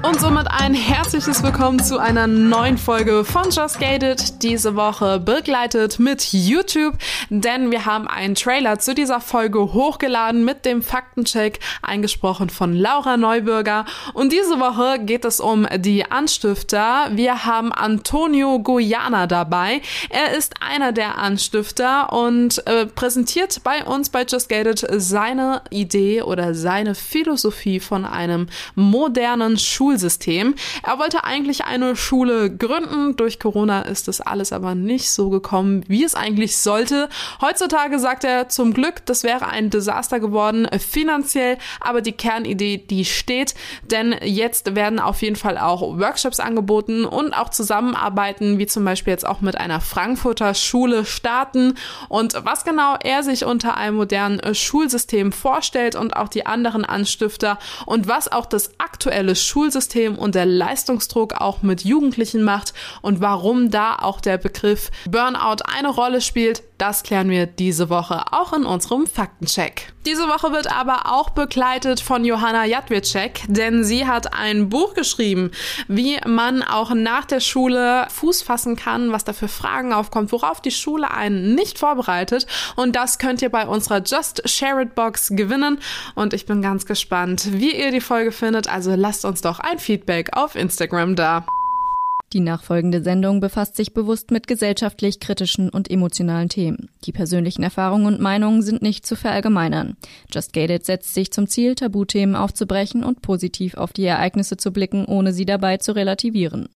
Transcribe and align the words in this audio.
Und 0.00 0.20
somit 0.20 0.46
ein 0.48 0.74
herzliches 0.74 1.42
Willkommen 1.42 1.82
zu 1.82 1.98
einer 1.98 2.28
neuen 2.28 2.78
Folge 2.78 3.24
von 3.24 3.50
Just 3.50 3.80
Gated. 3.80 4.44
Diese 4.44 4.76
Woche 4.76 5.18
begleitet 5.18 5.98
mit 5.98 6.32
YouTube, 6.32 6.94
denn 7.30 7.72
wir 7.72 7.84
haben 7.84 8.06
einen 8.06 8.36
Trailer 8.36 8.78
zu 8.78 8.94
dieser 8.94 9.20
Folge 9.20 9.58
hochgeladen 9.72 10.44
mit 10.44 10.64
dem 10.64 10.82
Faktencheck, 10.82 11.58
eingesprochen 11.82 12.48
von 12.48 12.74
Laura 12.74 13.16
Neubürger. 13.16 13.86
Und 14.14 14.32
diese 14.32 14.60
Woche 14.60 15.00
geht 15.00 15.24
es 15.24 15.40
um 15.40 15.66
die 15.78 16.08
Anstifter. 16.08 17.08
Wir 17.12 17.44
haben 17.44 17.72
Antonio 17.72 18.60
Guyana 18.60 19.26
dabei. 19.26 19.82
Er 20.10 20.36
ist 20.36 20.54
einer 20.60 20.92
der 20.92 21.18
Anstifter 21.18 22.12
und 22.12 22.64
äh, 22.68 22.86
präsentiert 22.86 23.62
bei 23.64 23.84
uns 23.84 24.10
bei 24.10 24.24
Just 24.24 24.48
Gated 24.48 24.86
seine 24.98 25.62
Idee 25.70 26.22
oder 26.22 26.54
seine 26.54 26.94
Philosophie 26.94 27.80
von 27.80 28.04
einem 28.04 28.46
modernen 28.76 29.58
Schul 29.58 29.87
Schulsystem. 29.88 30.54
Er 30.86 30.98
wollte 30.98 31.24
eigentlich 31.24 31.64
eine 31.64 31.96
Schule 31.96 32.54
gründen. 32.54 33.16
Durch 33.16 33.40
Corona 33.40 33.82
ist 33.82 34.06
das 34.06 34.20
alles 34.20 34.52
aber 34.52 34.74
nicht 34.74 35.10
so 35.10 35.30
gekommen, 35.30 35.82
wie 35.88 36.04
es 36.04 36.14
eigentlich 36.14 36.58
sollte. 36.58 37.08
Heutzutage 37.40 37.98
sagt 37.98 38.24
er 38.24 38.50
zum 38.50 38.74
Glück, 38.74 39.06
das 39.06 39.22
wäre 39.22 39.48
ein 39.48 39.70
Desaster 39.70 40.20
geworden, 40.20 40.68
finanziell, 40.78 41.56
aber 41.80 42.02
die 42.02 42.12
Kernidee, 42.12 42.76
die 42.76 43.06
steht, 43.06 43.54
denn 43.90 44.14
jetzt 44.22 44.74
werden 44.74 45.00
auf 45.00 45.22
jeden 45.22 45.36
Fall 45.36 45.56
auch 45.56 45.80
Workshops 45.98 46.38
angeboten 46.38 47.06
und 47.06 47.32
auch 47.32 47.48
Zusammenarbeiten, 47.48 48.58
wie 48.58 48.66
zum 48.66 48.84
Beispiel 48.84 49.12
jetzt 49.12 49.26
auch 49.26 49.40
mit 49.40 49.56
einer 49.56 49.80
Frankfurter 49.80 50.52
Schule 50.52 51.06
starten. 51.06 51.76
Und 52.10 52.34
was 52.44 52.64
genau 52.64 52.96
er 53.02 53.22
sich 53.22 53.46
unter 53.46 53.78
einem 53.78 53.96
modernen 53.96 54.54
Schulsystem 54.54 55.32
vorstellt 55.32 55.96
und 55.96 56.14
auch 56.14 56.28
die 56.28 56.44
anderen 56.44 56.84
Anstifter 56.84 57.58
und 57.86 58.06
was 58.06 58.30
auch 58.30 58.44
das 58.44 58.72
aktuelle 58.78 59.34
Schulsystem 59.34 59.77
Schulsystem 59.78 60.18
und 60.18 60.34
der 60.34 60.44
Leistungsdruck 60.46 61.34
auch 61.34 61.62
mit 61.62 61.84
Jugendlichen 61.84 62.42
macht 62.42 62.74
und 63.00 63.20
warum 63.20 63.70
da 63.70 63.94
auch 63.96 64.20
der 64.20 64.36
Begriff 64.36 64.90
Burnout 65.08 65.62
eine 65.64 65.88
Rolle 65.88 66.20
spielt, 66.20 66.64
das 66.78 67.04
klären 67.04 67.30
wir 67.30 67.46
diese 67.46 67.88
Woche 67.88 68.32
auch 68.32 68.52
in 68.52 68.64
unserem 68.64 69.06
Faktencheck. 69.06 69.92
Diese 70.08 70.26
Woche 70.26 70.52
wird 70.52 70.72
aber 70.72 71.12
auch 71.12 71.28
begleitet 71.28 72.00
von 72.00 72.24
Johanna 72.24 72.64
Jadwicek, 72.64 73.42
denn 73.46 73.84
sie 73.84 74.06
hat 74.06 74.32
ein 74.32 74.70
Buch 74.70 74.94
geschrieben, 74.94 75.50
wie 75.86 76.16
man 76.26 76.62
auch 76.62 76.94
nach 76.94 77.26
der 77.26 77.40
Schule 77.40 78.06
Fuß 78.08 78.40
fassen 78.40 78.74
kann, 78.74 79.12
was 79.12 79.24
da 79.24 79.34
für 79.34 79.48
Fragen 79.48 79.92
aufkommt, 79.92 80.32
worauf 80.32 80.62
die 80.62 80.70
Schule 80.70 81.10
einen 81.10 81.54
nicht 81.54 81.78
vorbereitet. 81.78 82.46
Und 82.74 82.96
das 82.96 83.18
könnt 83.18 83.42
ihr 83.42 83.50
bei 83.50 83.66
unserer 83.66 84.02
Just 84.02 84.48
Share 84.48 84.80
It 84.80 84.94
Box 84.94 85.28
gewinnen. 85.32 85.78
Und 86.14 86.32
ich 86.32 86.46
bin 86.46 86.62
ganz 86.62 86.86
gespannt, 86.86 87.46
wie 87.52 87.76
ihr 87.76 87.90
die 87.90 88.00
Folge 88.00 88.32
findet. 88.32 88.66
Also 88.66 88.94
lasst 88.94 89.26
uns 89.26 89.42
doch 89.42 89.60
ein 89.60 89.78
Feedback 89.78 90.30
auf 90.34 90.54
Instagram 90.54 91.16
da. 91.16 91.44
Die 92.34 92.40
nachfolgende 92.40 93.02
Sendung 93.02 93.40
befasst 93.40 93.76
sich 93.76 93.94
bewusst 93.94 94.30
mit 94.30 94.46
gesellschaftlich 94.46 95.18
kritischen 95.18 95.70
und 95.70 95.90
emotionalen 95.90 96.50
Themen. 96.50 96.90
Die 97.04 97.12
persönlichen 97.12 97.62
Erfahrungen 97.62 98.04
und 98.04 98.20
Meinungen 98.20 98.60
sind 98.60 98.82
nicht 98.82 99.06
zu 99.06 99.16
verallgemeinern. 99.16 99.96
Just 100.30 100.52
Gated 100.52 100.84
setzt 100.84 101.14
sich 101.14 101.32
zum 101.32 101.46
Ziel, 101.46 101.74
Tabuthemen 101.74 102.36
aufzubrechen 102.36 103.02
und 103.02 103.22
positiv 103.22 103.78
auf 103.78 103.94
die 103.94 104.04
Ereignisse 104.04 104.58
zu 104.58 104.72
blicken, 104.72 105.06
ohne 105.06 105.32
sie 105.32 105.46
dabei 105.46 105.78
zu 105.78 105.92
relativieren. 105.92 106.68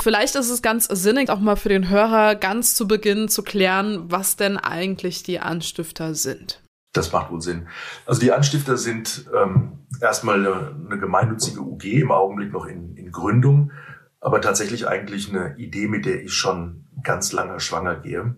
Vielleicht 0.00 0.36
ist 0.36 0.50
es 0.50 0.62
ganz 0.62 0.84
sinnig, 0.84 1.28
auch 1.28 1.40
mal 1.40 1.56
für 1.56 1.70
den 1.70 1.88
Hörer 1.88 2.36
ganz 2.36 2.76
zu 2.76 2.86
Beginn 2.86 3.28
zu 3.28 3.42
klären, 3.42 4.04
was 4.12 4.36
denn 4.36 4.58
eigentlich 4.58 5.24
die 5.24 5.40
Anstifter 5.40 6.14
sind. 6.14 6.62
Das 6.92 7.12
macht 7.12 7.32
wohl 7.32 7.40
Sinn. 7.40 7.66
Also 8.06 8.20
die 8.20 8.32
Anstifter 8.32 8.76
sind 8.76 9.26
ähm, 9.34 9.78
erstmal 10.00 10.36
eine, 10.36 10.74
eine 10.86 11.00
gemeinnützige 11.00 11.60
UG, 11.60 11.84
im 11.84 12.12
Augenblick 12.12 12.52
noch 12.52 12.66
in, 12.66 12.96
in 12.96 13.10
Gründung 13.10 13.72
aber 14.20 14.40
tatsächlich 14.40 14.88
eigentlich 14.88 15.28
eine 15.28 15.56
Idee, 15.56 15.88
mit 15.88 16.06
der 16.06 16.22
ich 16.22 16.34
schon 16.34 16.86
ganz 17.02 17.32
lange 17.32 17.60
schwanger 17.60 17.96
gehe. 17.96 18.36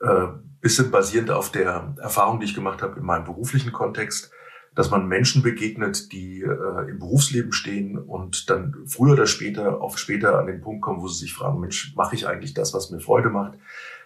Äh, 0.00 0.26
bisschen 0.60 0.90
basierend 0.90 1.30
auf 1.30 1.50
der 1.50 1.94
Erfahrung, 2.00 2.40
die 2.40 2.46
ich 2.46 2.54
gemacht 2.54 2.82
habe 2.82 2.98
in 2.98 3.06
meinem 3.06 3.24
beruflichen 3.24 3.72
Kontext, 3.72 4.30
dass 4.74 4.90
man 4.90 5.08
Menschen 5.08 5.42
begegnet, 5.42 6.12
die 6.12 6.42
äh, 6.42 6.90
im 6.90 6.98
Berufsleben 6.98 7.52
stehen 7.52 7.98
und 7.98 8.50
dann 8.50 8.76
früher 8.86 9.14
oder 9.14 9.26
später, 9.26 9.80
oft 9.80 9.98
später 9.98 10.38
an 10.38 10.46
den 10.46 10.60
Punkt 10.60 10.82
kommen, 10.82 11.00
wo 11.00 11.08
sie 11.08 11.20
sich 11.20 11.34
fragen, 11.34 11.60
Mensch, 11.60 11.94
mache 11.96 12.14
ich 12.14 12.26
eigentlich 12.26 12.54
das, 12.54 12.72
was 12.72 12.90
mir 12.90 13.00
Freude 13.00 13.30
macht? 13.30 13.58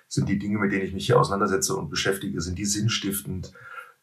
Sind 0.08 0.28
die 0.28 0.38
Dinge, 0.38 0.58
mit 0.58 0.72
denen 0.72 0.84
ich 0.84 0.94
mich 0.94 1.06
hier 1.06 1.18
auseinandersetze 1.18 1.74
und 1.74 1.90
beschäftige, 1.90 2.40
sind 2.40 2.58
die 2.58 2.64
sinnstiftend? 2.64 3.52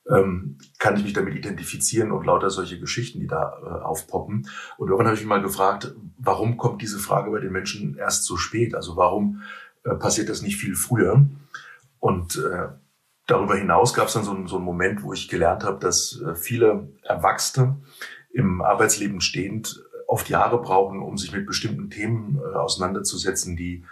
Ähm, 0.09 0.57
kann 0.79 0.97
ich 0.97 1.03
mich 1.03 1.13
damit 1.13 1.35
identifizieren 1.35 2.11
und 2.11 2.25
lauter 2.25 2.49
solche 2.49 2.79
Geschichten, 2.79 3.19
die 3.19 3.27
da 3.27 3.57
äh, 3.63 3.83
aufpoppen. 3.83 4.47
Und 4.77 4.87
irgendwann 4.87 5.07
habe 5.07 5.15
ich 5.15 5.21
mich 5.21 5.29
mal 5.29 5.41
gefragt, 5.41 5.93
warum 6.17 6.57
kommt 6.57 6.81
diese 6.81 6.99
Frage 6.99 7.31
bei 7.31 7.39
den 7.39 7.51
Menschen 7.51 7.95
erst 7.97 8.25
so 8.25 8.37
spät? 8.37 8.75
Also 8.75 8.97
warum 8.97 9.41
äh, 9.83 9.95
passiert 9.95 10.29
das 10.29 10.41
nicht 10.41 10.57
viel 10.57 10.75
früher? 10.75 11.25
Und 11.99 12.35
äh, 12.37 12.69
darüber 13.27 13.55
hinaus 13.55 13.93
gab 13.93 14.07
es 14.07 14.13
dann 14.13 14.23
so, 14.23 14.35
so 14.47 14.57
einen 14.57 14.65
Moment, 14.65 15.03
wo 15.03 15.13
ich 15.13 15.29
gelernt 15.29 15.63
habe, 15.63 15.79
dass 15.79 16.19
äh, 16.21 16.35
viele 16.35 16.89
Erwachsene 17.03 17.77
im 18.33 18.61
Arbeitsleben 18.61 19.21
stehend 19.21 19.83
oft 20.07 20.29
Jahre 20.29 20.61
brauchen, 20.61 21.01
um 21.01 21.17
sich 21.17 21.31
mit 21.31 21.45
bestimmten 21.45 21.89
Themen 21.89 22.37
äh, 22.37 22.55
auseinanderzusetzen, 22.55 23.55
die 23.55 23.85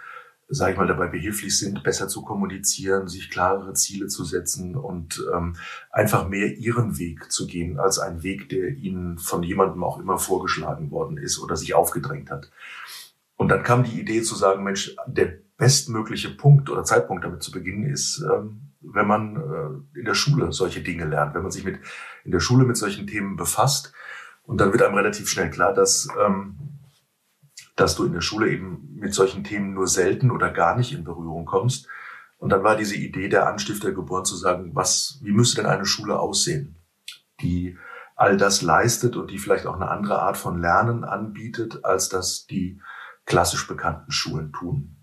sage 0.52 0.72
ich 0.72 0.78
mal, 0.78 0.88
dabei 0.88 1.06
behilflich 1.06 1.56
sind, 1.56 1.84
besser 1.84 2.08
zu 2.08 2.22
kommunizieren, 2.22 3.06
sich 3.06 3.30
klarere 3.30 3.72
Ziele 3.74 4.08
zu 4.08 4.24
setzen 4.24 4.76
und 4.76 5.24
ähm, 5.34 5.56
einfach 5.90 6.28
mehr 6.28 6.56
ihren 6.56 6.98
Weg 6.98 7.30
zu 7.30 7.46
gehen, 7.46 7.78
als 7.78 8.00
ein 8.00 8.24
Weg, 8.24 8.48
der 8.48 8.68
ihnen 8.70 9.18
von 9.18 9.44
jemandem 9.44 9.84
auch 9.84 10.00
immer 10.00 10.18
vorgeschlagen 10.18 10.90
worden 10.90 11.18
ist 11.18 11.38
oder 11.40 11.56
sich 11.56 11.74
aufgedrängt 11.74 12.30
hat. 12.30 12.50
Und 13.36 13.48
dann 13.48 13.62
kam 13.62 13.84
die 13.84 14.00
Idee 14.00 14.22
zu 14.22 14.34
sagen, 14.34 14.64
Mensch, 14.64 14.96
der 15.06 15.38
bestmögliche 15.56 16.30
Punkt 16.30 16.68
oder 16.68 16.84
Zeitpunkt 16.84 17.24
damit 17.24 17.42
zu 17.42 17.52
beginnen 17.52 17.84
ist, 17.84 18.22
ähm, 18.22 18.72
wenn 18.80 19.06
man 19.06 19.36
äh, 19.36 19.98
in 19.98 20.04
der 20.04 20.14
Schule 20.14 20.52
solche 20.52 20.80
Dinge 20.80 21.04
lernt, 21.04 21.34
wenn 21.34 21.42
man 21.42 21.52
sich 21.52 21.64
mit 21.64 21.78
in 22.24 22.32
der 22.32 22.40
Schule 22.40 22.64
mit 22.64 22.76
solchen 22.76 23.06
Themen 23.06 23.36
befasst. 23.36 23.92
Und 24.42 24.60
dann 24.60 24.72
wird 24.72 24.82
einem 24.82 24.94
relativ 24.94 25.28
schnell 25.28 25.50
klar, 25.50 25.72
dass 25.72 26.08
ähm, 26.20 26.56
dass 27.80 27.96
du 27.96 28.04
in 28.04 28.12
der 28.12 28.20
Schule 28.20 28.50
eben 28.50 28.94
mit 28.94 29.14
solchen 29.14 29.42
Themen 29.42 29.72
nur 29.72 29.88
selten 29.88 30.30
oder 30.30 30.50
gar 30.50 30.76
nicht 30.76 30.92
in 30.92 31.04
Berührung 31.04 31.46
kommst. 31.46 31.88
Und 32.36 32.50
dann 32.50 32.62
war 32.62 32.76
diese 32.76 32.96
Idee 32.96 33.28
der 33.28 33.48
Anstifter 33.48 33.92
geboren 33.92 34.24
zu 34.24 34.36
sagen, 34.36 34.74
was, 34.74 35.18
wie 35.22 35.32
müsste 35.32 35.62
denn 35.62 35.70
eine 35.70 35.86
Schule 35.86 36.18
aussehen, 36.18 36.76
die 37.40 37.78
all 38.16 38.36
das 38.36 38.60
leistet 38.60 39.16
und 39.16 39.30
die 39.30 39.38
vielleicht 39.38 39.66
auch 39.66 39.76
eine 39.76 39.88
andere 39.88 40.20
Art 40.20 40.36
von 40.36 40.60
Lernen 40.60 41.04
anbietet, 41.04 41.84
als 41.84 42.10
das 42.10 42.46
die 42.46 42.80
klassisch 43.24 43.66
bekannten 43.66 44.12
Schulen 44.12 44.52
tun. 44.52 44.96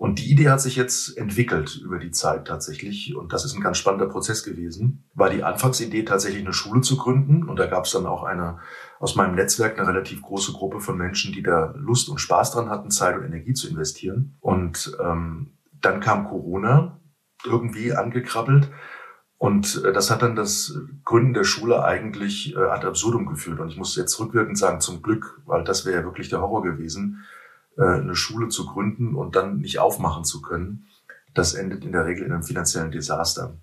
Und 0.00 0.18
die 0.18 0.30
Idee 0.32 0.48
hat 0.48 0.62
sich 0.62 0.76
jetzt 0.76 1.18
entwickelt 1.18 1.76
über 1.76 1.98
die 1.98 2.10
Zeit 2.10 2.46
tatsächlich. 2.46 3.14
Und 3.14 3.34
das 3.34 3.44
ist 3.44 3.54
ein 3.54 3.60
ganz 3.60 3.76
spannender 3.76 4.06
Prozess 4.06 4.42
gewesen. 4.42 5.04
War 5.12 5.28
die 5.28 5.44
Anfangsidee 5.44 6.04
tatsächlich 6.04 6.42
eine 6.42 6.54
Schule 6.54 6.80
zu 6.80 6.96
gründen. 6.96 7.46
Und 7.46 7.58
da 7.58 7.66
gab 7.66 7.84
es 7.84 7.90
dann 7.90 8.06
auch 8.06 8.22
eine, 8.22 8.60
aus 8.98 9.14
meinem 9.14 9.34
Netzwerk 9.34 9.78
eine 9.78 9.86
relativ 9.86 10.22
große 10.22 10.52
Gruppe 10.52 10.80
von 10.80 10.96
Menschen, 10.96 11.34
die 11.34 11.42
da 11.42 11.74
Lust 11.76 12.08
und 12.08 12.18
Spaß 12.18 12.52
dran 12.52 12.70
hatten, 12.70 12.90
Zeit 12.90 13.14
und 13.14 13.26
Energie 13.26 13.52
zu 13.52 13.68
investieren. 13.68 14.38
Und 14.40 14.96
ähm, 15.04 15.58
dann 15.82 16.00
kam 16.00 16.26
Corona 16.30 16.98
irgendwie 17.44 17.92
angekrabbelt. 17.92 18.70
Und 19.36 19.84
äh, 19.84 19.92
das 19.92 20.10
hat 20.10 20.22
dann 20.22 20.34
das 20.34 20.78
Gründen 21.04 21.34
der 21.34 21.44
Schule 21.44 21.84
eigentlich 21.84 22.56
äh, 22.56 22.58
ad 22.58 22.86
absurdum 22.86 23.26
geführt. 23.26 23.60
Und 23.60 23.68
ich 23.68 23.76
muss 23.76 23.96
jetzt 23.96 24.18
rückwirkend 24.18 24.56
sagen, 24.56 24.80
zum 24.80 25.02
Glück, 25.02 25.42
weil 25.44 25.62
das 25.62 25.84
wäre 25.84 25.98
ja 25.98 26.04
wirklich 26.04 26.30
der 26.30 26.40
Horror 26.40 26.62
gewesen 26.62 27.22
eine 27.84 28.14
Schule 28.14 28.48
zu 28.48 28.66
gründen 28.66 29.14
und 29.14 29.36
dann 29.36 29.60
nicht 29.60 29.78
aufmachen 29.78 30.24
zu 30.24 30.42
können, 30.42 30.86
das 31.34 31.54
endet 31.54 31.84
in 31.84 31.92
der 31.92 32.06
Regel 32.06 32.26
in 32.26 32.32
einem 32.32 32.42
finanziellen 32.42 32.90
Desaster. 32.90 33.56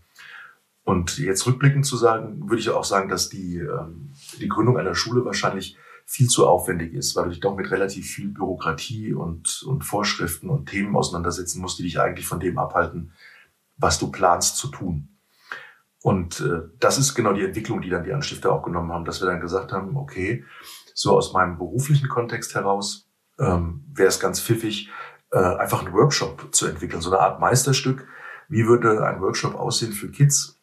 Und 0.84 1.18
jetzt 1.18 1.46
rückblickend 1.46 1.86
zu 1.86 1.98
sagen, 1.98 2.50
würde 2.50 2.62
ich 2.62 2.70
auch 2.70 2.86
sagen, 2.86 3.10
dass 3.10 3.28
die, 3.28 3.58
ähm, 3.58 4.14
die 4.40 4.48
Gründung 4.48 4.78
einer 4.78 4.96
Schule 4.96 5.26
wahrscheinlich 5.26 5.78
viel 6.06 6.30
zu 6.30 6.48
aufwendig 6.48 6.94
ist, 6.94 7.16
weil 7.16 7.26
du 7.26 7.32
dich 7.32 7.42
doch 7.42 7.58
mit 7.58 7.70
relativ 7.70 8.10
viel 8.10 8.30
Bürokratie 8.30 9.14
und, 9.14 9.64
und 9.64 9.84
Vorschriften 9.84 10.50
und 10.50 10.70
Themen 10.70 10.96
auseinandersetzen 10.96 11.60
musst, 11.60 11.80
die 11.80 11.84
dich 11.84 12.00
eigentlich 12.00 12.26
von 12.26 12.40
dem 12.40 12.58
abhalten, 12.58 13.12
was 13.76 14.00
du 14.00 14.10
planst 14.10 14.56
zu 14.56 14.70
tun. 14.70 15.10
Und 16.02 16.40
äh, 16.40 16.62
das 16.80 16.98
ist 16.98 17.16
genau 17.16 17.34
die 17.34 17.44
Entwicklung, 17.44 17.82
die 17.82 17.90
dann 17.90 18.06
die 18.06 18.14
Anstifter 18.14 18.54
auch 18.54 18.64
genommen 18.64 18.94
haben, 18.94 19.04
dass 19.04 19.22
wir 19.22 19.28
dann 19.28 19.42
gesagt 19.42 19.74
haben, 19.74 19.98
okay, 19.98 20.46
so 20.94 21.18
aus 21.18 21.34
meinem 21.34 21.58
beruflichen 21.58 22.08
Kontext 22.08 22.56
heraus 22.56 23.07
ähm, 23.40 23.84
wäre 23.94 24.10
es 24.10 24.20
ganz 24.20 24.42
pfiffig, 24.42 24.90
äh, 25.32 25.38
einfach 25.38 25.84
einen 25.84 25.94
Workshop 25.94 26.54
zu 26.54 26.68
entwickeln, 26.68 27.02
so 27.02 27.12
eine 27.12 27.22
Art 27.22 27.40
Meisterstück. 27.40 28.08
Wie 28.50 28.68
würde 28.68 29.06
ein 29.06 29.22
Workshop 29.22 29.56
aussehen 29.56 29.92
für 29.92 30.10
Kids, 30.10 30.60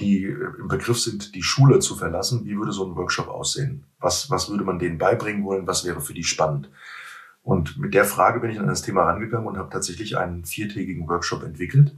die 0.00 0.24
im 0.24 0.68
Begriff 0.68 0.98
sind, 0.98 1.34
die 1.34 1.42
Schule 1.42 1.78
zu 1.78 1.96
verlassen? 1.96 2.44
Wie 2.44 2.56
würde 2.56 2.72
so 2.72 2.84
ein 2.84 2.96
Workshop 2.96 3.28
aussehen? 3.28 3.86
Was, 4.00 4.30
was 4.30 4.50
würde 4.50 4.64
man 4.64 4.78
denen 4.78 4.98
beibringen 4.98 5.44
wollen? 5.44 5.66
Was 5.66 5.84
wäre 5.84 6.00
für 6.00 6.14
die 6.14 6.24
spannend? 6.24 6.70
Und 7.42 7.78
mit 7.78 7.94
der 7.94 8.04
Frage 8.04 8.40
bin 8.40 8.50
ich 8.50 8.60
an 8.60 8.66
das 8.66 8.82
Thema 8.82 9.04
rangegangen 9.04 9.46
und 9.46 9.56
habe 9.56 9.70
tatsächlich 9.70 10.18
einen 10.18 10.44
viertägigen 10.44 11.08
Workshop 11.08 11.42
entwickelt. 11.44 11.94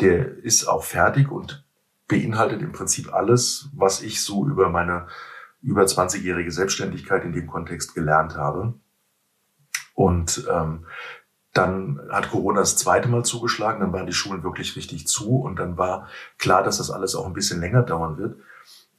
Der 0.00 0.36
ist 0.38 0.66
auch 0.66 0.84
fertig 0.84 1.30
und 1.30 1.64
beinhaltet 2.08 2.60
im 2.60 2.72
Prinzip 2.72 3.14
alles, 3.14 3.68
was 3.72 4.02
ich 4.02 4.22
so 4.22 4.46
über 4.46 4.68
meine 4.68 5.06
über 5.62 5.82
20-jährige 5.82 6.50
Selbstständigkeit 6.50 7.24
in 7.24 7.32
dem 7.32 7.46
Kontext 7.46 7.94
gelernt 7.94 8.34
habe. 8.34 8.74
Und 10.00 10.46
ähm, 10.50 10.86
dann 11.52 12.00
hat 12.10 12.30
Corona 12.30 12.60
das 12.60 12.78
zweite 12.78 13.06
Mal 13.06 13.22
zugeschlagen, 13.22 13.80
dann 13.80 13.92
waren 13.92 14.06
die 14.06 14.14
Schulen 14.14 14.42
wirklich 14.42 14.74
richtig 14.74 15.06
zu 15.06 15.40
und 15.40 15.58
dann 15.58 15.76
war 15.76 16.08
klar, 16.38 16.62
dass 16.62 16.78
das 16.78 16.90
alles 16.90 17.14
auch 17.14 17.26
ein 17.26 17.34
bisschen 17.34 17.60
länger 17.60 17.82
dauern 17.82 18.16
wird. 18.16 18.38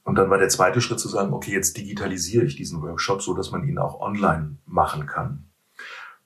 Und 0.04 0.14
dann 0.14 0.30
war 0.30 0.38
der 0.38 0.48
zweite 0.48 0.80
Schritt 0.80 1.00
zu 1.00 1.08
sagen, 1.08 1.32
okay, 1.32 1.50
jetzt 1.50 1.76
digitalisiere 1.76 2.44
ich 2.44 2.54
diesen 2.54 2.80
Workshop, 2.82 3.20
so 3.20 3.34
dass 3.34 3.50
man 3.50 3.66
ihn 3.66 3.78
auch 3.78 4.00
online 4.00 4.58
machen 4.64 5.06
kann. 5.06 5.50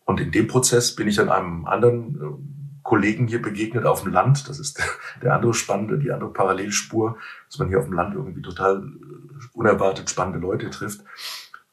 Und 0.04 0.20
in 0.20 0.30
dem 0.30 0.46
Prozess 0.46 0.94
bin 0.94 1.08
ich 1.08 1.18
an 1.20 1.30
einem 1.30 1.64
anderen 1.64 2.20
äh, 2.20 2.82
Kollegen 2.82 3.28
hier 3.28 3.40
begegnet 3.40 3.86
auf 3.86 4.02
dem 4.02 4.12
Land. 4.12 4.46
Das 4.46 4.58
ist 4.58 4.78
der 5.22 5.34
andere 5.34 5.54
spannende, 5.54 5.98
die 5.98 6.12
andere 6.12 6.34
Parallelspur, 6.34 7.16
dass 7.48 7.58
man 7.58 7.68
hier 7.68 7.78
auf 7.78 7.86
dem 7.86 7.94
Land 7.94 8.14
irgendwie 8.14 8.42
total 8.42 8.82
äh, 8.82 9.46
unerwartet 9.54 10.10
spannende 10.10 10.38
Leute 10.38 10.68
trifft. 10.68 11.00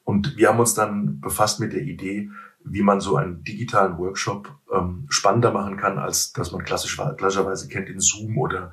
Und 0.04 0.38
wir 0.38 0.48
haben 0.48 0.60
uns 0.60 0.72
dann 0.72 1.20
befasst 1.20 1.60
mit 1.60 1.74
der 1.74 1.82
Idee, 1.82 2.30
wie 2.64 2.82
man 2.82 3.00
so 3.00 3.16
einen 3.16 3.44
digitalen 3.44 3.98
Workshop 3.98 4.50
ähm, 4.74 5.06
spannender 5.08 5.52
machen 5.52 5.76
kann, 5.76 5.98
als 5.98 6.32
dass 6.32 6.50
man 6.50 6.64
klassisch, 6.64 6.96
klassischerweise 6.96 7.68
kennt 7.68 7.88
in 7.88 8.00
Zoom 8.00 8.38
oder 8.38 8.72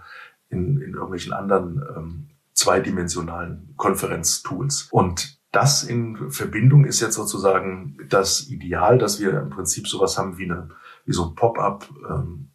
in, 0.49 0.81
in 0.81 0.93
irgendwelchen 0.93 1.33
anderen 1.33 1.83
ähm, 1.95 2.29
zweidimensionalen 2.53 3.73
Konferenztools. 3.75 4.87
Und 4.91 5.39
das 5.51 5.83
in 5.83 6.31
Verbindung 6.31 6.85
ist 6.85 7.01
jetzt 7.01 7.15
sozusagen 7.15 7.97
das 8.09 8.47
Ideal, 8.47 8.97
dass 8.97 9.19
wir 9.19 9.39
im 9.41 9.49
Prinzip 9.49 9.87
sowas 9.87 10.17
haben 10.17 10.37
wie 10.37 10.45
eine 10.45 10.69
wie 11.05 11.13
so 11.13 11.29
ein 11.29 11.35
Pop-up 11.35 11.89
ähm, 12.09 12.51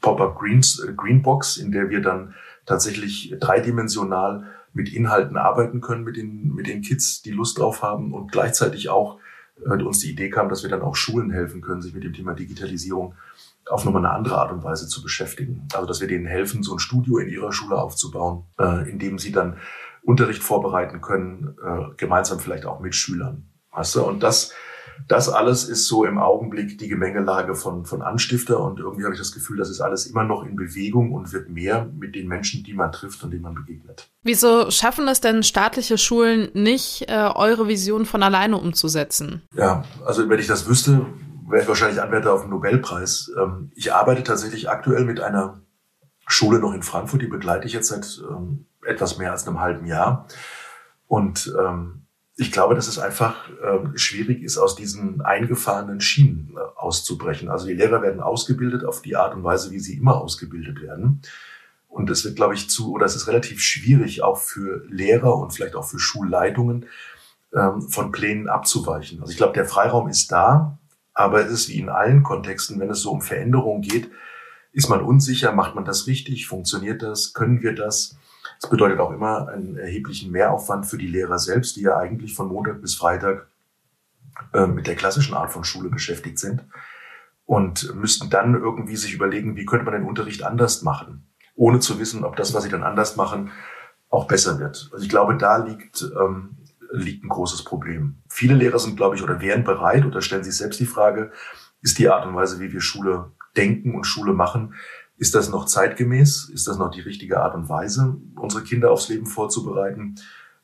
Pop-up 0.00 0.38
Greens, 0.38 0.80
äh, 0.80 0.92
Greenbox, 0.94 1.56
in 1.58 1.72
der 1.72 1.90
wir 1.90 2.00
dann 2.00 2.34
tatsächlich 2.64 3.34
dreidimensional 3.38 4.46
mit 4.72 4.92
Inhalten 4.92 5.36
arbeiten 5.36 5.80
können 5.80 6.04
mit 6.04 6.16
den 6.16 6.54
mit 6.54 6.66
den 6.66 6.82
Kids, 6.82 7.22
die 7.22 7.32
Lust 7.32 7.58
drauf 7.58 7.82
haben 7.82 8.14
und 8.14 8.32
gleichzeitig 8.32 8.88
auch 8.88 9.18
uns 9.66 10.00
die 10.00 10.10
Idee 10.10 10.30
kam, 10.30 10.48
dass 10.48 10.62
wir 10.62 10.70
dann 10.70 10.82
auch 10.82 10.96
Schulen 10.96 11.30
helfen 11.30 11.60
können, 11.60 11.82
sich 11.82 11.94
mit 11.94 12.04
dem 12.04 12.12
Thema 12.12 12.34
Digitalisierung 12.34 13.14
auf 13.68 13.84
nochmal 13.84 14.04
eine 14.04 14.14
andere 14.14 14.38
Art 14.38 14.52
und 14.52 14.64
Weise 14.64 14.88
zu 14.88 15.02
beschäftigen. 15.02 15.68
Also 15.74 15.86
dass 15.86 16.00
wir 16.00 16.08
denen 16.08 16.26
helfen, 16.26 16.62
so 16.62 16.74
ein 16.74 16.78
Studio 16.78 17.18
in 17.18 17.28
ihrer 17.28 17.52
Schule 17.52 17.76
aufzubauen, 17.76 18.44
äh, 18.58 18.88
in 18.88 18.98
dem 18.98 19.18
sie 19.18 19.32
dann 19.32 19.58
Unterricht 20.02 20.42
vorbereiten 20.42 21.00
können, 21.00 21.56
äh, 21.62 21.94
gemeinsam 21.96 22.38
vielleicht 22.38 22.64
auch 22.64 22.80
mit 22.80 22.94
Schülern. 22.94 23.48
Weißt 23.72 23.96
du? 23.96 24.04
Und 24.04 24.22
das, 24.22 24.54
das 25.06 25.28
alles 25.28 25.64
ist 25.64 25.86
so 25.86 26.04
im 26.04 26.18
Augenblick 26.18 26.78
die 26.78 26.88
Gemengelage 26.88 27.54
von, 27.54 27.84
von 27.84 28.02
Anstifter 28.02 28.60
und 28.60 28.80
irgendwie 28.80 29.04
habe 29.04 29.14
ich 29.14 29.20
das 29.20 29.32
Gefühl, 29.32 29.56
das 29.56 29.70
ist 29.70 29.80
alles 29.80 30.06
immer 30.06 30.24
noch 30.24 30.44
in 30.44 30.56
Bewegung 30.56 31.12
und 31.12 31.32
wird 31.32 31.48
mehr 31.48 31.88
mit 31.96 32.14
den 32.14 32.28
Menschen, 32.28 32.64
die 32.64 32.74
man 32.74 32.92
trifft 32.92 33.22
und 33.22 33.30
denen 33.30 33.42
man 33.42 33.54
begegnet. 33.54 34.10
Wieso 34.22 34.70
schaffen 34.70 35.06
es 35.08 35.20
denn 35.20 35.42
staatliche 35.42 35.98
Schulen 35.98 36.48
nicht, 36.54 37.08
äh, 37.08 37.30
eure 37.34 37.68
Vision 37.68 38.06
von 38.06 38.22
alleine 38.22 38.56
umzusetzen? 38.58 39.42
Ja, 39.54 39.84
also 40.04 40.28
wenn 40.28 40.40
ich 40.40 40.46
das 40.46 40.68
wüsste, 40.68 41.06
wäre 41.48 41.62
ich 41.62 41.68
wahrscheinlich 41.68 42.02
Anwärter 42.02 42.32
auf 42.32 42.42
den 42.42 42.50
Nobelpreis. 42.50 43.30
Ähm, 43.40 43.70
ich 43.74 43.92
arbeite 43.92 44.24
tatsächlich 44.24 44.68
aktuell 44.68 45.04
mit 45.04 45.20
einer 45.20 45.60
Schule 46.26 46.58
noch 46.58 46.74
in 46.74 46.82
Frankfurt, 46.82 47.22
die 47.22 47.26
begleite 47.26 47.66
ich 47.66 47.72
jetzt 47.72 47.88
seit 47.88 48.20
ähm, 48.28 48.66
etwas 48.84 49.18
mehr 49.18 49.32
als 49.32 49.46
einem 49.46 49.60
halben 49.60 49.86
Jahr. 49.86 50.26
Und 51.06 51.54
ähm, 51.58 52.02
ich 52.40 52.52
glaube, 52.52 52.76
dass 52.76 52.86
es 52.86 53.00
einfach 53.00 53.50
äh, 53.50 53.98
schwierig 53.98 54.44
ist, 54.44 54.58
aus 54.58 54.76
diesen 54.76 55.20
eingefahrenen 55.22 56.00
Schienen 56.00 56.54
äh, 56.56 56.60
auszubrechen. 56.76 57.48
Also 57.48 57.66
die 57.66 57.74
Lehrer 57.74 58.00
werden 58.00 58.20
ausgebildet 58.20 58.84
auf 58.84 59.02
die 59.02 59.16
Art 59.16 59.34
und 59.34 59.42
Weise, 59.42 59.72
wie 59.72 59.80
sie 59.80 59.96
immer 59.96 60.20
ausgebildet 60.20 60.80
werden. 60.80 61.20
Und 61.88 62.10
es 62.10 62.24
wird, 62.24 62.36
glaube 62.36 62.54
ich, 62.54 62.70
zu, 62.70 62.92
oder 62.92 63.06
es 63.06 63.16
ist 63.16 63.26
relativ 63.26 63.60
schwierig, 63.60 64.22
auch 64.22 64.38
für 64.38 64.84
Lehrer 64.88 65.34
und 65.36 65.52
vielleicht 65.52 65.74
auch 65.74 65.84
für 65.84 65.98
Schulleitungen 65.98 66.86
ähm, 67.52 67.82
von 67.82 68.12
Plänen 68.12 68.48
abzuweichen. 68.48 69.20
Also 69.20 69.32
ich 69.32 69.36
glaube, 69.36 69.54
der 69.54 69.64
Freiraum 69.64 70.08
ist 70.08 70.30
da, 70.30 70.78
aber 71.14 71.44
es 71.44 71.50
ist 71.50 71.68
wie 71.68 71.80
in 71.80 71.88
allen 71.88 72.22
Kontexten, 72.22 72.78
wenn 72.78 72.90
es 72.90 73.00
so 73.00 73.10
um 73.10 73.20
Veränderungen 73.20 73.82
geht, 73.82 74.10
ist 74.72 74.88
man 74.88 75.02
unsicher, 75.02 75.50
macht 75.52 75.74
man 75.74 75.84
das 75.84 76.06
richtig, 76.06 76.46
funktioniert 76.46 77.02
das, 77.02 77.32
können 77.32 77.62
wir 77.62 77.74
das? 77.74 78.17
Das 78.60 78.70
bedeutet 78.70 78.98
auch 78.98 79.12
immer 79.12 79.48
einen 79.48 79.76
erheblichen 79.76 80.32
Mehraufwand 80.32 80.86
für 80.86 80.98
die 80.98 81.06
Lehrer 81.06 81.38
selbst, 81.38 81.76
die 81.76 81.82
ja 81.82 81.96
eigentlich 81.96 82.34
von 82.34 82.48
Montag 82.48 82.80
bis 82.80 82.96
Freitag 82.96 83.48
äh, 84.52 84.66
mit 84.66 84.86
der 84.86 84.96
klassischen 84.96 85.34
Art 85.34 85.52
von 85.52 85.64
Schule 85.64 85.90
beschäftigt 85.90 86.38
sind 86.38 86.64
und 87.44 87.94
müssten 87.94 88.30
dann 88.30 88.54
irgendwie 88.54 88.96
sich 88.96 89.14
überlegen, 89.14 89.56
wie 89.56 89.64
könnte 89.64 89.84
man 89.84 89.94
den 89.94 90.08
Unterricht 90.08 90.42
anders 90.42 90.82
machen, 90.82 91.26
ohne 91.54 91.80
zu 91.80 91.98
wissen, 91.98 92.24
ob 92.24 92.36
das, 92.36 92.52
was 92.52 92.64
sie 92.64 92.68
dann 92.68 92.82
anders 92.82 93.16
machen, 93.16 93.50
auch 94.10 94.26
besser 94.26 94.58
wird. 94.58 94.90
Also 94.92 95.02
ich 95.02 95.08
glaube, 95.08 95.36
da 95.36 95.56
liegt, 95.58 96.02
ähm, 96.20 96.56
liegt 96.92 97.24
ein 97.24 97.28
großes 97.28 97.64
Problem. 97.64 98.18
Viele 98.28 98.54
Lehrer 98.54 98.78
sind, 98.78 98.96
glaube 98.96 99.16
ich, 99.16 99.22
oder 99.22 99.40
wären 99.40 99.64
bereit 99.64 100.04
oder 100.04 100.20
stellen 100.20 100.44
sich 100.44 100.56
selbst 100.56 100.80
die 100.80 100.86
Frage, 100.86 101.30
ist 101.80 101.98
die 101.98 102.08
Art 102.08 102.26
und 102.26 102.34
Weise, 102.34 102.60
wie 102.60 102.72
wir 102.72 102.80
Schule 102.80 103.32
denken 103.56 103.94
und 103.94 104.04
Schule 104.04 104.32
machen, 104.32 104.74
ist 105.18 105.34
das 105.34 105.50
noch 105.50 105.66
zeitgemäß? 105.66 106.48
Ist 106.48 106.66
das 106.66 106.78
noch 106.78 106.90
die 106.90 107.00
richtige 107.00 107.40
Art 107.40 107.54
und 107.54 107.68
Weise, 107.68 108.16
unsere 108.36 108.62
Kinder 108.62 108.90
aufs 108.90 109.08
Leben 109.08 109.26
vorzubereiten? 109.26 110.14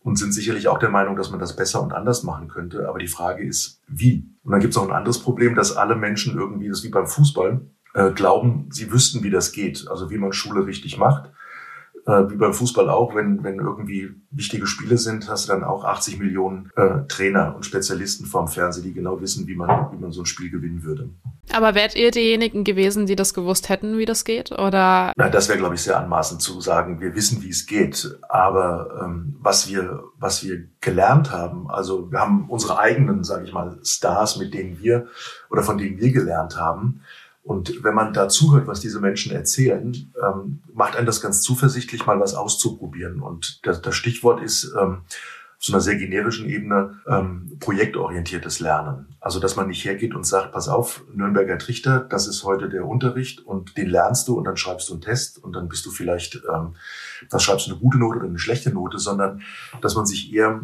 Und 0.00 0.18
sind 0.18 0.32
sicherlich 0.32 0.68
auch 0.68 0.78
der 0.78 0.90
Meinung, 0.90 1.16
dass 1.16 1.30
man 1.30 1.40
das 1.40 1.56
besser 1.56 1.82
und 1.82 1.94
anders 1.94 2.24
machen 2.24 2.48
könnte. 2.48 2.88
Aber 2.88 2.98
die 2.98 3.08
Frage 3.08 3.42
ist, 3.42 3.80
wie? 3.88 4.28
Und 4.42 4.52
dann 4.52 4.60
gibt 4.60 4.72
es 4.72 4.76
noch 4.76 4.86
ein 4.86 4.94
anderes 4.94 5.18
Problem, 5.18 5.54
dass 5.54 5.76
alle 5.76 5.96
Menschen 5.96 6.36
irgendwie, 6.36 6.68
das 6.68 6.78
ist 6.80 6.84
wie 6.84 6.90
beim 6.90 7.06
Fußball, 7.06 7.62
äh, 7.94 8.10
glauben, 8.12 8.68
sie 8.70 8.92
wüssten, 8.92 9.22
wie 9.22 9.30
das 9.30 9.52
geht. 9.52 9.88
Also 9.88 10.10
wie 10.10 10.18
man 10.18 10.34
Schule 10.34 10.66
richtig 10.66 10.98
macht 10.98 11.30
äh, 12.06 12.30
wie 12.30 12.36
beim 12.36 12.52
Fußball 12.52 12.90
auch, 12.90 13.14
wenn, 13.14 13.42
wenn 13.44 13.58
irgendwie 13.58 14.10
wichtige 14.30 14.66
Spiele 14.66 14.98
sind, 14.98 15.28
hast 15.28 15.48
du 15.48 15.52
dann 15.52 15.64
auch 15.64 15.84
80 15.84 16.18
Millionen 16.18 16.70
äh, 16.76 17.06
Trainer 17.08 17.54
und 17.56 17.64
Spezialisten 17.64 18.26
vorm 18.26 18.48
Fernsehen, 18.48 18.84
die 18.84 18.92
genau 18.92 19.20
wissen, 19.20 19.46
wie 19.46 19.54
man, 19.54 19.92
wie 19.92 19.98
man 19.98 20.12
so 20.12 20.22
ein 20.22 20.26
Spiel 20.26 20.50
gewinnen 20.50 20.82
würde. 20.82 21.10
Aber 21.52 21.74
wärt 21.74 21.94
ihr 21.94 22.10
diejenigen 22.10 22.64
gewesen, 22.64 23.06
die 23.06 23.16
das 23.16 23.34
gewusst 23.34 23.68
hätten, 23.68 23.98
wie 23.98 24.06
das 24.06 24.24
geht? 24.24 24.52
Oder? 24.52 25.12
Na, 25.16 25.28
das 25.28 25.48
wäre, 25.48 25.58
glaube 25.58 25.74
ich, 25.74 25.82
sehr 25.82 25.98
anmaßend 25.98 26.40
zu 26.40 26.60
sagen, 26.60 27.00
wir 27.00 27.14
wissen, 27.14 27.42
wie 27.42 27.50
es 27.50 27.66
geht. 27.66 28.18
Aber 28.28 29.02
ähm, 29.04 29.36
was 29.40 29.68
wir, 29.68 30.04
was 30.18 30.44
wir 30.44 30.64
gelernt 30.80 31.32
haben, 31.32 31.70
also 31.70 32.10
wir 32.10 32.20
haben 32.20 32.48
unsere 32.48 32.78
eigenen, 32.78 33.24
sage 33.24 33.44
ich 33.44 33.52
mal, 33.52 33.78
Stars, 33.82 34.36
mit 34.36 34.54
denen 34.54 34.80
wir 34.80 35.06
oder 35.50 35.62
von 35.62 35.78
denen 35.78 35.98
wir 35.98 36.12
gelernt 36.12 36.58
haben. 36.58 37.02
Und 37.44 37.84
wenn 37.84 37.94
man 37.94 38.14
da 38.14 38.28
zuhört, 38.28 38.66
was 38.66 38.80
diese 38.80 39.00
Menschen 39.00 39.30
erzählen, 39.30 39.92
ähm, 39.92 40.62
macht 40.72 40.96
einen 40.96 41.06
das 41.06 41.20
ganz 41.20 41.42
zuversichtlich, 41.42 42.06
mal 42.06 42.18
was 42.18 42.34
auszuprobieren. 42.34 43.20
Und 43.20 43.60
das, 43.66 43.82
das 43.82 43.94
Stichwort 43.94 44.42
ist 44.42 44.72
ähm, 44.80 45.02
auf 45.04 45.64
so 45.64 45.72
einer 45.74 45.82
sehr 45.82 45.96
generischen 45.96 46.48
Ebene 46.48 47.00
ähm, 47.06 47.58
projektorientiertes 47.60 48.60
Lernen. 48.60 49.14
Also 49.20 49.40
dass 49.40 49.56
man 49.56 49.68
nicht 49.68 49.84
hergeht 49.84 50.14
und 50.14 50.24
sagt, 50.24 50.52
pass 50.52 50.68
auf, 50.68 51.04
Nürnberger 51.12 51.58
Trichter, 51.58 52.00
das 52.00 52.26
ist 52.26 52.44
heute 52.44 52.70
der 52.70 52.86
Unterricht 52.86 53.40
und 53.40 53.76
den 53.76 53.90
lernst 53.90 54.26
du 54.28 54.38
und 54.38 54.44
dann 54.44 54.56
schreibst 54.56 54.88
du 54.88 54.94
einen 54.94 55.02
Test 55.02 55.42
und 55.42 55.52
dann 55.52 55.68
bist 55.68 55.84
du 55.84 55.90
vielleicht, 55.90 56.42
ähm, 56.50 56.76
das 57.30 57.42
schreibst 57.42 57.66
du 57.66 57.72
eine 57.72 57.80
gute 57.80 57.98
Note 57.98 58.20
oder 58.20 58.28
eine 58.28 58.38
schlechte 58.38 58.70
Note, 58.70 58.98
sondern 58.98 59.42
dass 59.82 59.94
man 59.94 60.06
sich 60.06 60.32
eher 60.32 60.62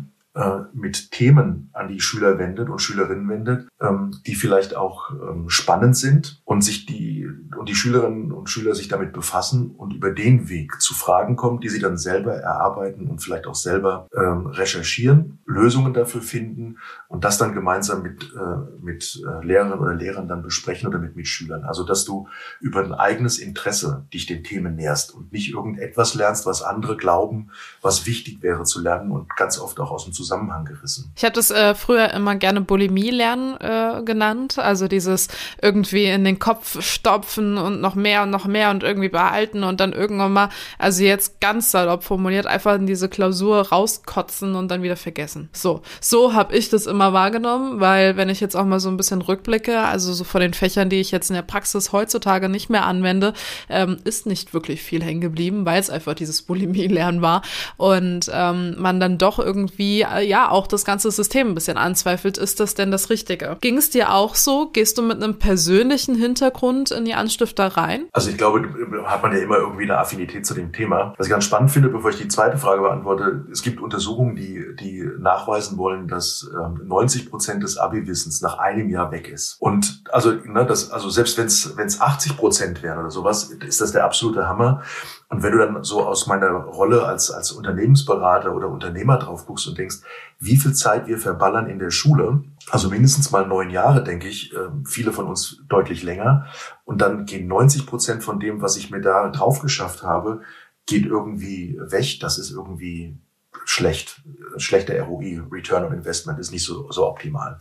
mit 0.73 1.11
Themen 1.11 1.71
an 1.73 1.89
die 1.89 2.01
Schüler 2.01 2.39
wendet 2.39 2.69
und 2.69 2.81
Schülerinnen 2.81 3.29
wendet, 3.29 3.69
ähm, 3.81 4.13
die 4.27 4.35
vielleicht 4.35 4.77
auch 4.77 5.11
ähm, 5.11 5.49
spannend 5.49 5.97
sind 5.97 6.41
und 6.45 6.63
sich 6.63 6.87
die, 6.87 7.29
und 7.57 7.69
die 7.69 7.75
Schülerinnen 7.75 8.33
und 8.33 8.49
Schüler 8.49 8.75
sich 8.75 8.89
damit 8.89 9.13
befassen 9.13 9.71
und 9.71 9.93
über 9.95 10.11
den 10.11 10.49
Weg 10.49 10.81
zu 10.81 10.95
Fragen 10.95 11.37
kommen, 11.37 11.61
die 11.61 11.69
sie 11.69 11.81
dann 11.81 11.97
selber 11.97 12.35
erarbeiten 12.35 13.09
und 13.09 13.21
vielleicht 13.21 13.47
auch 13.47 13.55
selber 13.55 14.09
ähm, 14.15 14.47
recherchieren, 14.47 15.39
Lösungen 15.47 15.95
dafür 15.95 16.23
finden 16.23 16.79
und 17.09 17.25
das 17.25 17.39
dann 17.39 17.55
gemeinsam 17.55 18.03
mit, 18.03 18.33
äh, 18.35 18.83
mit 18.83 19.23
äh, 19.27 19.45
Lehrerinnen 19.45 19.79
oder 19.79 19.95
Lehrern 19.95 20.29
dann 20.29 20.43
besprechen 20.43 20.89
oder 20.89 20.99
mit 20.99 21.17
Mitschülern. 21.17 21.65
Also, 21.65 21.85
dass 21.85 22.05
du 22.05 22.29
über 22.61 22.81
ein 22.85 22.93
eigenes 22.93 23.39
Interesse 23.39 24.07
dich 24.13 24.27
den 24.27 24.45
Themen 24.45 24.77
näherst 24.77 25.15
und 25.15 25.33
nicht 25.33 25.53
irgendetwas 25.53 26.15
lernst, 26.15 26.47
was 26.47 26.63
andere 26.63 26.97
glauben, 26.97 27.51
was 27.83 28.07
wichtig 28.07 28.43
wäre 28.43 28.65
zu 28.65 28.81
lernen 28.81 29.11
und 29.11 29.35
ganz 29.37 29.59
oft 29.59 29.81
auch 29.81 29.91
aus 29.91 30.05
dem 30.05 30.13
Zusammenhang 30.13 30.30
gerissen. 30.65 31.13
Ich 31.17 31.25
habe 31.25 31.35
das 31.35 31.51
äh, 31.51 31.75
früher 31.75 32.13
immer 32.13 32.35
gerne 32.37 32.61
Bulimie 32.61 33.11
lernen 33.11 33.57
äh, 33.61 34.03
genannt, 34.05 34.59
also 34.59 34.89
dieses 34.89 35.29
irgendwie 35.63 36.07
in 36.07 36.25
den 36.25 36.39
Kopf 36.39 36.83
stopfen 36.83 37.59
und 37.59 37.81
noch 37.81 37.95
mehr 37.95 38.23
und 38.23 38.31
noch 38.31 38.47
mehr 38.47 38.71
und 38.71 38.83
irgendwie 38.83 39.09
behalten 39.09 39.65
und 39.65 39.81
dann 39.81 39.93
irgendwann 39.93 40.33
mal, 40.33 40.49
also 40.79 41.03
jetzt 41.03 41.41
ganz 41.41 41.71
salopp 41.71 42.05
formuliert, 42.05 42.47
einfach 42.47 42.75
in 42.75 42.87
diese 42.87 43.09
Klausur 43.09 43.69
rauskotzen 43.69 44.55
und 44.55 44.71
dann 44.71 44.83
wieder 44.83 44.97
vergessen. 44.97 45.49
So, 45.53 45.83
so 46.01 46.35
habe 46.35 46.57
ich 46.57 46.69
das 46.69 46.87
immer 46.87 47.13
wahrgenommen, 47.13 47.81
weil 47.81 48.17
wenn 48.17 48.29
ich 48.29 48.41
jetzt 48.41 48.57
auch 48.57 48.65
mal 48.65 48.81
so 48.81 48.89
ein 48.89 48.97
bisschen 48.97 49.23
rückblicke, 49.23 49.81
also 49.81 50.13
so 50.13 50.25
von 50.25 50.41
den 50.41 50.55
Fächern, 50.55 50.89
die 50.89 51.01
ich 51.01 51.11
jetzt 51.11 51.31
in 51.31 51.35
der 51.35 51.43
Praxis 51.43 51.93
heutzutage 51.93 52.49
nicht 52.49 52.71
mehr 52.71 52.85
anwende, 52.85 53.33
ähm, 53.69 53.99
ist 54.05 54.27
nicht 54.27 54.55
wirklich 54.55 54.83
viel 54.83 55.03
hängen 55.03 55.21
geblieben, 55.21 55.65
weil 55.67 55.81
es 55.81 55.91
einfach 55.91 56.15
dieses 56.15 56.43
Bulimie-Lernen 56.43 57.23
war 57.23 57.43
und 57.77 58.31
ähm, 58.33 58.77
man 58.79 59.01
dann 59.01 59.19
doch 59.19 59.39
irgendwie, 59.39 60.05
ja, 60.19 60.51
auch 60.51 60.67
das 60.67 60.85
ganze 60.85 61.11
System 61.11 61.49
ein 61.49 61.55
bisschen 61.55 61.77
anzweifelt, 61.77 62.39
ist 62.39 62.61
das 62.61 62.75
denn 62.75 62.91
das 62.91 63.11
Richtige? 63.11 63.57
Ging 63.61 63.77
es 63.77 63.91
dir 63.91 64.13
auch 64.13 64.35
so? 64.35 64.71
Gehst 64.73 64.99
du 64.99 65.03
mit 65.03 65.23
einem 65.23 65.39
persönlichen 65.39 66.15
Hintergrund 66.15 66.91
in 66.91 67.05
die 67.05 67.15
Anstifter 67.15 67.69
rein? 67.69 68.07
Also 68.13 68.31
ich 68.31 68.37
glaube, 68.37 68.69
hat 69.07 69.23
man 69.23 69.33
ja 69.33 69.39
immer 69.39 69.59
irgendwie 69.59 69.85
eine 69.85 69.99
Affinität 69.99 70.47
zu 70.47 70.55
dem 70.55 70.73
Thema. 70.73 71.15
Was 71.17 71.27
ich 71.27 71.31
ganz 71.31 71.45
spannend 71.45 71.71
finde, 71.71 71.89
bevor 71.89 72.11
ich 72.11 72.17
die 72.17 72.29
zweite 72.29 72.59
Frage 72.59 72.83
beantworte, 72.83 73.45
es 73.51 73.63
gibt 73.63 73.81
Untersuchungen, 73.81 74.37
die, 74.37 74.65
die 74.79 75.09
nachweisen 75.19 75.79
wollen, 75.79 76.09
dass 76.09 76.51
ähm, 76.55 76.81
90 76.85 77.31
Prozent 77.31 77.63
des 77.63 77.79
Abi-Wissens 77.79 78.41
nach 78.41 78.59
einem 78.59 78.89
Jahr 78.89 79.11
weg 79.13 79.29
ist. 79.29 79.57
Und 79.61 80.03
also, 80.11 80.33
ne, 80.33 80.67
das, 80.67 80.91
also 80.91 81.11
selbst 81.11 81.39
wenn 81.39 81.87
es 81.87 82.01
80 82.01 82.37
Prozent 82.37 82.83
wären 82.83 82.99
oder 82.99 83.11
sowas, 83.11 83.51
ist 83.51 83.81
das 83.81 83.93
der 83.93 84.05
absolute 84.05 84.49
Hammer. 84.49 84.83
Und 85.31 85.45
wenn 85.45 85.53
du 85.53 85.59
dann 85.59 85.85
so 85.85 86.05
aus 86.05 86.27
meiner 86.27 86.51
Rolle 86.51 87.07
als, 87.07 87.31
als 87.31 87.53
Unternehmensberater 87.53 88.53
oder 88.53 88.69
Unternehmer 88.69 89.17
drauf 89.17 89.47
guckst 89.47 89.69
und 89.69 89.79
denkst, 89.79 89.99
wie 90.41 90.57
viel 90.57 90.75
Zeit 90.75 91.07
wir 91.07 91.19
verballern 91.19 91.69
in 91.69 91.79
der 91.79 91.93
Schule, 91.93 92.43
also 92.69 92.91
mindestens 92.91 93.31
mal 93.31 93.47
neun 93.47 93.71
Jahre, 93.71 94.03
denke 94.03 94.27
ich, 94.27 94.53
ähm, 94.55 94.85
viele 94.85 95.13
von 95.13 95.29
uns 95.29 95.63
deutlich 95.69 96.03
länger. 96.03 96.47
Und 96.85 97.01
dann 97.01 97.27
gehen 97.27 97.47
90 97.47 97.87
Prozent 97.87 98.25
von 98.25 98.41
dem, 98.41 98.61
was 98.61 98.77
ich 98.77 98.91
mir 98.91 99.01
da 99.01 99.29
drauf 99.29 99.61
geschafft 99.61 100.03
habe, 100.03 100.41
geht 100.87 101.07
irgendwie 101.07 101.79
weg. 101.81 102.19
Das 102.19 102.37
ist 102.37 102.51
irgendwie 102.51 103.17
schlecht. 103.65 104.23
Schlechter 104.57 105.01
ROI, 105.01 105.43
Return 105.53 105.85
on 105.85 105.93
Investment, 105.93 106.41
ist 106.41 106.51
nicht 106.51 106.65
so, 106.65 106.91
so 106.91 107.07
optimal. 107.07 107.61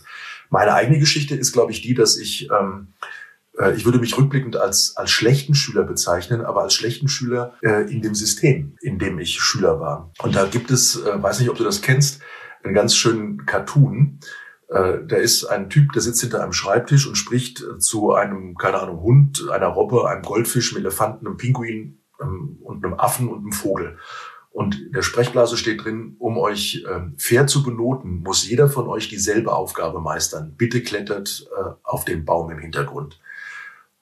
Meine 0.49 0.73
eigene 0.73 0.97
Geschichte 0.97 1.35
ist, 1.35 1.51
glaube 1.51 1.71
ich, 1.71 1.83
die, 1.83 1.93
dass 1.93 2.17
ich 2.17 2.49
ähm, 2.49 2.87
äh, 2.97 3.05
ich 3.75 3.85
würde 3.85 3.99
mich 3.99 4.17
rückblickend 4.17 4.55
als, 4.57 4.95
als 4.95 5.11
schlechten 5.11 5.53
Schüler 5.53 5.83
bezeichnen, 5.83 6.41
aber 6.41 6.63
als 6.63 6.73
schlechten 6.73 7.07
Schüler 7.07 7.53
äh, 7.61 7.91
in 7.91 8.01
dem 8.01 8.15
System, 8.15 8.75
in 8.81 8.99
dem 8.99 9.19
ich 9.19 9.39
Schüler 9.39 9.79
war. 9.79 10.11
Und 10.23 10.35
da 10.35 10.45
gibt 10.45 10.71
es, 10.71 10.95
äh, 11.03 11.21
weiß 11.21 11.39
nicht, 11.39 11.49
ob 11.49 11.57
du 11.57 11.63
das 11.63 11.81
kennst, 11.81 12.21
einen 12.63 12.73
ganz 12.73 12.95
schönen 12.95 13.45
Cartoon. 13.45 14.19
Äh, 14.69 14.99
da 15.05 15.17
ist 15.17 15.45
ein 15.45 15.69
Typ, 15.69 15.91
der 15.93 16.01
sitzt 16.01 16.21
hinter 16.21 16.41
einem 16.41 16.53
Schreibtisch 16.53 17.07
und 17.07 17.15
spricht 17.15 17.63
zu 17.79 18.13
einem, 18.13 18.55
keine 18.55 18.79
Ahnung, 18.79 19.01
Hund, 19.01 19.49
einer 19.51 19.67
Robbe, 19.67 20.07
einem 20.09 20.21
Goldfisch, 20.21 20.73
einem 20.73 20.85
Elefanten, 20.85 21.27
einem 21.27 21.37
Pinguin 21.37 21.99
ähm, 22.21 22.59
und 22.61 22.85
einem 22.85 22.93
Affen 22.99 23.27
und 23.27 23.39
einem 23.39 23.51
Vogel. 23.51 23.97
Und 24.51 24.81
in 24.81 24.91
der 24.93 25.03
Sprechblase 25.03 25.57
steht 25.57 25.83
drin, 25.83 26.15
um 26.19 26.37
euch 26.37 26.83
ähm, 26.89 27.13
fair 27.17 27.47
zu 27.47 27.63
benoten, 27.63 28.23
muss 28.23 28.47
jeder 28.47 28.67
von 28.67 28.87
euch 28.87 29.07
dieselbe 29.07 29.53
Aufgabe 29.53 30.01
meistern. 30.01 30.55
Bitte 30.57 30.81
klettert 30.81 31.47
äh, 31.57 31.69
auf 31.83 32.03
den 32.03 32.25
Baum 32.25 32.49
im 32.51 32.59
Hintergrund. 32.59 33.19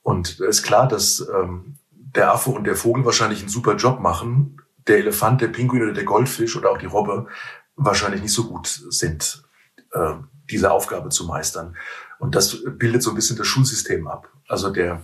Und 0.07 0.39
ist 0.39 0.63
klar, 0.63 0.87
dass 0.87 1.19
ähm, 1.35 1.75
der 1.91 2.31
Affe 2.31 2.51
und 2.51 2.63
der 2.63 2.77
Vogel 2.77 3.03
wahrscheinlich 3.03 3.41
einen 3.41 3.49
super 3.49 3.75
Job 3.75 3.99
machen, 3.99 4.61
der 4.87 4.99
Elefant, 4.99 5.41
der 5.41 5.49
Pinguin 5.49 5.83
oder 5.83 5.91
der 5.91 6.05
Goldfisch 6.05 6.55
oder 6.55 6.71
auch 6.71 6.77
die 6.77 6.85
Robbe 6.85 7.27
wahrscheinlich 7.75 8.21
nicht 8.21 8.31
so 8.31 8.45
gut 8.47 8.67
sind, 8.67 9.43
äh, 9.91 10.13
diese 10.49 10.71
Aufgabe 10.71 11.09
zu 11.09 11.25
meistern. 11.25 11.75
Und 12.19 12.35
das 12.35 12.63
bildet 12.77 13.03
so 13.03 13.09
ein 13.09 13.17
bisschen 13.17 13.35
das 13.35 13.47
Schulsystem 13.47 14.07
ab. 14.07 14.29
Also 14.47 14.69
der 14.69 15.03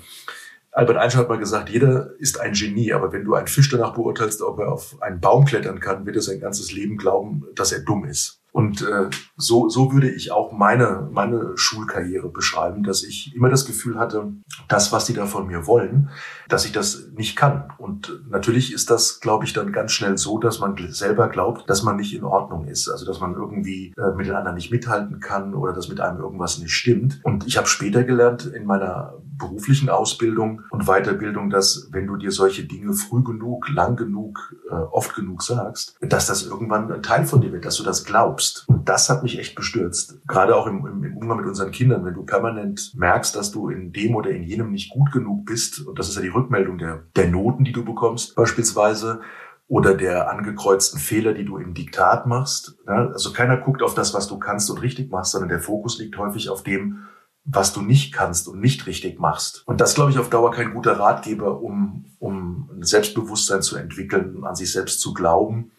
Albert 0.71 0.95
Einstein 0.95 1.23
hat 1.23 1.29
mal 1.29 1.37
gesagt, 1.37 1.67
jeder 1.67 2.11
ist 2.19 2.39
ein 2.39 2.53
Genie, 2.53 2.93
aber 2.93 3.11
wenn 3.11 3.25
du 3.25 3.33
einen 3.33 3.47
Fisch 3.47 3.69
danach 3.69 3.95
beurteilst, 3.95 4.41
ob 4.41 4.59
er 4.59 4.71
auf 4.71 5.01
einen 5.01 5.19
Baum 5.19 5.43
klettern 5.43 5.81
kann, 5.81 6.05
wird 6.05 6.15
er 6.15 6.21
sein 6.21 6.39
ganzes 6.39 6.71
Leben 6.71 6.95
glauben, 6.95 7.43
dass 7.55 7.73
er 7.73 7.81
dumm 7.81 8.05
ist. 8.05 8.41
Und 8.53 8.83
äh, 8.83 9.09
so, 9.35 9.67
so 9.67 9.91
würde 9.91 10.09
ich 10.09 10.31
auch 10.31 10.51
meine, 10.51 11.09
meine 11.11 11.53
Schulkarriere 11.55 12.29
beschreiben, 12.29 12.83
dass 12.83 13.03
ich 13.03 13.35
immer 13.35 13.49
das 13.49 13.65
Gefühl 13.65 13.97
hatte, 13.97 14.31
das, 14.67 14.91
was 14.91 15.05
die 15.05 15.13
da 15.13 15.25
von 15.25 15.47
mir 15.47 15.65
wollen, 15.65 16.09
dass 16.49 16.65
ich 16.65 16.71
das 16.71 17.09
nicht 17.15 17.35
kann. 17.35 17.73
Und 17.79 18.21
natürlich 18.29 18.71
ist 18.71 18.91
das, 18.91 19.19
glaube 19.19 19.45
ich, 19.45 19.53
dann 19.53 19.71
ganz 19.71 19.91
schnell 19.91 20.19
so, 20.19 20.37
dass 20.37 20.59
man 20.59 20.77
selber 20.91 21.29
glaubt, 21.29 21.67
dass 21.67 21.81
man 21.81 21.95
nicht 21.95 22.13
in 22.13 22.23
Ordnung 22.23 22.67
ist. 22.67 22.87
Also 22.89 23.07
dass 23.07 23.19
man 23.19 23.33
irgendwie 23.33 23.91
äh, 23.97 24.15
mit 24.15 24.27
den 24.27 24.35
anderen 24.35 24.55
nicht 24.55 24.71
mithalten 24.71 25.19
kann 25.19 25.55
oder 25.55 25.73
dass 25.73 25.89
mit 25.89 25.99
einem 25.99 26.19
irgendwas 26.19 26.59
nicht 26.59 26.73
stimmt. 26.73 27.21
Und 27.23 27.47
ich 27.47 27.57
habe 27.57 27.67
später 27.67 28.03
gelernt 28.03 28.45
in 28.45 28.65
meiner 28.65 29.15
beruflichen 29.37 29.89
Ausbildung 29.89 30.61
und 30.69 30.85
Weiterbildung, 30.85 31.49
dass 31.49 31.89
wenn 31.91 32.07
du 32.07 32.17
dir 32.17 32.31
solche 32.31 32.65
Dinge 32.65 32.93
früh 32.93 33.23
genug, 33.23 33.67
lang 33.69 33.95
genug, 33.95 34.55
äh, 34.69 34.73
oft 34.73 35.15
genug 35.15 35.41
sagst, 35.41 35.95
dass 36.01 36.27
das 36.27 36.45
irgendwann 36.45 36.91
ein 36.91 37.03
Teil 37.03 37.25
von 37.25 37.41
dir 37.41 37.51
wird, 37.51 37.65
dass 37.65 37.77
du 37.77 37.83
das 37.83 38.05
glaubst. 38.05 38.42
Und 38.67 38.89
das 38.89 39.09
hat 39.09 39.23
mich 39.23 39.39
echt 39.39 39.55
bestürzt. 39.55 40.19
Gerade 40.27 40.55
auch 40.55 40.67
im, 40.67 40.85
im, 40.85 41.17
Umgang 41.17 41.37
mit 41.37 41.47
unseren 41.47 41.71
Kindern, 41.71 42.05
wenn 42.05 42.13
du 42.13 42.23
permanent 42.23 42.93
merkst, 42.95 43.35
dass 43.35 43.51
du 43.51 43.69
in 43.69 43.91
dem 43.91 44.15
oder 44.15 44.31
in 44.31 44.43
jenem 44.43 44.71
nicht 44.71 44.91
gut 44.91 45.11
genug 45.11 45.45
bist, 45.45 45.85
und 45.85 45.97
das 45.99 46.09
ist 46.09 46.15
ja 46.15 46.21
die 46.21 46.29
Rückmeldung 46.29 46.77
der, 46.77 47.03
der 47.15 47.27
Noten, 47.27 47.63
die 47.63 47.71
du 47.71 47.83
bekommst, 47.83 48.35
beispielsweise, 48.35 49.21
oder 49.67 49.95
der 49.95 50.29
angekreuzten 50.29 50.99
Fehler, 50.99 51.33
die 51.33 51.45
du 51.45 51.57
im 51.57 51.73
Diktat 51.73 52.27
machst. 52.27 52.77
Also 52.85 53.31
keiner 53.31 53.57
guckt 53.57 53.81
auf 53.81 53.95
das, 53.95 54.13
was 54.13 54.27
du 54.27 54.37
kannst 54.37 54.69
und 54.69 54.81
richtig 54.81 55.09
machst, 55.09 55.31
sondern 55.31 55.49
der 55.49 55.61
Fokus 55.61 55.97
liegt 55.97 56.17
häufig 56.17 56.49
auf 56.49 56.63
dem, 56.63 57.07
was 57.45 57.73
du 57.73 57.81
nicht 57.81 58.13
kannst 58.13 58.47
und 58.47 58.59
nicht 58.59 58.87
richtig 58.87 59.19
machst. 59.19 59.63
Und 59.65 59.81
das, 59.81 59.95
glaube 59.95 60.11
ich, 60.11 60.19
auf 60.19 60.29
Dauer 60.29 60.51
kein 60.51 60.73
guter 60.73 60.99
Ratgeber, 60.99 61.61
um, 61.61 62.05
um 62.19 62.69
ein 62.73 62.83
Selbstbewusstsein 62.83 63.61
zu 63.61 63.75
entwickeln, 63.75 64.43
an 64.43 64.55
sich 64.55 64.71
selbst 64.71 65.01
zu 65.01 65.13
glauben 65.13 65.71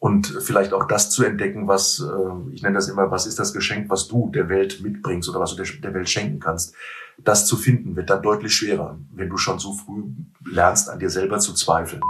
und 0.00 0.26
vielleicht 0.26 0.72
auch 0.72 0.86
das 0.86 1.10
zu 1.10 1.24
entdecken, 1.24 1.66
was, 1.66 2.00
äh, 2.00 2.54
ich 2.54 2.62
nenne 2.62 2.76
das 2.76 2.88
immer, 2.88 3.10
was 3.10 3.26
ist 3.26 3.38
das 3.38 3.52
Geschenk, 3.52 3.90
was 3.90 4.06
du 4.06 4.30
der 4.30 4.48
Welt 4.48 4.80
mitbringst 4.80 5.28
oder 5.28 5.40
was 5.40 5.56
du 5.56 5.62
der, 5.62 5.94
Welt 5.94 6.08
schenken 6.08 6.38
kannst. 6.38 6.74
Das 7.18 7.46
zu 7.46 7.56
finden 7.56 7.96
wird 7.96 8.10
dann 8.10 8.22
deutlich 8.22 8.54
schwerer, 8.54 8.98
wenn 9.12 9.28
du 9.28 9.36
schon 9.36 9.58
so 9.58 9.72
früh 9.72 10.04
lernst, 10.44 10.88
an 10.88 11.00
dir 11.00 11.10
selber 11.10 11.40
zu 11.40 11.52
zweifeln. 11.52 12.00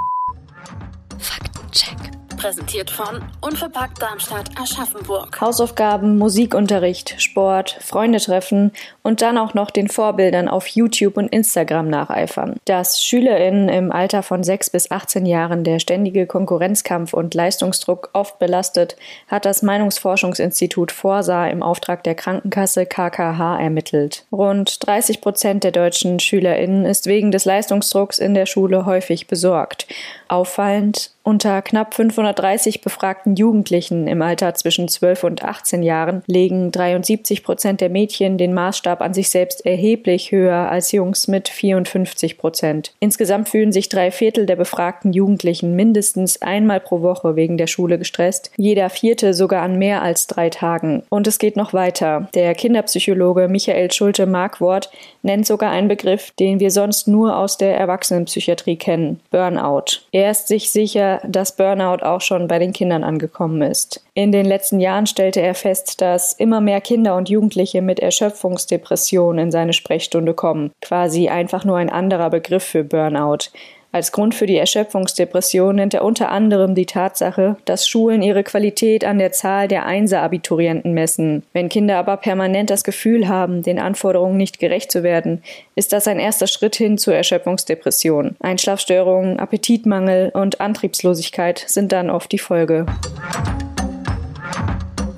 Faktencheck. 1.19 2.08
Präsentiert 2.39 2.89
von 2.89 3.21
Unverpackt 3.41 4.01
Darmstadt 4.01 4.49
Aschaffenburg. 4.57 5.41
Hausaufgaben, 5.41 6.19
Musikunterricht, 6.19 7.17
Sport, 7.21 7.77
Freunde 7.81 8.21
treffen 8.21 8.71
und 9.03 9.23
dann 9.23 9.37
auch 9.39 9.55
noch 9.55 9.73
den 9.73 9.89
Vorbildern 9.89 10.49
auf 10.49 10.69
YouTube 10.69 11.17
und 11.17 11.29
Instagram 11.29 11.89
nacheifern. 11.89 12.55
Dass 12.65 13.03
SchülerInnen 13.03 13.69
im 13.69 13.91
Alter 13.91 14.23
von 14.23 14.45
6 14.45 14.71
bis 14.71 14.93
18 14.93 15.27
Jahren 15.27 15.65
der 15.65 15.81
ständige 15.81 16.29
Konkurrenzkampf 16.29 17.13
und 17.13 17.35
Leistungsdruck 17.35 18.11
oft 18.13 18.39
belastet, 18.39 18.97
hat 19.27 19.45
das 19.45 19.63
Meinungsforschungsinstitut 19.63 20.93
Forsa 20.93 21.49
im 21.49 21.65
Auftrag 21.65 22.05
der 22.05 22.15
Krankenkasse 22.15 22.87
KKH 22.87 23.59
ermittelt. 23.61 24.27
Rund 24.31 24.87
30 24.87 25.21
Prozent 25.21 25.65
der 25.65 25.73
deutschen 25.73 26.21
SchülerInnen 26.21 26.87
ist 26.87 27.07
wegen 27.07 27.33
des 27.33 27.45
Leistungsdrucks 27.45 28.21
in 28.21 28.35
der 28.35 28.47
Schule 28.47 28.87
häufig 28.87 29.27
besorgt. 29.27 29.89
Auffallend, 30.29 31.13
unter 31.29 31.61
knapp 31.61 31.93
530 31.93 32.81
befragten 32.81 33.37
Jugendlichen 33.37 34.07
im 34.09 34.23
Alter 34.23 34.55
zwischen 34.55 34.89
12 34.89 35.25
und 35.25 35.45
18 35.45 35.83
Jahren 35.83 36.23
legen 36.27 36.73
73 36.73 37.45
Prozent 37.45 37.83
der 37.83 37.91
Mädchen 37.91 38.39
den 38.39 38.55
Maßstab 38.55 39.03
an 39.03 39.13
sich 39.13 39.29
selbst 39.29 39.67
erheblich 39.67 40.33
höher 40.33 40.71
als 40.71 40.91
Jungs 40.91 41.29
mit 41.29 41.51
54 41.51 42.39
Prozent. 42.39 42.95
Insgesamt 42.99 43.51
fühlen 43.51 43.73
sich 43.73 43.91
drei 43.91 44.11
Viertel 44.11 44.47
der 44.47 44.57
befragten 44.57 45.13
Jugendlichen 45.13 45.77
mindestens 45.77 46.41
einmal 46.41 46.81
pro 46.81 47.03
Woche 47.03 47.37
wegen 47.37 47.59
der 47.59 47.67
Schule 47.67 47.99
gestresst, 47.99 48.51
jeder 48.57 48.89
vierte 48.89 49.35
sogar 49.35 49.63
an 49.63 49.77
mehr 49.77 50.01
als 50.01 50.29
drei 50.29 50.49
Tagen. 50.49 51.03
Und 51.11 51.27
es 51.27 51.39
geht 51.39 51.57
noch 51.57 51.75
weiter. 51.75 52.31
Der 52.33 52.55
Kinderpsychologe 52.55 53.49
Michael 53.49 53.93
Schulte-Markwort 53.93 54.91
nennt 55.23 55.47
sogar 55.47 55.73
einen 55.73 55.89
Begriff, 55.89 56.31
den 56.39 56.59
wir 56.59 56.71
sonst 56.71 57.07
nur 57.07 57.37
aus 57.37 57.59
der 57.59 57.79
Erwachsenenpsychiatrie 57.79 58.77
kennen: 58.77 59.21
Burnout. 59.31 60.01
Er 60.19 60.33
ist 60.33 60.49
sich 60.49 60.73
sicher, 60.73 60.99
er, 60.99 61.21
dass 61.29 61.55
Burnout 61.55 62.03
auch 62.03 62.21
schon 62.21 62.49
bei 62.49 62.59
den 62.59 62.73
Kindern 62.73 63.05
angekommen 63.05 63.63
ist. 63.63 64.05
In 64.15 64.33
den 64.33 64.47
letzten 64.47 64.81
Jahren 64.81 65.07
stellte 65.07 65.41
er 65.41 65.55
fest, 65.55 66.01
dass 66.01 66.33
immer 66.33 66.61
mehr 66.61 66.81
Kinder 66.81 67.15
und 67.15 67.29
Jugendliche 67.29 67.83
mit 67.83 68.01
Erschöpfungsdepressionen 68.01 69.45
in 69.45 69.51
seine 69.53 69.73
Sprechstunde 69.73 70.35
kommen. 70.35 70.73
Quasi 70.81 71.29
einfach 71.29 71.65
nur 71.65 71.77
ein 71.77 71.89
anderer 71.89 72.31
Begriff 72.31 72.65
für 72.65 72.83
Burnout. 72.83 73.51
Als 73.99 74.13
Grund 74.13 74.37
für 74.37 74.47
die 74.47 74.57
Erschöpfungsdepression 74.57 75.75
nennt 75.75 75.93
er 75.93 76.05
unter 76.05 76.31
anderem 76.31 76.77
die 76.77 76.87
Tatsache, 76.87 77.57
dass 77.65 77.89
Schulen 77.89 78.23
ihre 78.23 78.45
Qualität 78.45 79.05
an 79.05 79.19
der 79.19 79.33
Zahl 79.33 79.67
der 79.67 79.87
Einser-Abiturienten 79.87 80.93
messen. 80.95 81.43
Wenn 81.53 81.69
Kinder 81.69 81.99
aber 81.99 82.17
permanent 82.17 82.71
das 82.71 82.85
Gefühl 82.85 83.27
haben, 83.27 83.65
den 83.65 83.81
Anforderungen 83.81 84.37
nicht 84.37 84.61
gerecht 84.61 84.93
zu 84.93 85.03
werden, 85.03 85.43
ist 85.75 85.93
das 85.93 86.07
ein 86.07 86.21
erster 86.21 86.47
Schritt 86.47 86.77
hin 86.77 86.97
zur 86.97 87.17
Erschöpfungsdepression. 87.17 88.37
Einschlafstörungen, 88.39 89.41
Appetitmangel 89.41 90.31
und 90.33 90.61
Antriebslosigkeit 90.61 91.65
sind 91.67 91.91
dann 91.91 92.09
oft 92.09 92.31
die 92.31 92.39
Folge. 92.39 92.87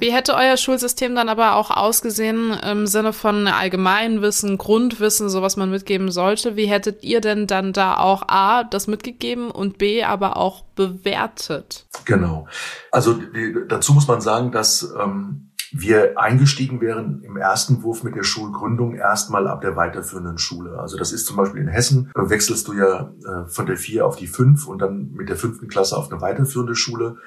Wie 0.00 0.12
hätte 0.12 0.34
euer 0.34 0.56
Schulsystem 0.56 1.14
dann 1.14 1.28
aber 1.28 1.54
auch 1.56 1.70
ausgesehen 1.70 2.52
im 2.52 2.86
Sinne 2.86 3.12
von 3.12 3.46
Allgemeinwissen, 3.46 4.58
Grundwissen, 4.58 5.28
so 5.28 5.42
was 5.42 5.56
man 5.56 5.70
mitgeben 5.70 6.10
sollte? 6.10 6.56
Wie 6.56 6.66
hättet 6.66 7.04
ihr 7.04 7.20
denn 7.20 7.46
dann 7.46 7.72
da 7.72 7.98
auch 7.98 8.22
A, 8.28 8.64
das 8.64 8.86
mitgegeben 8.86 9.50
und 9.50 9.78
B, 9.78 10.02
aber 10.02 10.36
auch 10.36 10.62
bewertet? 10.74 11.86
Genau. 12.06 12.48
Also 12.90 13.12
die, 13.12 13.54
dazu 13.68 13.92
muss 13.92 14.08
man 14.08 14.20
sagen, 14.20 14.52
dass 14.52 14.92
ähm, 14.98 15.50
wir 15.72 16.18
eingestiegen 16.18 16.80
wären 16.80 17.22
im 17.22 17.36
ersten 17.36 17.82
Wurf 17.82 18.02
mit 18.02 18.16
der 18.16 18.24
Schulgründung 18.24 18.94
erstmal 18.94 19.46
ab 19.46 19.60
der 19.60 19.76
weiterführenden 19.76 20.38
Schule. 20.38 20.78
Also 20.78 20.96
das 20.96 21.12
ist 21.12 21.26
zum 21.26 21.36
Beispiel 21.36 21.60
in 21.60 21.68
Hessen, 21.68 22.10
äh, 22.16 22.28
wechselst 22.28 22.66
du 22.68 22.72
ja 22.72 23.12
äh, 23.24 23.46
von 23.46 23.66
der 23.66 23.76
vier 23.76 24.06
auf 24.06 24.16
die 24.16 24.26
fünf 24.26 24.66
und 24.66 24.80
dann 24.80 25.12
mit 25.12 25.28
der 25.28 25.36
fünften 25.36 25.68
Klasse 25.68 25.96
auf 25.96 26.10
eine 26.10 26.20
weiterführende 26.20 26.74
Schule. 26.74 27.18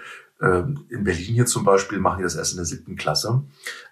Ähm, 0.42 0.86
in 0.90 1.04
Berlin 1.04 1.34
hier 1.34 1.46
zum 1.46 1.64
Beispiel 1.64 2.00
machen 2.00 2.18
die 2.18 2.24
das 2.24 2.36
erst 2.36 2.52
in 2.52 2.58
der 2.58 2.66
siebten 2.66 2.96
Klasse. 2.96 3.44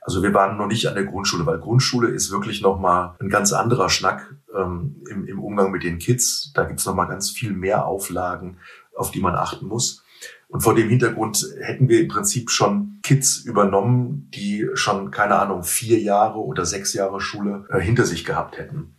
Also 0.02 0.24
wir 0.24 0.34
waren 0.34 0.58
noch 0.58 0.68
nicht 0.68 0.88
an 0.88 0.96
der 0.96 1.06
Grundschule, 1.06 1.46
weil 1.46 1.60
Grundschule 1.60 2.10
ist 2.10 2.32
wirklich 2.32 2.62
nochmal 2.62 3.16
ein 3.20 3.30
ganz 3.30 3.54
anderer 3.54 3.90
Schnack 3.90 4.36
ähm, 4.56 5.02
im, 5.10 5.26
im, 5.26 5.40
Umgang 5.40 5.72
mit 5.72 5.84
den 5.84 6.00
Kids. 6.00 6.52
Da 6.54 6.64
gibt's 6.64 6.84
es 6.84 6.88
nochmal 6.88 7.08
ganz 7.08 7.30
viel 7.30 7.54
mehr 7.54 7.86
Auflagen, 7.86 8.58
auf 8.96 9.12
die 9.12 9.22
man 9.22 9.36
achten 9.36 9.68
muss. 9.68 10.04
Und 10.48 10.62
vor 10.62 10.76
dem 10.76 10.90
Hintergrund 10.90 11.48
hätten 11.62 11.88
wir 11.88 12.02
im 12.02 12.10
Prinzip 12.10 12.50
schon 12.52 13.00
Kids 13.04 13.38
übernommen, 13.38 14.30
die 14.34 14.68
schon, 14.74 15.10
keine 15.10 15.40
Ahnung, 15.40 15.64
vier 15.64 16.00
Jahre 16.00 16.40
oder 16.40 16.66
sechs 16.66 16.94
Jahre 16.94 17.22
Schule 17.22 17.66
äh, 17.70 17.80
hinter 17.80 18.06
sich 18.06 18.26
gehabt 18.26 18.58
hätten. 18.58 18.96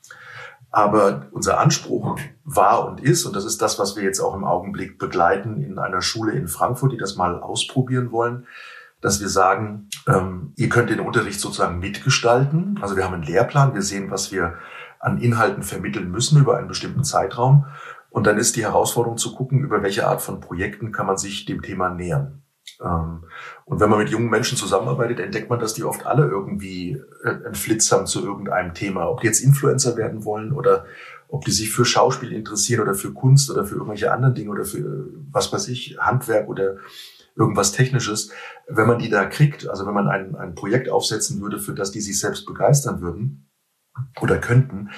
Aber 0.72 1.26
unser 1.32 1.60
Anspruch 1.60 2.18
war 2.44 2.88
und 2.88 3.00
ist, 3.00 3.26
und 3.26 3.36
das 3.36 3.44
ist 3.44 3.60
das, 3.60 3.78
was 3.78 3.94
wir 3.94 4.02
jetzt 4.02 4.20
auch 4.20 4.34
im 4.34 4.44
Augenblick 4.44 4.98
begleiten 4.98 5.62
in 5.62 5.78
einer 5.78 6.00
Schule 6.00 6.32
in 6.32 6.48
Frankfurt, 6.48 6.92
die 6.92 6.96
das 6.96 7.16
mal 7.16 7.38
ausprobieren 7.40 8.10
wollen, 8.10 8.46
dass 9.02 9.20
wir 9.20 9.28
sagen, 9.28 9.88
ähm, 10.08 10.54
ihr 10.56 10.70
könnt 10.70 10.88
den 10.88 11.00
Unterricht 11.00 11.40
sozusagen 11.40 11.78
mitgestalten. 11.78 12.78
Also 12.80 12.96
wir 12.96 13.04
haben 13.04 13.14
einen 13.14 13.24
Lehrplan, 13.24 13.74
wir 13.74 13.82
sehen, 13.82 14.10
was 14.10 14.32
wir 14.32 14.54
an 14.98 15.18
Inhalten 15.18 15.62
vermitteln 15.62 16.10
müssen 16.10 16.40
über 16.40 16.56
einen 16.56 16.68
bestimmten 16.68 17.04
Zeitraum. 17.04 17.66
Und 18.08 18.26
dann 18.26 18.38
ist 18.38 18.56
die 18.56 18.62
Herausforderung 18.62 19.18
zu 19.18 19.34
gucken, 19.34 19.64
über 19.64 19.82
welche 19.82 20.06
Art 20.06 20.22
von 20.22 20.40
Projekten 20.40 20.92
kann 20.92 21.06
man 21.06 21.18
sich 21.18 21.44
dem 21.44 21.60
Thema 21.60 21.90
nähern. 21.90 22.41
Ähm, 22.84 23.24
und 23.64 23.80
wenn 23.80 23.90
man 23.90 23.98
mit 23.98 24.10
jungen 24.10 24.30
Menschen 24.30 24.58
zusammenarbeitet, 24.58 25.20
entdeckt 25.20 25.50
man, 25.50 25.60
dass 25.60 25.74
die 25.74 25.84
oft 25.84 26.06
alle 26.06 26.26
irgendwie 26.26 27.00
äh, 27.24 27.28
einen 27.28 27.54
Flitz 27.54 27.90
haben 27.92 28.06
zu 28.06 28.24
irgendeinem 28.24 28.74
Thema. 28.74 29.08
Ob 29.08 29.20
die 29.20 29.26
jetzt 29.26 29.40
Influencer 29.40 29.96
werden 29.96 30.24
wollen 30.24 30.52
oder 30.52 30.86
ob 31.28 31.44
die 31.44 31.50
sich 31.50 31.72
für 31.72 31.84
Schauspiel 31.84 32.32
interessieren 32.32 32.82
oder 32.82 32.94
für 32.94 33.12
Kunst 33.12 33.50
oder 33.50 33.64
für 33.64 33.76
irgendwelche 33.76 34.12
anderen 34.12 34.34
Dinge 34.34 34.50
oder 34.50 34.64
für, 34.64 35.06
was 35.30 35.52
weiß 35.52 35.68
ich, 35.68 35.96
Handwerk 35.98 36.48
oder 36.48 36.76
irgendwas 37.34 37.72
Technisches. 37.72 38.30
Wenn 38.68 38.86
man 38.86 38.98
die 38.98 39.08
da 39.08 39.24
kriegt, 39.24 39.66
also 39.68 39.86
wenn 39.86 39.94
man 39.94 40.08
ein, 40.08 40.36
ein 40.36 40.54
Projekt 40.54 40.90
aufsetzen 40.90 41.40
würde, 41.40 41.58
für 41.58 41.72
das 41.72 41.90
die 41.90 42.02
sich 42.02 42.18
selbst 42.18 42.44
begeistern 42.44 43.00
würden 43.00 43.48
oder 44.20 44.38
könnten, 44.38 44.90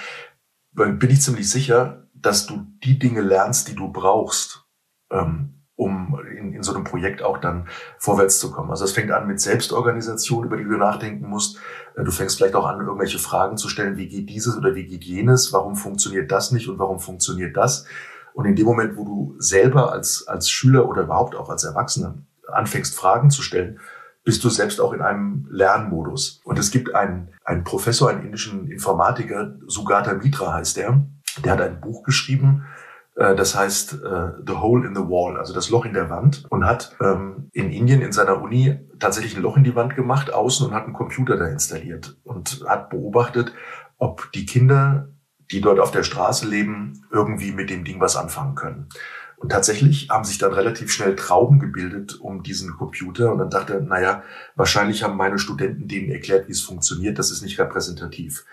bin 0.73 1.11
ich 1.11 1.23
ziemlich 1.23 1.49
sicher, 1.49 2.09
dass 2.15 2.47
du 2.47 2.67
die 2.83 2.99
Dinge 2.99 3.21
lernst, 3.21 3.69
die 3.69 3.77
du 3.77 3.93
brauchst, 3.93 4.65
ähm, 5.13 5.54
um 5.77 6.21
in, 6.31 6.55
in 6.55 6.63
so 6.63 6.75
einem 6.75 6.85
Projekt 6.85 7.23
auch 7.23 7.39
dann 7.39 7.67
vorwärts 7.99 8.39
zu 8.39 8.53
kommen. 8.53 8.71
Also 8.71 8.85
es 8.85 8.93
fängt 8.93 9.11
an 9.11 9.27
mit 9.27 9.41
Selbstorganisation, 9.41 10.45
über 10.45 10.57
die 10.57 10.65
du 10.65 10.77
nachdenken 10.77 11.29
musst. 11.29 11.59
Äh, 11.97 12.05
du 12.05 12.11
fängst 12.11 12.37
vielleicht 12.37 12.55
auch 12.55 12.67
an, 12.67 12.81
irgendwelche 12.81 13.19
Fragen 13.19 13.57
zu 13.57 13.69
stellen, 13.69 13.97
wie 13.97 14.09
geht 14.09 14.31
dieses 14.31 14.57
oder 14.57 14.75
wie 14.75 14.87
geht 14.87 15.05
jenes, 15.05 15.53
warum 15.53 15.77
funktioniert 15.77 16.31
das 16.31 16.53
nicht 16.53 16.69
und 16.69 16.79
warum 16.79 17.01
funktioniert 17.01 17.57
das. 17.57 17.87
Und 18.35 18.47
in 18.47 18.57
dem 18.57 18.67
Moment, 18.67 18.97
wo 18.97 19.05
du 19.05 19.35
selber 19.39 19.93
als, 19.93 20.27
als 20.27 20.51
Schüler 20.51 20.89
oder 20.89 21.03
überhaupt 21.03 21.37
auch 21.37 21.51
als 21.51 21.65
Erwachsener 21.65 22.19
anfängst, 22.49 22.95
Fragen 22.95 23.31
zu 23.31 23.43
stellen, 23.43 23.81
bist 24.25 24.43
du 24.43 24.49
selbst 24.49 24.81
auch 24.81 24.93
in 24.93 25.03
einem 25.03 25.47
Lernmodus. 25.51 26.41
Und 26.45 26.59
es 26.59 26.71
gibt 26.71 26.95
einen, 26.95 27.29
einen 27.45 27.63
Professor, 27.63 28.11
einen 28.11 28.25
indischen 28.25 28.71
Informatiker, 28.71 29.55
Sugata 29.67 30.15
Mitra 30.15 30.55
heißt 30.55 30.77
der, 30.79 31.07
der 31.45 31.53
hat 31.53 31.61
ein 31.61 31.81
Buch 31.81 32.05
geschrieben, 32.05 32.65
das 33.15 33.55
heißt 33.55 33.95
äh, 33.95 34.29
The 34.45 34.55
Hole 34.55 34.87
in 34.87 34.95
the 34.95 35.03
Wall, 35.03 35.37
also 35.37 35.55
das 35.55 35.71
Loch 35.71 35.85
in 35.85 35.95
der 35.95 36.11
Wand, 36.11 36.45
und 36.51 36.67
hat 36.67 36.97
ähm, 37.01 37.49
in 37.53 37.71
Indien 37.71 38.03
in 38.03 38.13
seiner 38.13 38.43
Uni 38.43 38.79
tatsächlich 38.99 39.37
ein 39.37 39.43
Loch 39.43 39.57
in 39.57 39.65
die 39.65 39.77
Wand 39.77 39.95
gemacht, 39.95 40.33
außen 40.33 40.67
und 40.67 40.75
hat 40.75 40.85
einen 40.85 40.95
Computer 40.95 41.37
da 41.37 41.47
installiert 41.47 42.17
und 42.25 42.65
hat 42.67 42.91
beobachtet, 42.91 43.53
ob 43.99 44.33
die 44.33 44.47
Kinder, 44.47 45.11
die 45.53 45.61
dort 45.61 45.79
auf 45.79 45.93
der 45.93 46.03
Straße 46.03 46.49
leben, 46.49 47.05
irgendwie 47.13 47.53
mit 47.53 47.71
dem 47.71 47.85
Ding 47.85 48.01
was 48.01 48.17
anfangen 48.17 48.57
können. 48.57 48.89
Und 49.37 49.51
tatsächlich 49.51 50.09
haben 50.09 50.25
sich 50.25 50.39
dann 50.39 50.55
relativ 50.55 50.91
schnell 50.91 51.17
Trauben 51.17 51.59
gebildet 51.59 52.19
um 52.19 52.43
diesen 52.43 52.73
Computer. 52.79 53.31
Und 53.31 53.39
dann 53.39 53.51
dachte 53.51 53.75
er, 53.75 53.81
naja, 53.81 54.23
wahrscheinlich 54.57 55.03
haben 55.03 55.19
meine 55.19 55.39
Studenten 55.39 55.87
denen 55.87 56.11
erklärt, 56.11 56.49
wie 56.49 56.53
es 56.53 56.63
funktioniert. 56.63 57.19
Das 57.19 57.31
ist 57.31 57.43
nicht 57.43 57.59
repräsentativ. 57.59 58.47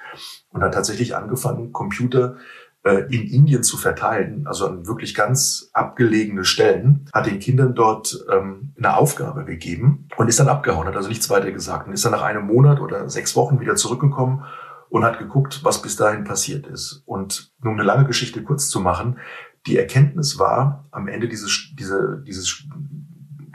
Und 0.49 0.61
hat 0.61 0.73
tatsächlich 0.73 1.15
angefangen, 1.15 1.71
Computer 1.71 2.35
äh, 2.35 2.39
in 2.83 3.27
Indien 3.27 3.63
zu 3.63 3.77
verteilen, 3.77 4.47
also 4.47 4.67
an 4.67 4.87
wirklich 4.87 5.13
ganz 5.13 5.69
abgelegene 5.73 6.43
Stellen, 6.45 7.05
hat 7.13 7.27
den 7.27 7.39
Kindern 7.39 7.75
dort 7.75 8.25
ähm, 8.31 8.73
eine 8.77 8.97
Aufgabe 8.97 9.45
gegeben 9.45 10.07
und 10.17 10.27
ist 10.27 10.39
dann 10.39 10.47
abgehauen, 10.47 10.87
hat 10.87 10.95
also 10.95 11.07
nichts 11.07 11.29
weiter 11.29 11.51
gesagt 11.51 11.87
und 11.87 11.93
ist 11.93 12.03
dann 12.03 12.11
nach 12.11 12.23
einem 12.23 12.47
Monat 12.47 12.79
oder 12.79 13.07
sechs 13.07 13.35
Wochen 13.35 13.59
wieder 13.59 13.75
zurückgekommen 13.75 14.45
und 14.89 15.05
hat 15.05 15.19
geguckt, 15.19 15.61
was 15.63 15.81
bis 15.81 15.95
dahin 15.95 16.23
passiert 16.23 16.65
ist. 16.65 17.03
Und 17.05 17.53
um 17.63 17.73
eine 17.73 17.83
lange 17.83 18.05
Geschichte 18.05 18.43
kurz 18.43 18.69
zu 18.69 18.79
machen, 18.79 19.19
die 19.67 19.77
Erkenntnis 19.77 20.39
war 20.39 20.87
am 20.91 21.07
Ende 21.07 21.27
dieses, 21.27 21.71
diese, 21.77 22.23
dieses, 22.25 22.67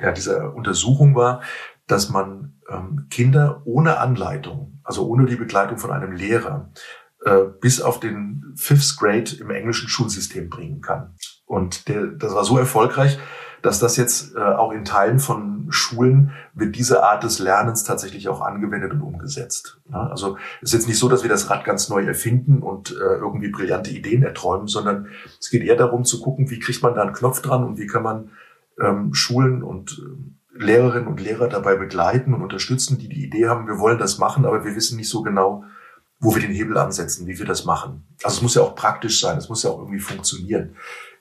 ja, 0.01 0.13
dieser 0.13 0.55
Untersuchung 0.55 1.17
war, 1.17 1.43
dass 1.87 2.11
man 2.11 2.55
ähm, 2.69 3.07
Kinder 3.11 3.63
ohne 3.65 3.99
Anleitung, 3.99 4.81
also 4.83 5.07
ohne 5.09 5.27
die 5.27 5.37
Begleitung 5.37 5.79
von 5.79 5.91
einem 5.91 6.13
Lehrer, 6.13 6.71
äh, 7.27 7.45
bis 7.61 7.81
auf 7.81 7.99
den 7.99 8.55
Fifth 8.55 8.97
Grade 8.99 9.37
im 9.41 9.51
englischen 9.51 9.89
Schulsystem 9.89 10.49
bringen 10.49 10.81
kann. 10.81 11.17
Und 11.45 11.89
der, 11.89 12.07
das 12.07 12.33
war 12.35 12.45
so 12.45 12.57
erfolgreich, 12.57 13.19
dass 13.63 13.81
das 13.81 13.97
jetzt 13.97 14.37
äh, 14.37 14.41
auch 14.41 14.71
in 14.71 14.85
Teilen 14.85 15.19
von 15.19 15.67
Schulen 15.71 16.31
wird 16.55 16.77
diese 16.77 17.03
Art 17.03 17.25
des 17.25 17.41
Lernens 17.41 17.83
tatsächlich 17.83 18.29
auch 18.29 18.41
angewendet 18.41 18.93
und 18.93 19.03
umgesetzt. 19.03 19.81
Ja, 19.91 20.07
also 20.07 20.37
es 20.63 20.69
ist 20.69 20.75
jetzt 20.75 20.89
nicht 20.89 21.01
so, 21.01 21.09
dass 21.09 21.25
wir 21.25 21.29
das 21.29 21.51
Rad 21.51 21.65
ganz 21.65 21.89
neu 21.89 22.05
erfinden 22.05 22.63
und 22.63 22.93
äh, 22.93 23.17
irgendwie 23.17 23.49
brillante 23.49 23.91
Ideen 23.91 24.23
erträumen, 24.23 24.69
sondern 24.69 25.09
es 25.41 25.51
geht 25.51 25.65
eher 25.65 25.75
darum 25.75 26.05
zu 26.05 26.21
gucken, 26.21 26.49
wie 26.51 26.61
kriegt 26.61 26.85
man 26.85 26.95
da 26.95 27.03
einen 27.03 27.13
Knopf 27.13 27.43
dran 27.43 27.65
und 27.65 27.77
wie 27.77 27.89
kann 27.89 28.05
man 28.05 28.31
ähm, 28.81 29.13
Schulen 29.15 29.65
und 29.65 30.01
äh, 30.01 30.65
Lehrerinnen 30.65 31.09
und 31.09 31.21
Lehrer 31.21 31.49
dabei 31.49 31.75
begleiten 31.75 32.35
und 32.35 32.43
unterstützen, 32.43 32.99
die 32.99 33.09
die 33.09 33.25
Idee 33.25 33.49
haben, 33.49 33.67
wir 33.67 33.81
wollen 33.81 33.99
das 33.99 34.19
machen, 34.19 34.47
aber 34.47 34.65
wir 34.65 34.77
wissen 34.77 34.97
nicht 34.97 35.11
so 35.11 35.23
genau, 35.23 35.65
wo 36.19 36.35
wir 36.35 36.43
den 36.43 36.53
Hebel 36.53 36.77
ansetzen, 36.79 37.27
wie 37.27 37.39
wir 37.39 37.47
das 37.47 37.65
machen. 37.65 38.07
Also 38.23 38.37
es 38.37 38.43
muss 38.43 38.55
ja 38.55 38.63
auch 38.63 38.75
praktisch 38.75 39.21
sein, 39.21 39.39
es 39.39 39.49
muss 39.49 39.63
ja 39.63 39.71
auch 39.71 39.79
irgendwie 39.79 40.01
funktionieren 40.01 40.77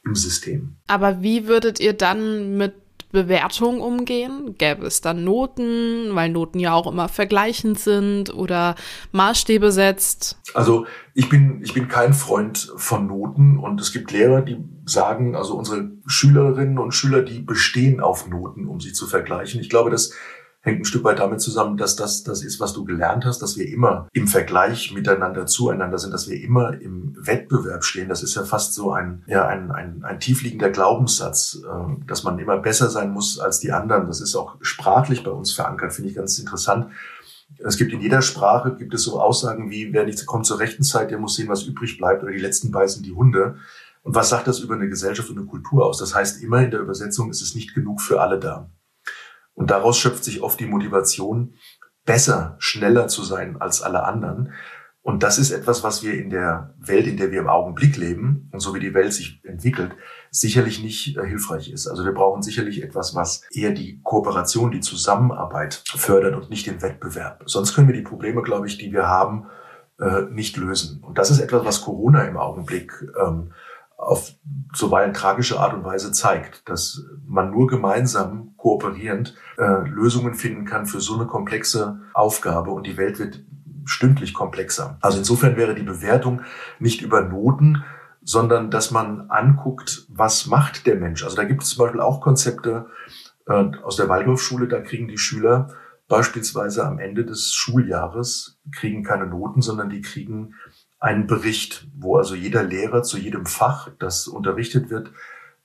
im 0.06 0.16
System. 0.16 0.78
Aber 0.88 1.22
wie 1.22 1.48
würdet 1.48 1.80
ihr 1.80 1.94
dann 1.94 2.58
mit 2.58 2.74
Bewertung 3.12 3.80
umgehen? 3.82 4.56
Gäbe 4.58 4.86
es 4.86 5.02
dann 5.02 5.24
Noten, 5.24 6.14
weil 6.14 6.30
Noten 6.30 6.60
ja 6.60 6.74
auch 6.74 6.86
immer 6.86 7.08
vergleichend 7.08 7.80
sind 7.80 8.34
oder 8.34 8.76
Maßstäbe 9.14 9.72
setzt? 9.72 10.38
Also 10.54 10.86
ich 11.14 11.30
bin, 11.30 11.62
ich 11.64 11.74
bin 11.74 11.88
kein 11.88 12.14
Freund 12.14 12.74
von 12.76 13.08
Noten 13.08 13.58
und 13.58 13.80
es 13.80 13.94
gibt 13.94 14.12
Lehrer, 14.12 14.42
die 14.42 14.58
sagen, 14.86 15.36
also 15.36 15.56
unsere 15.56 15.92
Schülerinnen 16.06 16.78
und 16.78 16.92
Schüler, 16.92 17.22
die 17.22 17.40
bestehen 17.40 18.02
auf 18.02 18.28
Noten, 18.28 18.68
um 18.68 18.80
sie 18.80 18.92
zu 18.92 19.08
vergleichen. 19.08 19.62
Ich 19.62 19.70
glaube, 19.70 19.90
dass 19.90 20.14
hängt 20.66 20.82
ein 20.82 20.86
Stück 20.86 21.04
weit 21.04 21.20
damit 21.20 21.42
zusammen, 21.42 21.78
dass 21.78 21.96
das 21.96 22.24
das 22.24 22.44
ist, 22.44 22.60
was 22.60 22.74
du 22.74 22.86
gelernt 22.86 23.24
hast, 23.24 23.40
dass 23.42 23.56
wir 23.56 23.70
immer 23.70 24.08
im 24.14 24.28
Vergleich 24.28 24.92
miteinander 24.94 25.46
zueinander 25.46 26.00
sind, 26.00 26.12
dass 26.12 26.28
wir 26.28 26.42
immer 26.42 26.82
im 26.82 27.16
Wettbewerb 27.20 27.84
stehen. 27.84 28.10
Das 28.10 28.24
ist 28.24 28.34
ja 28.36 28.44
fast 28.44 28.74
so 28.74 28.92
ein, 28.92 29.24
ja, 29.28 29.48
ein, 29.48 29.72
ein, 29.72 30.04
ein 30.04 30.20
tiefliegender 30.20 30.72
Glaubenssatz, 30.72 31.62
äh, 31.64 32.06
dass 32.08 32.24
man 32.24 32.40
immer 32.40 32.58
besser 32.58 32.90
sein 32.90 33.12
muss 33.12 33.40
als 33.40 33.60
die 33.60 33.72
anderen. 33.72 34.08
Das 34.08 34.22
ist 34.22 34.36
auch 34.36 34.58
sprachlich 34.62 35.24
bei 35.24 35.30
uns 35.30 35.54
verankert, 35.54 35.94
finde 35.94 36.10
ich 36.10 36.16
ganz 36.16 36.40
interessant. 36.40 36.88
Es 37.60 37.78
gibt 37.78 37.94
in 37.94 38.02
jeder 38.02 38.24
Sprache 38.24 38.76
gibt 38.76 38.96
es 38.96 39.04
so 39.04 39.22
Aussagen 39.22 39.70
wie, 39.70 39.94
wer 39.94 40.04
nicht 40.04 40.26
kommt 40.26 40.48
zur 40.48 40.60
rechten 40.60 40.84
Zeit, 40.84 41.12
der 41.12 41.20
muss 41.20 41.36
sehen, 41.36 41.48
was 41.48 41.64
übrig 41.64 42.00
bleibt, 42.00 42.24
oder 42.24 42.32
die 42.32 42.40
letzten 42.40 42.72
beißen 42.72 43.04
die 43.04 43.14
Hunde. 43.14 43.58
Und 44.02 44.16
was 44.16 44.30
sagt 44.30 44.48
das 44.48 44.60
über 44.60 44.74
eine 44.74 44.90
Gesellschaft 44.90 45.30
und 45.30 45.38
eine 45.38 45.48
Kultur 45.48 45.86
aus? 45.86 46.00
Das 46.00 46.16
heißt 46.16 46.42
immer 46.42 46.64
in 46.64 46.72
der 46.72 46.80
Übersetzung, 46.80 47.30
ist 47.30 47.44
es 47.44 47.54
nicht 47.54 47.76
genug 47.76 48.02
für 48.02 48.20
alle 48.20 48.40
da. 48.40 48.70
Und 49.56 49.72
daraus 49.72 49.98
schöpft 49.98 50.24
sich 50.24 50.42
oft 50.42 50.60
die 50.60 50.68
Motivation, 50.68 51.56
besser, 52.06 52.56
schneller 52.60 53.08
zu 53.08 53.24
sein 53.24 53.60
als 53.60 53.82
alle 53.82 54.04
anderen. 54.04 54.54
Und 55.02 55.22
das 55.22 55.38
ist 55.38 55.52
etwas, 55.52 55.84
was 55.84 56.04
wir 56.04 56.16
in 56.16 56.32
der 56.32 56.74
Welt, 56.80 57.06
in 57.06 57.18
der 57.18 57.32
wir 57.32 57.40
im 57.40 57.48
Augenblick 57.48 57.96
leben 57.96 58.50
und 58.52 58.60
so 58.60 58.74
wie 58.74 58.80
die 58.80 58.96
Welt 58.96 59.14
sich 59.14 59.40
entwickelt, 59.44 59.92
sicherlich 60.32 60.82
nicht 60.82 61.16
äh, 61.16 61.26
hilfreich 61.26 61.72
ist. 61.72 61.88
Also 61.88 62.04
wir 62.06 62.12
brauchen 62.12 62.42
sicherlich 62.42 62.82
etwas, 62.82 63.14
was 63.14 63.44
eher 63.52 63.72
die 63.72 64.02
Kooperation, 64.02 64.72
die 64.72 64.80
Zusammenarbeit 64.80 65.84
fördert 65.86 66.36
und 66.36 66.50
nicht 66.50 66.66
den 66.66 66.82
Wettbewerb. 66.82 67.44
Sonst 67.46 67.76
können 67.76 67.88
wir 67.88 67.96
die 67.96 68.02
Probleme, 68.02 68.42
glaube 68.42 68.66
ich, 68.66 68.80
die 68.80 68.92
wir 68.92 69.08
haben, 69.08 69.46
äh, 70.00 70.24
nicht 70.32 70.58
lösen. 70.58 71.04
Und 71.04 71.20
das 71.20 71.30
ist 71.30 71.40
etwas, 71.40 71.64
was 71.64 71.82
Corona 71.82 72.24
im 72.24 72.38
Augenblick 72.38 72.92
ähm, 73.24 73.54
auf 73.98 74.34
zuweilen 74.74 75.14
tragische 75.14 75.60
Art 75.60 75.74
und 75.74 75.84
Weise 75.84 76.12
zeigt, 76.12 76.68
dass 76.70 77.06
man 77.26 77.52
nur 77.52 77.68
gemeinsam 77.68 78.54
kooperierend 78.58 79.36
äh, 79.58 79.88
Lösungen 79.88 80.34
finden 80.34 80.66
kann 80.66 80.86
für 80.86 81.00
so 81.00 81.16
eine 81.16 81.26
komplexe 81.26 82.02
Aufgabe 82.14 82.72
und 82.72 82.86
die 82.86 82.98
Welt 82.98 83.20
wird 83.20 83.44
stündlich 83.86 84.34
komplexer. 84.34 84.98
Also 85.02 85.20
insofern 85.20 85.56
wäre 85.56 85.76
die 85.76 85.84
Bewertung 85.84 86.42
nicht 86.80 87.02
über 87.02 87.22
Noten, 87.22 87.84
sondern 88.24 88.72
dass 88.72 88.92
man 88.92 89.30
anguckt, 89.30 90.08
was 90.10 90.48
macht 90.48 90.88
der 90.88 90.96
Mensch. 90.96 91.24
Also 91.24 91.36
da 91.36 91.44
gibt 91.44 91.64
es 91.64 91.70
zum 91.70 91.86
Beispiel 91.86 92.02
auch 92.02 92.22
Konzepte 92.22 92.88
äh, 93.48 93.72
aus 93.84 93.96
der 93.96 94.10
Waldorfschule, 94.10 94.68
da 94.68 94.82
kriegen 94.82 95.08
die 95.08 95.20
Schüler 95.20 95.70
beispielsweise 96.08 96.86
am 96.86 97.00
Ende 97.00 97.26
des 97.26 97.54
Schuljahres 97.54 98.60
kriegen 98.72 99.04
keine 99.04 99.28
Noten, 99.28 99.62
sondern 99.62 99.90
die 99.90 100.02
kriegen 100.02 100.56
einen 101.00 101.28
Bericht, 101.28 101.88
wo 101.96 102.18
also 102.18 102.36
jeder 102.36 102.64
Lehrer 102.64 103.04
zu 103.04 103.18
jedem 103.18 103.46
Fach, 103.46 103.90
das 104.00 104.28
unterrichtet 104.28 104.90
wird, 104.90 105.12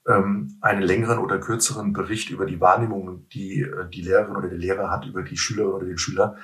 ähm, 0.08 0.56
einen 0.60 0.82
längeren 0.82 1.18
oder 1.18 1.38
kürzeren 1.38 1.92
Bericht 1.92 2.30
über 2.30 2.46
die 2.46 2.60
Wahrnehmung, 2.60 3.28
die 3.28 3.62
äh, 3.62 3.88
die 3.90 4.02
Lehrerin 4.02 4.36
oder 4.36 4.48
der 4.48 4.58
Lehrer 4.58 4.90
hat 4.90 5.06
über 5.06 5.22
die 5.22 5.36
Schülerin 5.36 5.72
oder 5.72 5.86
den 5.86 5.98
Schüler, 5.98 6.36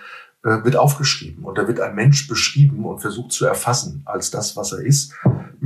äh, 0.44 0.62
wird 0.64 0.76
aufgeschrieben. 0.76 1.44
Und 1.44 1.58
da 1.58 1.66
wird 1.66 1.80
ein 1.80 1.94
Mensch 1.94 2.28
beschrieben 2.28 2.84
und 2.84 3.00
versucht 3.00 3.32
zu 3.32 3.46
erfassen 3.46 4.02
als 4.04 4.30
das, 4.30 4.56
was 4.56 4.72
er 4.72 4.84
ist 4.84 5.14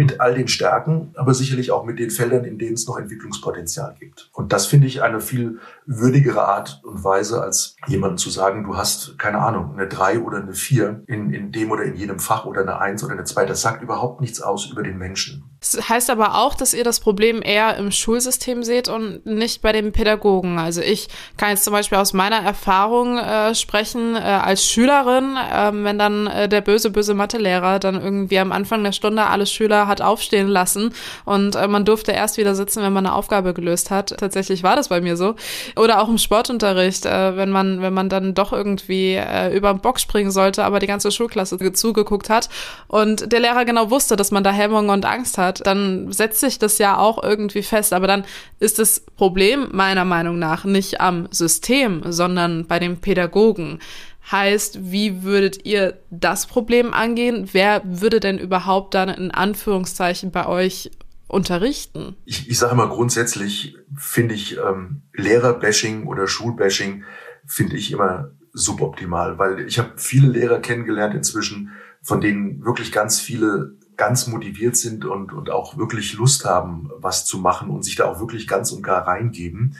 mit 0.00 0.18
all 0.18 0.34
den 0.34 0.48
Stärken, 0.48 1.12
aber 1.14 1.34
sicherlich 1.34 1.72
auch 1.72 1.84
mit 1.84 1.98
den 1.98 2.10
Feldern, 2.10 2.46
in 2.46 2.56
denen 2.56 2.72
es 2.72 2.86
noch 2.86 2.96
Entwicklungspotenzial 2.96 3.96
gibt. 4.00 4.30
Und 4.32 4.50
das 4.50 4.64
finde 4.64 4.86
ich 4.86 5.02
eine 5.02 5.20
viel 5.20 5.58
würdigere 5.84 6.42
Art 6.42 6.80
und 6.84 7.04
Weise, 7.04 7.42
als 7.42 7.76
jemandem 7.86 8.16
zu 8.16 8.30
sagen, 8.30 8.64
du 8.64 8.78
hast, 8.78 9.18
keine 9.18 9.40
Ahnung, 9.40 9.74
eine 9.74 9.88
drei 9.88 10.18
oder 10.18 10.38
eine 10.38 10.54
vier 10.54 11.02
in, 11.06 11.34
in 11.34 11.52
dem 11.52 11.70
oder 11.70 11.82
in 11.82 11.96
jedem 11.96 12.18
Fach 12.18 12.46
oder 12.46 12.62
eine 12.62 12.78
eins 12.78 13.04
oder 13.04 13.12
eine 13.12 13.24
zwei. 13.24 13.44
Das 13.44 13.60
sagt 13.60 13.82
überhaupt 13.82 14.22
nichts 14.22 14.40
aus 14.40 14.70
über 14.70 14.82
den 14.82 14.96
Menschen. 14.96 15.44
Das 15.60 15.90
heißt 15.90 16.08
aber 16.08 16.36
auch, 16.36 16.54
dass 16.54 16.72
ihr 16.72 16.84
das 16.84 17.00
Problem 17.00 17.42
eher 17.42 17.76
im 17.76 17.90
Schulsystem 17.90 18.62
seht 18.62 18.88
und 18.88 19.26
nicht 19.26 19.60
bei 19.60 19.72
den 19.72 19.92
Pädagogen. 19.92 20.58
Also 20.58 20.80
ich 20.80 21.08
kann 21.36 21.50
jetzt 21.50 21.64
zum 21.64 21.74
Beispiel 21.74 21.98
aus 21.98 22.14
meiner 22.14 22.38
Erfahrung 22.38 23.18
äh, 23.18 23.54
sprechen, 23.54 24.16
äh, 24.16 24.20
als 24.20 24.64
Schülerin, 24.64 25.36
äh, 25.36 25.70
wenn 25.72 25.98
dann 25.98 26.26
äh, 26.26 26.48
der 26.48 26.62
böse, 26.62 26.90
böse 26.90 27.12
Mathelehrer 27.12 27.78
dann 27.78 28.00
irgendwie 28.00 28.38
am 28.38 28.52
Anfang 28.52 28.82
der 28.82 28.92
Stunde 28.92 29.26
alle 29.26 29.44
Schüler 29.44 29.86
hat 29.90 30.00
aufstehen 30.00 30.48
lassen 30.48 30.94
und 31.24 31.57
äh, 31.57 31.68
man 31.68 31.85
durfte 31.85 32.12
erst 32.12 32.37
wieder 32.37 32.55
sitzen, 32.55 32.83
wenn 32.83 32.92
man 32.92 33.07
eine 33.07 33.14
Aufgabe 33.14 33.55
gelöst 33.55 33.90
hat. 33.90 34.14
Tatsächlich 34.18 34.62
war 34.62 34.76
das 34.76 34.88
bei 34.88 35.00
mir 35.00 35.16
so. 35.16 35.35
Oder 35.76 36.00
auch 36.00 36.09
im 36.09 36.18
Sportunterricht, 36.18 37.07
äh, 37.07 37.37
wenn 37.37 37.50
man, 37.50 37.83
wenn 37.83 37.92
man 37.92 38.09
dann 38.09 38.35
doch 38.35 38.53
irgendwie 38.53 39.14
äh, 39.14 39.55
über 39.55 39.72
den 39.72 39.81
Bock 39.81 40.00
springen 40.00 40.31
sollte, 40.31 40.64
aber 40.64 40.79
die 40.79 40.87
ganze 40.87 41.11
Schulklasse 41.11 41.59
zugeguckt 41.72 42.31
hat 42.31 42.48
und 42.88 43.31
der 43.31 43.40
Lehrer 43.40 43.64
genau 43.64 43.90
wusste, 43.90 44.16
dass 44.16 44.31
man 44.31 44.42
da 44.42 44.50
Hemmungen 44.50 44.90
und 44.90 45.05
Angst 45.05 45.37
hat 45.38 45.61
dann 45.70 46.12
setzt 46.12 46.40
sich 46.40 46.59
das 46.59 46.79
ja 46.79 46.98
auch 46.98 47.22
irgendwie 47.22 47.62
fest. 47.62 47.92
Aber 47.92 48.07
dann 48.07 48.24
ist 48.59 48.79
das 48.79 49.00
Problem 49.16 49.68
meiner 49.72 50.05
Meinung 50.05 50.38
nach 50.38 50.64
nicht 50.64 51.00
am 51.00 51.29
System, 51.31 52.03
sondern 52.07 52.66
bei 52.66 52.79
den 52.79 53.00
Pädagogen. 53.00 53.81
Heißt, 54.30 54.92
wie 54.92 55.22
würdet 55.22 55.64
ihr 55.64 55.98
das 56.10 56.46
Problem 56.46 56.94
angehen? 56.94 57.48
Wer 57.52 57.82
würde 57.84 58.20
denn 58.20 58.38
überhaupt 58.38 58.94
dann 58.94 59.08
in 59.08 59.30
Anführungszeichen 59.30 60.30
bei 60.30 60.46
euch 60.46 60.90
unterrichten? 61.26 62.16
Ich, 62.24 62.48
ich 62.48 62.58
sage 62.58 62.74
mal 62.74 62.88
grundsätzlich 62.88 63.76
finde 63.96 64.34
ich 64.34 64.56
ähm, 64.58 65.02
Lehrerbashing 65.14 66.06
oder 66.06 66.26
Schulbashing 66.26 67.04
finde 67.46 67.76
ich 67.76 67.92
immer 67.92 68.30
suboptimal, 68.52 69.38
weil 69.38 69.60
ich 69.60 69.78
habe 69.78 69.92
viele 69.96 70.28
Lehrer 70.28 70.60
kennengelernt 70.60 71.14
inzwischen, 71.14 71.70
von 72.02 72.20
denen 72.20 72.64
wirklich 72.64 72.92
ganz 72.92 73.20
viele 73.20 73.76
ganz 73.96 74.26
motiviert 74.26 74.76
sind 74.76 75.04
und, 75.04 75.32
und 75.32 75.50
auch 75.50 75.76
wirklich 75.76 76.14
Lust 76.14 76.44
haben, 76.46 76.90
was 76.96 77.26
zu 77.26 77.38
machen 77.38 77.68
und 77.68 77.84
sich 77.84 77.96
da 77.96 78.06
auch 78.06 78.18
wirklich 78.18 78.48
ganz 78.48 78.72
und 78.72 78.82
gar 78.82 79.06
reingeben. 79.06 79.76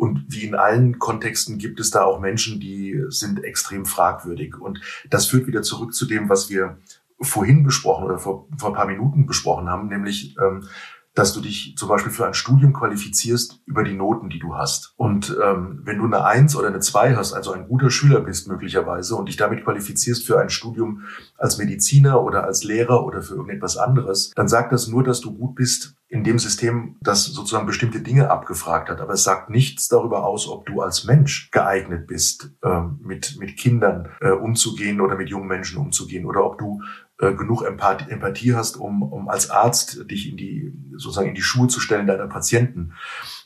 Und 0.00 0.24
wie 0.28 0.44
in 0.44 0.54
allen 0.54 0.98
Kontexten 0.98 1.58
gibt 1.58 1.78
es 1.78 1.90
da 1.90 2.04
auch 2.04 2.20
Menschen, 2.20 2.58
die 2.58 3.04
sind 3.10 3.44
extrem 3.44 3.84
fragwürdig. 3.84 4.58
Und 4.58 4.80
das 5.10 5.26
führt 5.26 5.46
wieder 5.46 5.60
zurück 5.60 5.92
zu 5.92 6.06
dem, 6.06 6.30
was 6.30 6.48
wir 6.48 6.78
vorhin 7.20 7.64
besprochen 7.64 8.06
oder 8.06 8.18
vor, 8.18 8.48
vor 8.56 8.70
ein 8.70 8.74
paar 8.74 8.86
Minuten 8.86 9.26
besprochen 9.26 9.68
haben, 9.68 9.88
nämlich 9.88 10.34
ähm, 10.42 10.66
dass 11.14 11.32
du 11.32 11.40
dich 11.40 11.74
zum 11.76 11.88
Beispiel 11.88 12.12
für 12.12 12.26
ein 12.26 12.34
Studium 12.34 12.72
qualifizierst 12.72 13.60
über 13.66 13.82
die 13.82 13.94
Noten, 13.94 14.28
die 14.28 14.38
du 14.38 14.54
hast. 14.54 14.94
Und 14.96 15.36
ähm, 15.42 15.80
wenn 15.84 15.98
du 15.98 16.04
eine 16.04 16.24
Eins 16.24 16.54
oder 16.54 16.68
eine 16.68 16.80
Zwei 16.80 17.16
hast, 17.16 17.32
also 17.32 17.52
ein 17.52 17.66
guter 17.66 17.90
Schüler 17.90 18.20
bist 18.20 18.48
möglicherweise 18.48 19.16
und 19.16 19.28
dich 19.28 19.36
damit 19.36 19.64
qualifizierst 19.64 20.26
für 20.26 20.40
ein 20.40 20.50
Studium 20.50 21.02
als 21.36 21.58
Mediziner 21.58 22.22
oder 22.22 22.44
als 22.44 22.64
Lehrer 22.64 23.04
oder 23.04 23.22
für 23.22 23.34
irgendetwas 23.34 23.76
anderes, 23.76 24.30
dann 24.36 24.48
sagt 24.48 24.72
das 24.72 24.86
nur, 24.86 25.02
dass 25.02 25.20
du 25.20 25.36
gut 25.36 25.56
bist 25.56 25.96
in 26.10 26.24
dem 26.24 26.40
System, 26.40 26.96
das 27.02 27.26
sozusagen 27.26 27.66
bestimmte 27.66 28.00
Dinge 28.00 28.30
abgefragt 28.30 28.88
hat. 28.88 29.00
Aber 29.00 29.12
es 29.12 29.22
sagt 29.22 29.48
nichts 29.48 29.86
darüber 29.86 30.24
aus, 30.24 30.48
ob 30.48 30.66
du 30.66 30.80
als 30.80 31.04
Mensch 31.04 31.50
geeignet 31.52 32.08
bist, 32.08 32.50
äh, 32.62 32.80
mit, 33.00 33.36
mit 33.38 33.56
Kindern 33.56 34.08
äh, 34.20 34.30
umzugehen 34.30 35.00
oder 35.00 35.16
mit 35.16 35.28
jungen 35.28 35.46
Menschen 35.46 35.78
umzugehen 35.78 36.26
oder 36.26 36.44
ob 36.44 36.58
du 36.58 36.82
äh, 37.20 37.34
genug 37.34 37.62
Empathie, 37.62 38.10
Empathie 38.10 38.54
hast, 38.54 38.76
um, 38.76 39.02
um 39.02 39.28
als 39.28 39.50
Arzt 39.50 40.10
dich 40.10 40.30
in 40.30 40.36
die, 40.36 40.72
sozusagen 40.96 41.28
in 41.28 41.34
die 41.34 41.42
Schuhe 41.42 41.68
zu 41.68 41.78
stellen 41.78 42.06
deiner 42.06 42.26
Patienten. 42.26 42.94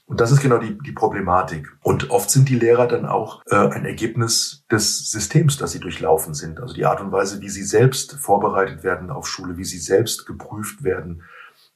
Und 0.06 0.20
das 0.20 0.30
ist 0.30 0.40
genau 0.40 0.58
die, 0.58 0.78
die 0.78 0.92
Problematik. 0.92 1.76
Und 1.82 2.10
oft 2.10 2.30
sind 2.30 2.48
die 2.48 2.58
Lehrer 2.58 2.86
dann 2.86 3.06
auch 3.06 3.42
äh, 3.46 3.56
ein 3.56 3.84
Ergebnis 3.84 4.64
des 4.70 5.10
Systems, 5.10 5.56
das 5.56 5.72
sie 5.72 5.80
durchlaufen 5.80 6.34
sind. 6.34 6.60
Also 6.60 6.74
die 6.74 6.84
Art 6.84 7.00
und 7.00 7.10
Weise, 7.10 7.40
wie 7.40 7.48
sie 7.48 7.64
selbst 7.64 8.12
vorbereitet 8.14 8.84
werden 8.84 9.10
auf 9.10 9.26
Schule, 9.26 9.56
wie 9.56 9.64
sie 9.64 9.78
selbst 9.78 10.26
geprüft 10.26 10.84
werden 10.84 11.22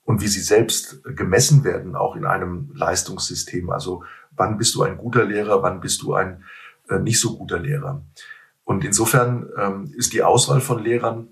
und 0.04 0.20
wie 0.20 0.28
sie 0.28 0.40
selbst 0.40 1.02
gemessen 1.04 1.64
werden, 1.64 1.96
auch 1.96 2.16
in 2.16 2.26
einem 2.26 2.70
Leistungssystem. 2.74 3.70
Also 3.70 4.04
wann 4.36 4.58
bist 4.58 4.74
du 4.74 4.82
ein 4.82 4.98
guter 4.98 5.24
Lehrer, 5.24 5.62
wann 5.62 5.80
bist 5.80 6.02
du 6.02 6.14
ein 6.14 6.44
äh, 6.90 6.98
nicht 6.98 7.20
so 7.20 7.36
guter 7.36 7.58
Lehrer. 7.58 8.02
Und 8.64 8.84
insofern 8.84 9.48
ähm, 9.58 9.92
ist 9.96 10.12
die 10.12 10.22
Auswahl 10.22 10.60
von 10.60 10.82
Lehrern 10.82 11.28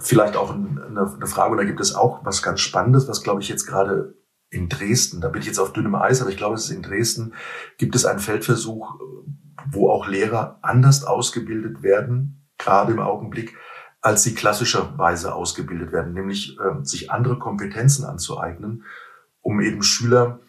vielleicht 0.00 0.36
auch 0.36 0.54
eine, 0.54 1.12
eine 1.14 1.26
Frage, 1.26 1.52
und 1.52 1.58
da 1.58 1.64
gibt 1.64 1.80
es 1.80 1.94
auch 1.94 2.24
was 2.24 2.42
ganz 2.42 2.60
Spannendes, 2.60 3.08
was 3.08 3.22
glaube 3.22 3.42
ich 3.42 3.48
jetzt 3.48 3.66
gerade 3.66 4.14
in 4.50 4.68
Dresden, 4.68 5.20
da 5.20 5.28
bin 5.28 5.40
ich 5.40 5.46
jetzt 5.46 5.58
auf 5.58 5.72
dünnem 5.72 5.94
Eis, 5.94 6.20
aber 6.20 6.30
ich 6.30 6.36
glaube, 6.36 6.56
es 6.56 6.64
ist 6.64 6.76
in 6.76 6.82
Dresden, 6.82 7.34
gibt 7.78 7.94
es 7.94 8.04
einen 8.04 8.18
Feldversuch, 8.18 9.00
wo 9.70 9.90
auch 9.90 10.06
Lehrer 10.06 10.58
anders 10.62 11.04
ausgebildet 11.04 11.82
werden, 11.82 12.46
gerade 12.58 12.92
im 12.92 13.00
Augenblick, 13.00 13.56
als 14.02 14.24
sie 14.24 14.34
klassischerweise 14.34 15.34
ausgebildet 15.34 15.92
werden, 15.92 16.12
nämlich 16.12 16.58
äh, 16.58 16.84
sich 16.84 17.10
andere 17.10 17.38
Kompetenzen 17.38 18.04
anzueignen, 18.04 18.84
um 19.40 19.60
eben 19.60 19.82
Schüler 19.82 20.40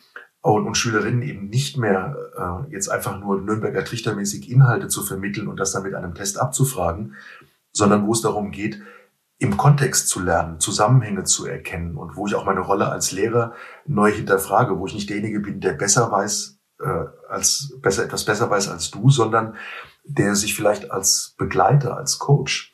und, 0.42 0.66
und 0.66 0.76
Schülerinnen 0.76 1.22
eben 1.22 1.48
nicht 1.48 1.78
mehr 1.78 2.66
äh, 2.68 2.72
jetzt 2.72 2.90
einfach 2.90 3.20
nur 3.20 3.40
Nürnberger 3.40 3.86
Trichtermäßig 3.86 4.50
Inhalte 4.52 4.90
zu 4.90 5.04
vermitteln 5.04 5.48
und 5.48 5.60
das 5.60 5.72
dann 5.72 5.84
mit 5.84 5.96
einem 5.96 6.16
Test 6.16 6.40
abzufragen, 6.40 7.16
sondern 7.72 8.06
wo 8.06 8.12
es 8.12 8.22
darum 8.22 8.52
geht, 8.52 8.82
im 9.44 9.58
Kontext 9.58 10.08
zu 10.08 10.22
lernen, 10.22 10.60
Zusammenhänge 10.60 11.26
zu 11.26 11.46
erkennen 11.46 11.98
und 11.98 12.16
wo 12.16 12.28
ich 12.28 12.36
auch 12.36 12.46
meine 12.46 12.62
Rolle 12.62 12.90
als 12.90 13.12
Lehrer 13.12 13.54
neu 13.86 14.12
hinterfrage, 14.12 14.80
wo 14.80 14.88
ich 14.88 14.94
nicht 14.94 15.10
derjenige 15.10 15.42
bin, 15.42 15.60
der 15.60 15.74
besser 15.74 16.12
weiß, 16.12 16.60
äh, 16.80 17.06
als 17.28 17.78
besser 17.82 18.06
etwas 18.06 18.24
besser 18.26 18.50
weiß 18.50 18.70
als 18.70 18.90
du, 18.92 19.10
sondern 19.10 19.56
der 20.06 20.36
sich 20.36 20.56
vielleicht 20.56 20.92
als 20.92 21.36
Begleiter, 21.38 21.98
als 21.98 22.20
Coach, 22.20 22.74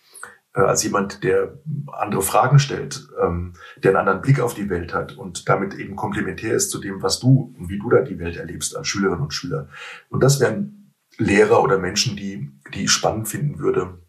äh, 0.54 0.62
als 0.62 0.84
jemand, 0.84 1.24
der 1.24 1.60
andere 1.92 2.22
Fragen 2.22 2.60
stellt, 2.60 3.08
ähm, 3.20 3.54
der 3.78 3.92
einen 3.92 4.00
anderen 4.00 4.22
Blick 4.22 4.40
auf 4.40 4.54
die 4.54 4.70
Welt 4.70 4.94
hat 4.94 5.18
und 5.18 5.50
damit 5.50 5.74
eben 5.74 5.96
komplementär 5.96 6.54
ist 6.54 6.70
zu 6.70 6.80
dem, 6.80 7.02
was 7.02 7.20
du 7.20 7.56
und 7.58 7.70
wie 7.70 7.80
du 7.80 7.90
da 7.90 8.02
die 8.02 8.20
Welt 8.20 8.38
erlebst 8.38 8.76
als 8.76 8.88
Schülerinnen 8.88 9.24
und 9.24 9.34
Schüler. 9.34 9.70
Und 10.10 10.24
das 10.24 10.40
wären 10.40 10.94
Lehrer 11.18 11.64
oder 11.64 11.80
Menschen, 11.80 12.16
die, 12.16 12.52
die 12.74 12.84
ich 12.84 12.92
spannend 12.92 13.28
finden 13.28 13.60
würde, 13.60 14.00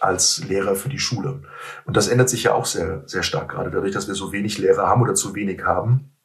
als 0.00 0.44
Lehrer 0.44 0.74
für 0.74 0.88
die 0.88 0.98
Schule. 0.98 1.42
Und 1.84 1.96
das 1.96 2.08
ändert 2.08 2.28
sich 2.28 2.44
ja 2.44 2.54
auch 2.54 2.66
sehr, 2.66 3.02
sehr 3.06 3.22
stark 3.22 3.50
gerade. 3.50 3.70
Dadurch, 3.70 3.92
dass 3.92 4.08
wir 4.08 4.14
so 4.14 4.32
wenig 4.32 4.58
Lehrer 4.58 4.86
haben 4.86 5.02
oder 5.02 5.14
zu 5.14 5.34
wenig 5.34 5.62
haben, 5.62 6.16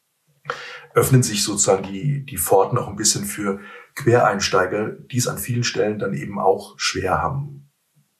öffnen 0.94 1.22
sich 1.22 1.44
sozusagen 1.44 1.84
die, 1.84 2.24
die 2.24 2.38
Pforten 2.38 2.78
auch 2.78 2.88
ein 2.88 2.96
bisschen 2.96 3.24
für 3.24 3.60
Quereinsteiger, 3.94 4.90
die 4.90 5.18
es 5.18 5.28
an 5.28 5.38
vielen 5.38 5.64
Stellen 5.64 5.98
dann 5.98 6.14
eben 6.14 6.38
auch 6.38 6.74
schwer 6.76 7.22
haben. 7.22 7.70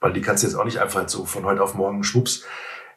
Weil 0.00 0.12
die 0.12 0.20
kannst 0.20 0.42
du 0.42 0.46
jetzt 0.46 0.56
auch 0.56 0.64
nicht 0.64 0.78
einfach 0.78 1.08
so 1.08 1.26
von 1.26 1.44
heute 1.44 1.62
auf 1.62 1.74
morgen 1.74 2.02
schwupps 2.04 2.44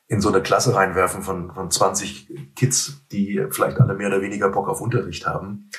in 0.08 0.22
so 0.22 0.30
eine 0.30 0.42
Klasse 0.42 0.76
reinwerfen 0.76 1.24
von, 1.24 1.54
von 1.54 1.72
20 1.72 2.56
Kids, 2.56 3.06
die 3.12 3.44
vielleicht 3.50 3.80
alle 3.80 3.96
mehr 3.96 4.08
oder 4.08 4.22
weniger 4.22 4.50
Bock 4.50 4.70
auf 4.70 4.82
Unterricht 4.82 5.26
haben. 5.26 5.70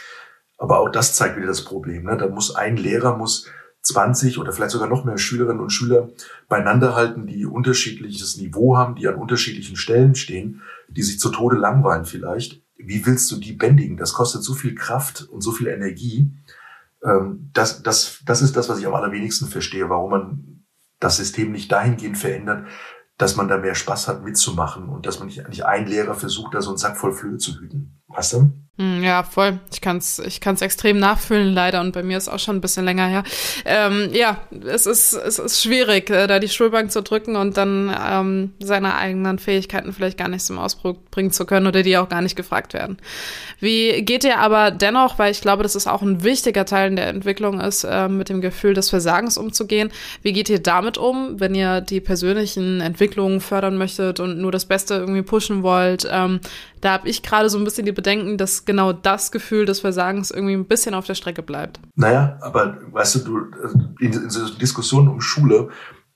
Aber 0.59 0.81
auch 0.81 0.88
das 0.88 1.14
zeigt 1.14 1.37
wieder 1.37 1.46
das 1.46 1.64
Problem. 1.64 2.05
Ne? 2.05 2.16
Da 2.16 2.29
muss 2.29 2.55
ein 2.55 2.76
Lehrer 2.76 3.16
muss 3.16 3.50
20 3.87 4.38
oder 4.38 4.53
vielleicht 4.53 4.72
sogar 4.72 4.88
noch 4.88 5.05
mehr 5.05 5.18
Schülerinnen 5.18 5.62
und 5.62 5.70
Schüler 5.70 6.11
beieinander 6.49 6.94
halten, 6.94 7.27
die 7.27 7.46
unterschiedliches 7.46 8.37
Niveau 8.37 8.77
haben, 8.77 8.96
die 8.96 9.09
an 9.09 9.16
unterschiedlichen 9.16 9.77
Stellen 9.77 10.14
stehen, 10.14 10.62
die 10.88 11.03
sich 11.03 11.18
zu 11.18 11.31
Tode 11.31 11.57
langweilen 11.57 12.05
vielleicht. 12.05 12.62
Wie 12.77 13.07
willst 13.07 13.31
du 13.31 13.37
die 13.37 13.53
bändigen? 13.53 13.96
Das 13.96 14.12
kostet 14.12 14.42
so 14.42 14.55
viel 14.55 14.75
Kraft 14.75 15.29
und 15.31 15.40
so 15.40 15.53
viel 15.53 15.68
Energie. 15.68 16.31
Ähm, 17.03 17.51
das, 17.53 17.83
das, 17.83 18.20
das 18.25 18.42
ist 18.42 18.57
das, 18.57 18.68
was 18.68 18.79
ich 18.79 18.87
am 18.87 18.94
allerwenigsten 18.94 19.49
verstehe, 19.49 19.88
warum 19.88 20.11
man 20.11 20.64
das 21.01 21.16
System 21.16 21.53
nicht 21.53 21.70
dahingehend 21.70 22.18
verändert, 22.18 22.66
dass 23.18 23.37
man 23.37 23.49
da 23.49 23.57
mehr 23.57 23.75
Spaß 23.75 24.09
hat 24.09 24.22
mitzumachen 24.25 24.88
und 24.88 25.07
dass 25.07 25.18
man 25.18 25.29
nicht, 25.29 25.49
nicht 25.49 25.64
ein 25.64 25.87
Lehrer 25.87 26.14
versucht, 26.14 26.55
da 26.55 26.61
so 26.61 26.70
einen 26.70 26.79
Sack 26.79 26.99
voll 26.99 27.12
Flöhe 27.12 27.38
zu 27.38 27.59
hüten. 27.59 28.01
Weißt 28.09 28.35
du? 28.35 28.51
Hm, 28.79 29.03
ja, 29.03 29.23
voll. 29.23 29.59
Ich 29.73 29.81
kann's, 29.81 30.19
ich 30.19 30.42
kann's 30.42 30.61
extrem 30.61 30.99
nachfühlen, 30.99 31.55
leider. 31.55 31.81
Und 31.81 31.92
bei 31.92 32.03
mir 32.03 32.19
ist 32.19 32.29
auch 32.29 32.38
schon 32.38 32.57
ein 32.57 32.61
bisschen 32.61 32.85
länger 32.85 33.07
her. 33.07 33.25
Ähm, 33.64 34.11
ja, 34.12 34.38
es 34.66 34.85
ist, 34.85 35.14
es 35.14 35.38
ist 35.38 35.62
schwierig, 35.62 36.11
äh, 36.11 36.27
da 36.27 36.38
die 36.38 36.51
Schulbank 36.51 36.92
zu 36.92 37.03
drücken 37.03 37.37
und 37.37 37.57
dann 37.57 37.95
ähm, 38.07 38.53
seine 38.59 38.95
eigenen 38.97 39.38
Fähigkeiten 39.38 39.95
vielleicht 39.95 40.19
gar 40.19 40.29
nicht 40.29 40.45
zum 40.45 40.59
Ausdruck 40.59 41.11
bringen 41.11 41.31
zu 41.31 41.47
können 41.47 41.66
oder 41.66 41.83
die 41.83 41.97
auch 41.97 42.11
gar 42.11 42.21
nicht 42.21 42.37
gefragt 42.37 42.75
werden. 42.75 42.99
Wie 43.61 44.03
geht 44.03 44.25
ihr 44.25 44.38
aber 44.38 44.71
dennoch, 44.71 45.19
weil 45.19 45.33
ich 45.33 45.40
glaube, 45.40 45.62
dass 45.62 45.75
es 45.75 45.87
auch 45.87 46.03
ein 46.03 46.23
wichtiger 46.23 46.66
Teil 46.66 46.90
in 46.90 46.97
der 46.97 47.09
Entwicklung 47.09 47.61
ist, 47.61 47.85
äh, 47.85 48.09
mit 48.09 48.29
dem 48.29 48.42
Gefühl 48.42 48.75
des 48.75 48.90
Versagens 48.90 49.38
umzugehen. 49.38 49.90
Wie 50.21 50.35
geht 50.35 50.51
ihr 50.51 50.61
damit 50.61 50.99
um, 50.99 51.40
wenn 51.40 51.55
ihr 51.55 51.81
die 51.81 52.03
persönlichen 52.03 52.83
Entwicklungen 52.83 53.40
fördern 53.40 53.79
möchtet 53.79 54.21
und 54.21 54.38
nur 54.38 54.53
das 54.53 54.66
Beste 54.66 54.95
irgendwie 54.97 55.23
pushen 55.23 55.62
wollt? 55.62 56.07
Ähm, 56.11 56.40
da 56.87 56.92
habe 56.92 57.09
ich 57.09 57.22
gerade 57.22 57.51
so 57.51 57.59
ein 57.59 57.64
bisschen 57.64 57.85
die 57.85 57.92
Bedenken, 57.92 58.38
dass 58.38 58.64
genau 58.64 58.92
das 58.92 59.33
Gefühl 59.33 59.66
des 59.66 59.81
Versagens 59.81 60.31
irgendwie 60.31 60.55
ein 60.55 60.66
bisschen 60.66 60.94
auf 60.94 61.05
der 61.05 61.14
Strecke 61.14 61.42
bleibt. 61.42 61.81
Naja, 61.96 62.38
aber 62.40 62.79
weißt 62.92 63.16
du, 63.16 63.18
du 63.18 63.38
in, 63.99 64.12
in 64.12 64.31
so 64.31 64.49
Diskussionen 64.55 65.09
um 65.09 65.20
Schule 65.20 65.70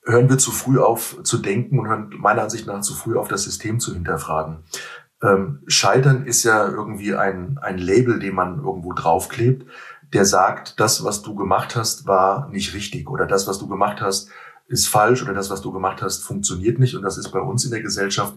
hören 0.04 0.30
wir 0.30 0.38
zu 0.38 0.52
früh 0.52 0.78
auf 0.78 1.18
zu 1.24 1.38
denken 1.38 1.78
und 1.80 1.88
hören 1.88 2.10
meiner 2.16 2.42
Ansicht 2.42 2.66
nach 2.68 2.82
zu 2.82 2.94
früh 2.94 3.18
auf 3.18 3.26
das 3.26 3.42
System 3.42 3.80
zu 3.80 3.92
hinterfragen. 3.92 4.60
Ähm, 5.22 5.62
Scheitern 5.66 6.24
ist 6.24 6.44
ja 6.44 6.68
irgendwie 6.68 7.16
ein, 7.16 7.58
ein 7.60 7.76
Label, 7.78 8.20
den 8.20 8.36
man 8.36 8.58
irgendwo 8.58 8.92
draufklebt, 8.92 9.66
der 10.12 10.24
sagt, 10.24 10.78
das, 10.78 11.02
was 11.04 11.22
du 11.22 11.34
gemacht 11.34 11.74
hast, 11.74 12.06
war 12.06 12.48
nicht 12.48 12.74
richtig 12.74 13.10
oder 13.10 13.26
das, 13.26 13.48
was 13.48 13.58
du 13.58 13.66
gemacht 13.66 14.00
hast, 14.00 14.30
ist 14.68 14.86
falsch 14.86 15.22
oder 15.22 15.34
das, 15.34 15.50
was 15.50 15.62
du 15.62 15.72
gemacht 15.72 16.00
hast, 16.00 16.22
funktioniert 16.22 16.78
nicht. 16.78 16.94
Und 16.94 17.02
das 17.02 17.18
ist 17.18 17.32
bei 17.32 17.40
uns 17.40 17.64
in 17.64 17.72
der 17.72 17.82
Gesellschaft 17.82 18.34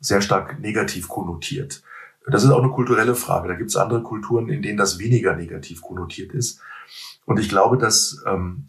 sehr 0.00 0.20
stark 0.20 0.60
negativ 0.60 1.08
konnotiert. 1.08 1.82
Das 2.30 2.44
ist 2.44 2.50
auch 2.50 2.62
eine 2.62 2.72
kulturelle 2.72 3.14
Frage. 3.14 3.48
Da 3.48 3.54
gibt 3.54 3.70
es 3.70 3.76
andere 3.76 4.02
Kulturen, 4.02 4.48
in 4.48 4.62
denen 4.62 4.76
das 4.76 4.98
weniger 4.98 5.34
negativ 5.34 5.80
konnotiert 5.80 6.32
ist. 6.32 6.60
Und 7.24 7.38
ich 7.38 7.48
glaube, 7.48 7.78
dass, 7.78 8.22
ähm, 8.26 8.68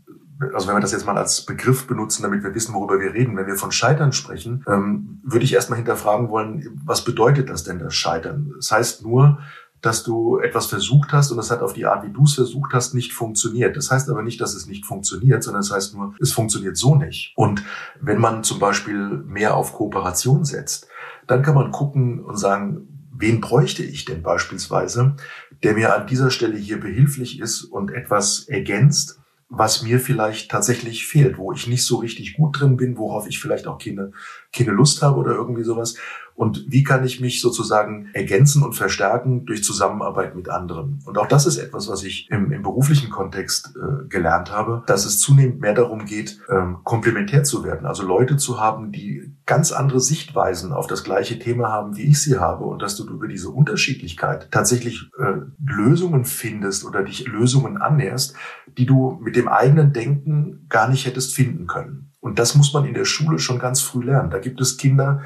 also 0.53 0.67
wenn 0.67 0.75
wir 0.75 0.81
das 0.81 0.93
jetzt 0.93 1.05
mal 1.05 1.17
als 1.17 1.45
Begriff 1.45 1.85
benutzen, 1.85 2.23
damit 2.23 2.43
wir 2.43 2.55
wissen, 2.55 2.73
worüber 2.73 2.99
wir 2.99 3.13
reden, 3.13 3.35
wenn 3.35 3.47
wir 3.47 3.57
von 3.57 3.71
Scheitern 3.71 4.13
sprechen, 4.13 4.63
ähm, 4.67 5.21
würde 5.23 5.45
ich 5.45 5.53
erstmal 5.53 5.77
hinterfragen 5.77 6.29
wollen, 6.29 6.81
was 6.85 7.03
bedeutet 7.03 7.49
das 7.49 7.63
denn, 7.63 7.79
das 7.79 7.93
Scheitern? 7.95 8.53
Das 8.55 8.71
heißt 8.71 9.03
nur, 9.03 9.39
dass 9.81 10.03
du 10.03 10.39
etwas 10.39 10.65
versucht 10.65 11.13
hast 11.13 11.31
und 11.31 11.37
das 11.37 11.51
hat 11.51 11.61
auf 11.61 11.73
die 11.73 11.85
Art, 11.85 12.05
wie 12.05 12.11
du 12.11 12.23
es 12.23 12.33
versucht 12.33 12.73
hast, 12.73 12.93
nicht 12.93 13.13
funktioniert. 13.13 13.77
Das 13.77 13.91
heißt 13.91 14.09
aber 14.09 14.23
nicht, 14.23 14.41
dass 14.41 14.53
es 14.53 14.67
nicht 14.67 14.85
funktioniert, 14.85 15.41
sondern 15.41 15.61
es 15.61 15.69
das 15.69 15.75
heißt 15.77 15.95
nur, 15.95 16.15
es 16.19 16.33
funktioniert 16.33 16.75
so 16.75 16.95
nicht. 16.95 17.33
Und 17.37 17.63
wenn 18.01 18.19
man 18.19 18.43
zum 18.43 18.59
Beispiel 18.59 19.23
mehr 19.25 19.55
auf 19.55 19.73
Kooperation 19.73 20.43
setzt, 20.43 20.88
dann 21.29 21.43
kann 21.43 21.53
man 21.53 21.71
gucken 21.71 22.19
und 22.23 22.37
sagen, 22.37 22.87
wen 23.15 23.39
bräuchte 23.39 23.83
ich 23.83 24.05
denn 24.05 24.23
beispielsweise, 24.23 25.15
der 25.61 25.73
mir 25.73 25.95
an 25.95 26.07
dieser 26.07 26.31
Stelle 26.31 26.57
hier 26.57 26.79
behilflich 26.79 27.39
ist 27.39 27.63
und 27.63 27.91
etwas 27.91 28.47
ergänzt, 28.47 29.19
was 29.47 29.83
mir 29.83 29.99
vielleicht 29.99 30.49
tatsächlich 30.49 31.05
fehlt, 31.05 31.37
wo 31.37 31.51
ich 31.51 31.67
nicht 31.67 31.85
so 31.85 31.97
richtig 31.97 32.35
gut 32.35 32.59
drin 32.59 32.77
bin, 32.77 32.97
worauf 32.97 33.27
ich 33.27 33.39
vielleicht 33.39 33.67
auch 33.67 33.77
keine, 33.77 34.11
keine 34.53 34.71
Lust 34.71 35.01
habe 35.01 35.17
oder 35.17 35.31
irgendwie 35.31 35.63
sowas 35.63 35.95
und 36.39 36.63
wie 36.69 36.83
kann 36.83 37.03
ich 37.03 37.19
mich 37.19 37.41
sozusagen 37.41 38.11
ergänzen 38.13 38.63
und 38.63 38.71
verstärken 38.71 39.45
durch 39.45 39.61
Zusammenarbeit 39.61 40.37
mit 40.37 40.47
anderen. 40.47 41.03
Und 41.05 41.17
auch 41.17 41.27
das 41.27 41.45
ist 41.45 41.57
etwas, 41.57 41.89
was 41.89 42.05
ich 42.05 42.29
im, 42.31 42.53
im 42.53 42.63
beruflichen 42.63 43.09
Kontext 43.09 43.75
äh, 43.75 44.07
gelernt 44.07 44.49
habe, 44.49 44.81
dass 44.87 45.05
es 45.05 45.19
zunehmend 45.19 45.59
mehr 45.59 45.73
darum 45.73 46.05
geht, 46.05 46.39
ähm, 46.49 46.77
komplementär 46.85 47.43
zu 47.43 47.65
werden, 47.65 47.85
also 47.85 48.03
Leute 48.03 48.37
zu 48.37 48.57
haben, 48.57 48.93
die 48.93 49.35
ganz 49.45 49.73
andere 49.73 49.99
Sichtweisen 49.99 50.71
auf 50.71 50.87
das 50.87 51.03
gleiche 51.03 51.39
Thema 51.39 51.73
haben, 51.73 51.97
wie 51.97 52.03
ich 52.03 52.21
sie 52.21 52.39
habe 52.39 52.63
und 52.63 52.81
dass 52.81 52.95
du 52.95 53.05
über 53.05 53.27
diese 53.27 53.49
Unterschiedlichkeit 53.49 54.47
tatsächlich 54.49 55.09
äh, 55.19 55.41
Lösungen 55.61 56.23
findest 56.23 56.85
oder 56.85 57.03
dich 57.03 57.27
Lösungen 57.27 57.75
annäherst, 57.75 58.33
die 58.77 58.85
du 58.85 59.19
mit 59.21 59.35
dem 59.35 59.49
eigenen 59.49 59.91
Denken 59.91 60.67
gar 60.69 60.87
nicht 60.87 61.05
hättest 61.05 61.35
finden 61.35 61.67
können. 61.67 62.13
Und 62.19 62.39
das 62.39 62.55
muss 62.55 62.73
man 62.73 62.85
in 62.85 62.93
der 62.93 63.05
Schule 63.05 63.39
schon 63.39 63.59
ganz 63.59 63.81
früh 63.81 64.03
lernen. 64.03 64.29
Da 64.29 64.39
gibt 64.39 64.59
es 64.61 64.77
Kinder, 64.77 65.21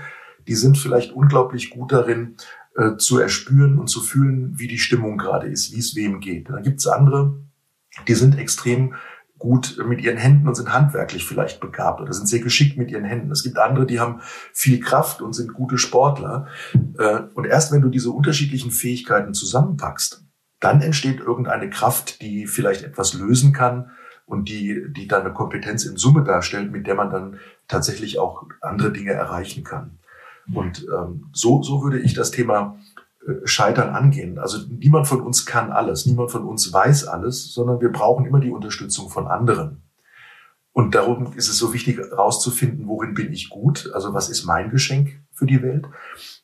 die 0.47 0.55
sind 0.55 0.77
vielleicht 0.77 1.11
unglaublich 1.11 1.69
gut 1.69 1.91
darin, 1.91 2.35
äh, 2.75 2.97
zu 2.97 3.19
erspüren 3.19 3.79
und 3.79 3.87
zu 3.87 4.01
fühlen, 4.01 4.57
wie 4.57 4.67
die 4.67 4.79
Stimmung 4.79 5.17
gerade 5.17 5.47
ist, 5.47 5.73
wie 5.73 5.79
es 5.79 5.95
wem 5.95 6.19
geht. 6.19 6.49
Dann 6.49 6.63
gibt 6.63 6.79
es 6.79 6.87
andere, 6.87 7.39
die 8.07 8.15
sind 8.15 8.37
extrem 8.37 8.95
gut 9.37 9.77
mit 9.85 10.01
ihren 10.01 10.17
Händen 10.17 10.47
und 10.47 10.55
sind 10.55 10.71
handwerklich 10.71 11.25
vielleicht 11.25 11.59
begabt 11.59 11.99
oder 11.99 12.13
sind 12.13 12.27
sehr 12.27 12.39
geschickt 12.39 12.77
mit 12.77 12.89
ihren 12.89 13.03
Händen. 13.03 13.29
Es 13.29 13.43
gibt 13.43 13.57
andere, 13.57 13.85
die 13.85 13.99
haben 13.99 14.21
viel 14.53 14.79
Kraft 14.79 15.21
und 15.21 15.33
sind 15.33 15.53
gute 15.53 15.77
Sportler. 15.77 16.47
Äh, 16.97 17.23
und 17.33 17.45
erst 17.45 17.71
wenn 17.71 17.81
du 17.81 17.89
diese 17.89 18.11
unterschiedlichen 18.11 18.71
Fähigkeiten 18.71 19.33
zusammenpackst, 19.33 20.23
dann 20.59 20.81
entsteht 20.81 21.19
irgendeine 21.19 21.69
Kraft, 21.69 22.21
die 22.21 22.47
vielleicht 22.47 22.83
etwas 22.83 23.13
lösen 23.13 23.51
kann 23.51 23.91
und 24.25 24.49
die, 24.49 24.85
die 24.89 25.07
dann 25.07 25.21
eine 25.21 25.33
Kompetenz 25.33 25.85
in 25.85 25.97
Summe 25.97 26.23
darstellt, 26.23 26.71
mit 26.71 26.87
der 26.87 26.95
man 26.95 27.09
dann 27.09 27.39
tatsächlich 27.67 28.19
auch 28.19 28.45
andere 28.61 28.91
Dinge 28.91 29.11
erreichen 29.11 29.63
kann. 29.63 29.99
Und 30.53 30.85
ähm, 30.93 31.27
so, 31.31 31.61
so 31.63 31.83
würde 31.83 31.99
ich 31.99 32.13
das 32.13 32.31
Thema 32.31 32.77
äh, 33.25 33.45
Scheitern 33.45 33.89
angehen. 33.89 34.39
Also 34.39 34.59
niemand 34.67 35.07
von 35.07 35.21
uns 35.21 35.45
kann 35.45 35.71
alles, 35.71 36.05
niemand 36.05 36.31
von 36.31 36.45
uns 36.45 36.71
weiß 36.71 37.07
alles, 37.07 37.53
sondern 37.53 37.79
wir 37.81 37.91
brauchen 37.91 38.25
immer 38.25 38.39
die 38.39 38.51
Unterstützung 38.51 39.09
von 39.09 39.27
anderen. 39.27 39.81
Und 40.73 40.95
darum 40.95 41.33
ist 41.33 41.49
es 41.49 41.57
so 41.57 41.71
wichtig 41.71 41.97
herauszufinden, 41.97 42.87
worin 42.87 43.13
bin 43.13 43.31
ich 43.31 43.49
gut, 43.49 43.91
also 43.93 44.13
was 44.13 44.29
ist 44.29 44.43
mein 44.45 44.71
Geschenk 44.71 45.21
für 45.31 45.45
die 45.45 45.61
Welt, 45.61 45.85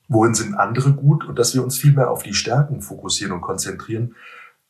worin 0.07 0.35
sind 0.35 0.53
andere 0.53 0.93
gut 0.93 1.27
und 1.27 1.39
dass 1.39 1.55
wir 1.55 1.63
uns 1.63 1.77
viel 1.77 1.93
mehr 1.93 2.11
auf 2.11 2.21
die 2.21 2.35
Stärken 2.35 2.81
fokussieren 2.81 3.33
und 3.33 3.41
konzentrieren, 3.41 4.15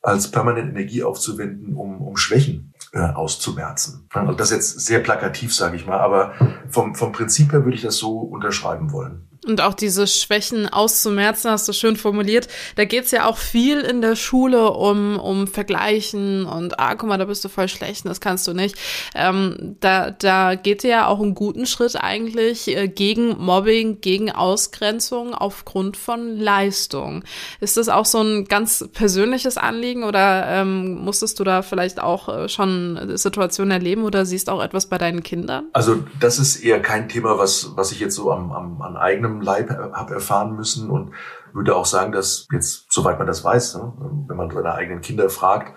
als 0.01 0.31
permanent 0.31 0.69
Energie 0.69 1.03
aufzuwenden, 1.03 1.75
um, 1.75 2.01
um 2.01 2.15
Schwächen 2.15 2.68
äh, 2.91 2.99
auszumerzen. 2.99 4.07
Also 4.11 4.33
das 4.33 4.51
jetzt 4.51 4.79
sehr 4.81 4.99
plakativ, 4.99 5.53
sage 5.53 5.75
ich 5.75 5.85
mal, 5.85 5.99
aber 5.99 6.33
vom, 6.69 6.95
vom 6.95 7.11
Prinzip 7.11 7.51
her 7.51 7.63
würde 7.63 7.75
ich 7.75 7.83
das 7.83 7.97
so 7.97 8.19
unterschreiben 8.19 8.91
wollen. 8.91 9.28
Und 9.45 9.61
auch 9.61 9.73
diese 9.73 10.05
Schwächen 10.05 10.67
auszumerzen, 10.67 11.49
hast 11.49 11.65
du 11.67 11.71
schön 11.71 11.95
formuliert. 11.95 12.49
Da 12.75 12.83
geht's 12.83 13.11
ja 13.11 13.25
auch 13.25 13.37
viel 13.37 13.79
in 13.79 14.01
der 14.01 14.17
Schule 14.17 14.71
um, 14.71 15.17
um 15.17 15.47
Vergleichen 15.47 16.45
und, 16.45 16.77
ah, 16.77 16.95
guck 16.95 17.07
mal, 17.07 17.17
da 17.17 17.23
bist 17.23 17.45
du 17.45 17.49
voll 17.49 17.69
schlecht, 17.69 18.05
das 18.05 18.19
kannst 18.19 18.47
du 18.47 18.53
nicht. 18.53 18.75
Ähm, 19.15 19.77
da, 19.79 20.11
da 20.11 20.55
geht 20.55 20.83
ja 20.83 21.07
auch 21.07 21.21
einen 21.21 21.35
guten 21.35 21.65
Schritt 21.65 21.95
eigentlich 21.95 22.67
äh, 22.75 22.89
gegen 22.89 23.37
Mobbing, 23.37 24.01
gegen 24.01 24.29
Ausgrenzung 24.29 25.33
aufgrund 25.33 25.95
von 25.95 26.37
Leistung. 26.37 27.23
Ist 27.61 27.77
das 27.77 27.87
auch 27.87 28.05
so 28.05 28.21
ein 28.21 28.43
ganz 28.43 28.89
persönliches 28.91 29.57
Anliegen 29.57 30.03
oder 30.03 30.47
ähm, 30.47 30.95
musstest 30.95 31.39
du 31.39 31.45
da 31.45 31.61
vielleicht 31.61 32.01
auch 32.01 32.27
äh, 32.27 32.49
schon 32.49 33.15
Situationen 33.15 33.71
erleben 33.71 34.03
oder 34.03 34.25
siehst 34.25 34.49
auch 34.49 34.61
etwas 34.61 34.87
bei 34.87 34.97
deinen 34.97 35.23
Kindern? 35.23 35.67
Also 35.71 36.03
das 36.19 36.39
ist 36.39 36.57
eher 36.57 36.81
kein 36.81 37.07
Thema, 37.07 37.37
was, 37.37 37.71
was 37.75 37.93
ich 37.93 38.01
jetzt 38.01 38.15
so 38.15 38.31
am, 38.31 38.51
am, 38.51 38.81
an 38.81 38.97
eigenem 38.97 39.28
eigenem 39.29 39.41
Leib 39.41 39.69
habe 39.69 40.13
erfahren 40.13 40.55
müssen 40.55 40.89
und 40.89 41.11
würde 41.53 41.75
auch 41.75 41.85
sagen, 41.85 42.11
dass 42.11 42.47
jetzt, 42.51 42.91
soweit 42.91 43.17
man 43.17 43.27
das 43.27 43.43
weiß, 43.43 43.75
ne, 43.75 43.93
wenn 44.27 44.37
man 44.37 44.51
seine 44.51 44.73
eigenen 44.73 45.01
Kinder 45.01 45.29
fragt, 45.29 45.75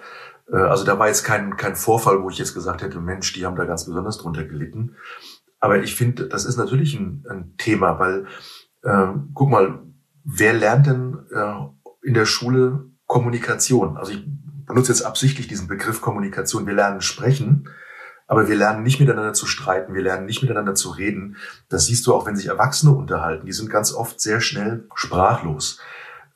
äh, 0.53 0.57
also 0.57 0.85
da 0.85 0.99
war 0.99 1.09
jetzt 1.09 1.25
kein, 1.25 1.57
kein 1.57 1.77
Vorfall, 1.77 2.23
wo 2.23 2.31
ich 2.31 2.39
jetzt 2.39 2.55
gesagt 2.55 2.83
hätte, 2.83 3.01
Mensch, 3.01 3.33
die 3.33 3.47
haben 3.47 3.57
da 3.57 3.65
ganz 3.65 3.87
besonders 3.87 4.19
drunter 4.19 4.45
gelitten. 4.45 4.97
Aber 5.61 5.81
ich 5.83 5.95
finde, 5.95 6.29
das 6.29 6.45
ist 6.45 6.57
natürlich 6.57 6.95
ein, 6.95 7.25
ein 7.29 7.55
Thema, 7.57 7.99
weil, 7.99 8.27
äh, 8.83 9.09
guck 9.35 9.49
mal, 9.49 9.83
wer 10.25 10.53
lernt 10.53 10.87
denn 10.87 11.19
äh, 11.33 12.07
in 12.07 12.15
der 12.15 12.27
Schule 12.27 12.87
Kommunikation? 13.07 13.97
Also 13.97 14.13
ich 14.13 14.27
benutze 14.67 14.93
jetzt 14.93 15.03
absichtlich 15.03 15.47
diesen 15.47 15.69
Begriff 15.69 16.01
Kommunikation. 16.01 16.67
Wir 16.67 16.75
lernen 16.75 17.01
sprechen, 17.01 17.69
aber 18.33 18.49
wir 18.49 18.57
lernen 18.57 18.83
nicht 18.83 18.99
miteinander 18.99 19.35
zu 19.35 19.45
streiten, 19.45 19.93
wir 19.93 20.01
lernen 20.01 20.25
nicht 20.25 20.41
miteinander 20.41 20.75
zu 20.75 20.89
reden. 20.89 21.37
Das 21.69 21.85
siehst 21.85 22.07
du 22.07 22.15
auch, 22.15 22.25
wenn 22.25 22.35
sich 22.35 22.47
Erwachsene 22.47 22.91
unterhalten. 22.91 23.45
Die 23.45 23.53
sind 23.53 23.69
ganz 23.69 23.93
oft 23.93 24.23
sehr 24.23 24.41
schnell 24.41 24.89
sprachlos, 24.95 25.81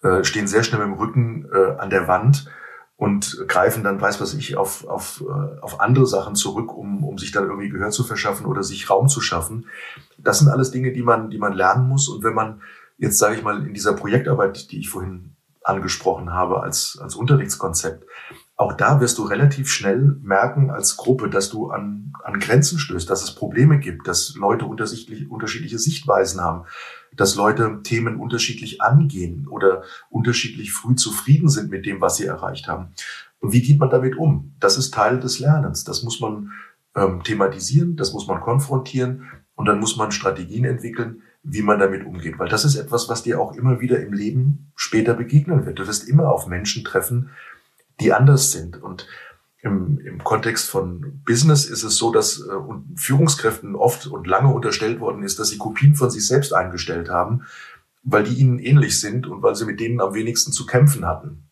äh, 0.03 0.23
stehen 0.23 0.47
sehr 0.47 0.63
schnell 0.63 0.81
mit 0.81 0.89
dem 0.89 1.01
Rücken 1.01 1.49
äh, 1.51 1.79
an 1.79 1.89
der 1.89 2.07
Wand 2.07 2.51
und 2.97 3.43
greifen 3.49 3.83
dann, 3.83 3.99
weiß 3.99 4.21
was 4.21 4.35
ich, 4.35 4.59
auf, 4.59 4.87
auf, 4.87 5.25
äh, 5.27 5.61
auf 5.63 5.81
andere 5.81 6.07
Sachen 6.07 6.35
zurück, 6.35 6.77
um, 6.77 7.03
um 7.03 7.17
sich 7.17 7.33
dann 7.33 7.45
irgendwie 7.45 7.71
Gehör 7.71 7.89
zu 7.89 8.05
verschaffen 8.05 8.45
oder 8.45 8.63
sich 8.63 8.91
Raum 8.91 9.09
zu 9.09 9.23
schaffen. 9.23 9.65
Das 10.19 10.41
sind 10.41 10.49
alles 10.49 10.73
Dinge, 10.73 10.93
die 10.93 11.03
man, 11.03 11.31
die 11.31 11.39
man 11.39 11.55
lernen 11.55 11.89
muss. 11.89 12.11
Und 12.11 12.23
wenn 12.23 12.35
man 12.35 12.61
jetzt, 12.99 13.17
sage 13.17 13.37
ich 13.37 13.43
mal, 13.43 13.67
in 13.67 13.73
dieser 13.73 13.95
Projektarbeit, 13.95 14.71
die 14.71 14.81
ich 14.81 14.91
vorhin 14.91 15.35
angesprochen 15.65 16.35
habe, 16.35 16.61
als, 16.63 16.99
als 17.01 17.15
Unterrichtskonzept, 17.15 18.05
auch 18.57 18.73
da 18.73 19.01
wirst 19.01 19.19
du 19.19 19.25
relativ 19.25 19.71
schnell 19.71 20.17
merken 20.23 20.71
als 20.71 20.97
Gruppe, 20.97 21.29
dass 21.29 21.51
du 21.51 21.71
an, 21.71 22.13
an 22.25 22.41
Grenzen 22.41 22.79
stößt, 22.79 23.09
dass 23.09 23.23
es 23.23 23.35
Probleme 23.35 23.79
gibt, 23.79 24.09
dass 24.09 24.35
Leute 24.35 24.65
unterschiedliche 24.65 25.79
Sichtweisen 25.79 26.41
haben, 26.41 26.65
dass 27.15 27.37
Leute 27.37 27.81
Themen 27.83 28.17
unterschiedlich 28.17 28.81
angehen 28.81 29.47
oder 29.47 29.83
unterschiedlich 30.09 30.73
früh 30.73 30.95
zufrieden 30.95 31.51
sind 31.51 31.71
mit 31.71 31.85
dem, 31.85 32.01
was 32.01 32.17
sie 32.17 32.25
erreicht 32.25 32.67
haben. 32.67 32.95
Und 33.41 33.53
wie 33.53 33.61
geht 33.61 33.79
man 33.79 33.91
damit 33.91 34.17
um? 34.17 34.55
Das 34.59 34.79
ist 34.79 34.95
Teil 34.95 35.21
des 35.21 35.39
Lernens. 35.39 35.85
Das 35.85 36.03
muss 36.03 36.21
man 36.21 36.51
ähm, 36.95 37.23
thematisieren, 37.23 37.97
das 37.97 38.15
muss 38.15 38.27
man 38.27 38.41
konfrontieren 38.41 39.29
und 39.55 39.67
dann 39.67 39.81
muss 39.81 39.99
man 39.99 40.13
Strategien 40.13 40.65
entwickeln, 40.65 41.23
wie 41.43 41.63
man 41.63 41.79
damit 41.79 42.07
umgeht. 42.07 42.39
Weil 42.39 42.49
das 42.49 42.65
ist 42.65 42.77
etwas, 42.77 43.11
was 43.11 43.23
dir 43.23 43.39
auch 43.39 43.55
immer 43.55 43.81
wieder 43.81 44.01
im 44.01 44.15
Leben 44.15 44.73
später 44.77 45.13
begegnen 45.13 45.67
wird. 45.67 45.79
Du 45.79 45.87
wirst 45.87 46.09
immer 46.09 46.33
auf 46.33 46.47
Menschen 46.47 46.85
treffen, 46.85 47.31
die 48.01 48.13
anders 48.13 48.53
sind. 48.53 48.83
Und 48.83 49.07
im, 49.63 49.99
im 49.99 50.23
Kontext 50.23 50.69
von 50.69 51.23
Business 51.25 51.67
ist 51.67 51.83
es 51.83 51.97
so, 51.97 52.13
dass 52.13 52.41
äh, 52.41 52.53
Führungskräften 52.97 53.75
oft 53.75 54.07
und 54.07 54.27
lange 54.27 54.53
unterstellt 54.53 55.01
worden 55.01 55.23
ist, 55.23 55.39
dass 55.39 55.49
sie 55.49 55.59
Kopien 55.59 55.95
von 55.95 56.11
sich 56.11 56.27
selbst 56.27 56.53
eingestellt 56.53 57.09
haben, 57.09 57.43
weil 58.03 58.25
die 58.25 58.35
ihnen 58.35 58.59
ähnlich 58.59 59.01
sind 59.01 59.27
und 59.27 59.43
weil 59.43 59.55
sie 59.55 59.65
mit 59.65 59.81
denen 59.81 60.01
am 60.01 60.15
wenigsten 60.15 60.53
zu 60.53 60.67
kämpfen 60.67 61.07
hatten. 61.07 61.49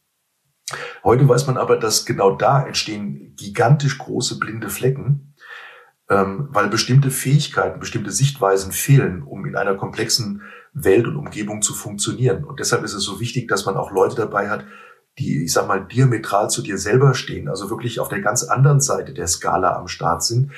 Heute 1.03 1.29
weiß 1.29 1.47
man 1.47 1.57
aber, 1.57 1.77
dass 1.77 2.07
genau 2.07 2.37
da 2.37 2.65
entstehen 2.65 3.35
gigantisch 3.37 3.99
große 3.99 4.39
blinde 4.39 4.71
Flecken, 4.71 5.35
ähm, 6.09 6.49
weil 6.51 6.69
bestimmte 6.69 7.11
Fähigkeiten, 7.11 7.81
bestimmte 7.81 8.11
Sichtweisen 8.11 8.73
fehlen, 8.73 9.23
um 9.23 9.47
in 9.47 9.57
einer 9.57 9.75
komplexen 9.75 10.43
Welt 10.73 11.07
und 11.07 11.17
Umgebung 11.17 11.63
zu 11.63 11.75
funktionieren. 11.75 12.45
Und 12.45 12.61
deshalb 12.61 12.85
ist 12.85 12.95
es 12.95 13.05
so 13.05 13.21
wichtig, 13.21 13.49
dass 13.49 13.67
man 13.67 13.77
auch 13.77 13.91
Leute 13.91 14.17
dabei 14.17 14.49
hat, 14.51 14.65
die, 15.19 15.45
ich 15.45 15.53
sag 15.53 15.69
mal, 15.69 15.85
diametral 15.85 16.51
zu 16.51 16.63
dir 16.63 16.79
selber 16.79 17.15
stehen, 17.15 17.49
also 17.49 17.71
wirklich 17.71 18.01
auf 18.01 18.09
der 18.09 18.21
ganz 18.21 18.43
anderen 18.43 18.81
Seite 18.81 19.13
der 19.15 19.29
Skala 19.29 19.77
am 19.77 19.89
Start 19.89 20.23
sind, 20.25 20.51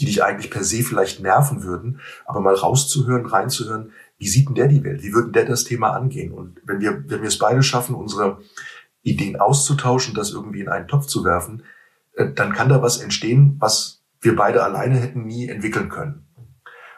die 0.00 0.06
dich 0.06 0.22
eigentlich 0.22 0.50
per 0.50 0.64
se 0.64 0.82
vielleicht 0.82 1.20
nerven 1.20 1.62
würden, 1.62 2.00
aber 2.26 2.40
mal 2.40 2.54
rauszuhören, 2.54 3.26
reinzuhören, 3.26 3.92
wie 4.18 4.28
sieht 4.28 4.48
denn 4.48 4.54
der 4.54 4.68
die 4.68 4.84
Welt? 4.84 5.02
Wie 5.02 5.12
würden 5.12 5.32
der 5.32 5.44
das 5.44 5.64
Thema 5.64 5.90
angehen? 5.90 6.32
Und 6.32 6.60
wenn 6.64 6.80
wir, 6.80 7.04
wenn 7.08 7.22
wir 7.22 7.28
es 7.28 7.38
beide 7.38 7.62
schaffen, 7.62 7.94
unsere 7.94 8.38
Ideen 9.02 9.36
auszutauschen, 9.36 10.14
das 10.14 10.30
irgendwie 10.30 10.60
in 10.60 10.68
einen 10.68 10.88
Topf 10.88 11.06
zu 11.06 11.24
werfen, 11.24 11.64
äh, 12.14 12.32
dann 12.32 12.52
kann 12.52 12.68
da 12.68 12.82
was 12.82 12.98
entstehen, 12.98 13.56
was 13.58 14.02
wir 14.20 14.36
beide 14.36 14.62
alleine 14.62 14.96
hätten 14.96 15.24
nie 15.24 15.48
entwickeln 15.48 15.88
können. 15.88 16.26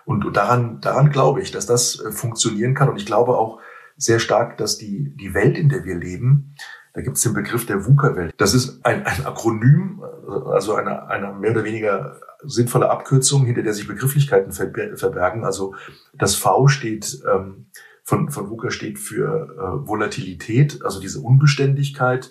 Und 0.04 0.36
daran, 0.36 0.80
daran 0.80 1.10
glaube 1.10 1.40
ich, 1.40 1.50
dass 1.50 1.66
das 1.66 2.00
äh, 2.00 2.12
funktionieren 2.12 2.74
kann. 2.74 2.90
Und 2.90 2.96
ich 2.96 3.06
glaube 3.06 3.38
auch 3.38 3.60
sehr 3.96 4.18
stark, 4.18 4.58
dass 4.58 4.76
die, 4.76 5.14
die 5.16 5.34
Welt, 5.34 5.56
in 5.56 5.68
der 5.68 5.84
wir 5.84 5.96
leben, 5.96 6.54
da 6.94 7.02
gibt 7.02 7.16
es 7.16 7.22
den 7.22 7.34
Begriff 7.34 7.66
der 7.66 7.84
VUCA-Welt. 7.84 8.34
Das 8.38 8.54
ist 8.54 8.84
ein, 8.84 9.04
ein 9.04 9.26
Akronym, 9.26 10.02
also 10.46 10.74
eine, 10.74 11.08
eine 11.08 11.32
mehr 11.32 11.50
oder 11.50 11.64
weniger 11.64 12.20
sinnvolle 12.44 12.88
Abkürzung, 12.88 13.44
hinter 13.44 13.62
der 13.62 13.74
sich 13.74 13.86
Begrifflichkeiten 13.86 14.52
verbergen. 14.52 15.44
Also 15.44 15.74
das 16.12 16.36
V 16.36 16.68
steht 16.68 17.22
ähm, 17.30 17.66
von, 18.04 18.30
von 18.30 18.50
VUCA 18.50 18.70
steht 18.70 18.98
für 18.98 19.48
äh, 19.56 19.88
Volatilität, 19.88 20.84
also 20.84 21.00
diese 21.00 21.20
Unbeständigkeit. 21.20 22.30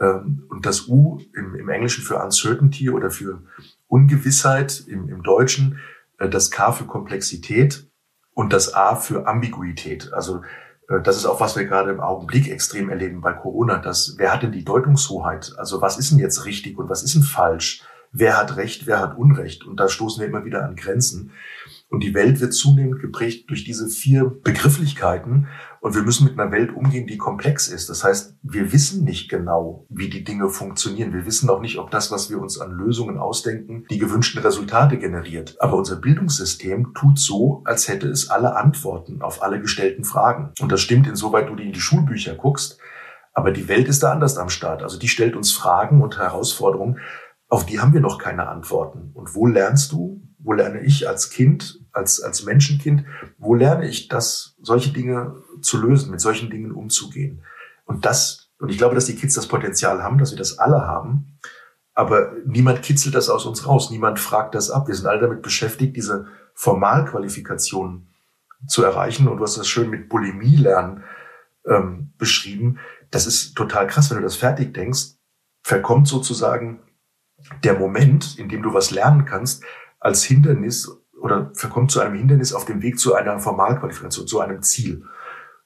Ähm, 0.00 0.44
und 0.48 0.64
das 0.64 0.88
U 0.88 1.18
im, 1.34 1.56
im 1.56 1.68
Englischen 1.68 2.04
für 2.04 2.22
Uncertainty 2.22 2.88
oder 2.88 3.10
für 3.10 3.42
Ungewissheit 3.88 4.84
im, 4.86 5.08
im 5.08 5.24
Deutschen, 5.24 5.80
äh, 6.18 6.28
das 6.28 6.52
K 6.52 6.70
für 6.70 6.84
Komplexität 6.84 7.90
und 8.32 8.52
das 8.52 8.74
A 8.74 8.94
für 8.94 9.26
Ambiguität. 9.26 10.12
Also 10.12 10.42
das 10.88 11.16
ist 11.16 11.26
auch, 11.26 11.40
was 11.40 11.54
wir 11.54 11.66
gerade 11.66 11.90
im 11.90 12.00
Augenblick 12.00 12.50
extrem 12.50 12.88
erleben 12.88 13.20
bei 13.20 13.34
Corona. 13.34 13.78
Dass, 13.78 14.14
wer 14.16 14.32
hat 14.32 14.42
denn 14.42 14.52
die 14.52 14.64
Deutungshoheit? 14.64 15.52
Also 15.58 15.82
was 15.82 15.98
ist 15.98 16.10
denn 16.10 16.18
jetzt 16.18 16.46
richtig 16.46 16.78
und 16.78 16.88
was 16.88 17.02
ist 17.02 17.14
denn 17.14 17.22
falsch? 17.22 17.82
Wer 18.10 18.38
hat 18.38 18.56
Recht, 18.56 18.86
wer 18.86 19.00
hat 19.00 19.18
Unrecht? 19.18 19.66
Und 19.66 19.78
da 19.78 19.88
stoßen 19.88 20.20
wir 20.20 20.28
immer 20.28 20.46
wieder 20.46 20.64
an 20.64 20.76
Grenzen. 20.76 21.32
Und 21.90 22.02
die 22.02 22.12
Welt 22.12 22.40
wird 22.40 22.52
zunehmend 22.52 23.00
geprägt 23.00 23.48
durch 23.48 23.64
diese 23.64 23.88
vier 23.88 24.24
Begrifflichkeiten. 24.24 25.48
Und 25.80 25.94
wir 25.94 26.02
müssen 26.02 26.26
mit 26.26 26.38
einer 26.38 26.52
Welt 26.52 26.74
umgehen, 26.74 27.06
die 27.06 27.16
komplex 27.16 27.68
ist. 27.68 27.88
Das 27.88 28.04
heißt, 28.04 28.36
wir 28.42 28.72
wissen 28.72 29.04
nicht 29.04 29.30
genau, 29.30 29.86
wie 29.88 30.10
die 30.10 30.22
Dinge 30.22 30.50
funktionieren. 30.50 31.14
Wir 31.14 31.24
wissen 31.24 31.48
auch 31.48 31.60
nicht, 31.60 31.78
ob 31.78 31.90
das, 31.90 32.10
was 32.10 32.28
wir 32.28 32.40
uns 32.40 32.60
an 32.60 32.72
Lösungen 32.72 33.16
ausdenken, 33.16 33.86
die 33.90 33.98
gewünschten 33.98 34.42
Resultate 34.42 34.98
generiert. 34.98 35.56
Aber 35.60 35.76
unser 35.76 35.96
Bildungssystem 35.96 36.92
tut 36.94 37.18
so, 37.18 37.62
als 37.64 37.88
hätte 37.88 38.08
es 38.08 38.28
alle 38.28 38.56
Antworten 38.56 39.22
auf 39.22 39.42
alle 39.42 39.60
gestellten 39.60 40.04
Fragen. 40.04 40.52
Und 40.60 40.70
das 40.70 40.82
stimmt, 40.82 41.06
insoweit 41.06 41.48
du 41.48 41.54
in 41.54 41.72
die 41.72 41.80
Schulbücher 41.80 42.34
guckst. 42.34 42.78
Aber 43.32 43.50
die 43.50 43.68
Welt 43.68 43.88
ist 43.88 44.02
da 44.02 44.12
anders 44.12 44.36
am 44.36 44.50
Start. 44.50 44.82
Also 44.82 44.98
die 44.98 45.08
stellt 45.08 45.36
uns 45.36 45.52
Fragen 45.52 46.02
und 46.02 46.18
Herausforderungen, 46.18 46.98
auf 47.48 47.64
die 47.64 47.80
haben 47.80 47.94
wir 47.94 48.00
noch 48.00 48.18
keine 48.18 48.48
Antworten. 48.48 49.10
Und 49.14 49.34
wo 49.34 49.46
lernst 49.46 49.92
du, 49.92 50.22
wo 50.38 50.52
lerne 50.52 50.80
ich 50.80 51.08
als 51.08 51.30
Kind, 51.30 51.80
als, 51.92 52.20
als 52.20 52.44
Menschenkind, 52.44 53.04
wo 53.38 53.54
lerne 53.54 53.88
ich 53.88 54.08
das, 54.08 54.56
solche 54.60 54.92
Dinge 54.92 55.42
zu 55.62 55.80
lösen, 55.80 56.10
mit 56.10 56.20
solchen 56.20 56.50
Dingen 56.50 56.72
umzugehen? 56.72 57.42
Und 57.86 58.04
das, 58.04 58.50
und 58.58 58.68
ich 58.68 58.78
glaube, 58.78 58.94
dass 58.94 59.06
die 59.06 59.16
Kids 59.16 59.34
das 59.34 59.48
Potenzial 59.48 60.02
haben, 60.02 60.18
dass 60.18 60.30
wir 60.30 60.38
das 60.38 60.58
alle 60.58 60.82
haben. 60.82 61.38
Aber 61.94 62.32
niemand 62.44 62.82
kitzelt 62.82 63.14
das 63.14 63.30
aus 63.30 63.46
uns 63.46 63.66
raus. 63.66 63.90
Niemand 63.90 64.20
fragt 64.20 64.54
das 64.54 64.70
ab. 64.70 64.86
Wir 64.86 64.94
sind 64.94 65.06
alle 65.06 65.20
damit 65.20 65.42
beschäftigt, 65.42 65.96
diese 65.96 66.26
Formalqualifikationen 66.54 68.08
zu 68.66 68.84
erreichen. 68.84 69.26
Und 69.26 69.38
du 69.38 69.42
hast 69.42 69.56
das 69.56 69.68
schön 69.68 69.90
mit 69.90 70.08
Bulimie 70.08 70.56
lernen 70.56 71.02
ähm, 71.66 72.12
beschrieben. 72.18 72.78
Das 73.10 73.26
ist 73.26 73.54
total 73.54 73.86
krass, 73.86 74.10
wenn 74.10 74.18
du 74.18 74.22
das 74.22 74.36
fertig 74.36 74.74
denkst, 74.74 75.14
verkommt 75.62 76.08
sozusagen 76.08 76.80
der 77.62 77.78
Moment, 77.78 78.38
in 78.38 78.48
dem 78.48 78.62
du 78.62 78.74
was 78.74 78.90
lernen 78.90 79.24
kannst, 79.24 79.64
als 80.00 80.22
Hindernis 80.22 80.90
oder 81.20 81.50
verkommt 81.54 81.90
zu 81.90 82.00
einem 82.00 82.14
Hindernis 82.14 82.52
auf 82.52 82.64
dem 82.64 82.82
Weg 82.82 82.98
zu 82.98 83.14
einer 83.14 83.38
Formalqualifikation, 83.38 84.26
zu 84.26 84.40
einem 84.40 84.62
Ziel. 84.62 85.04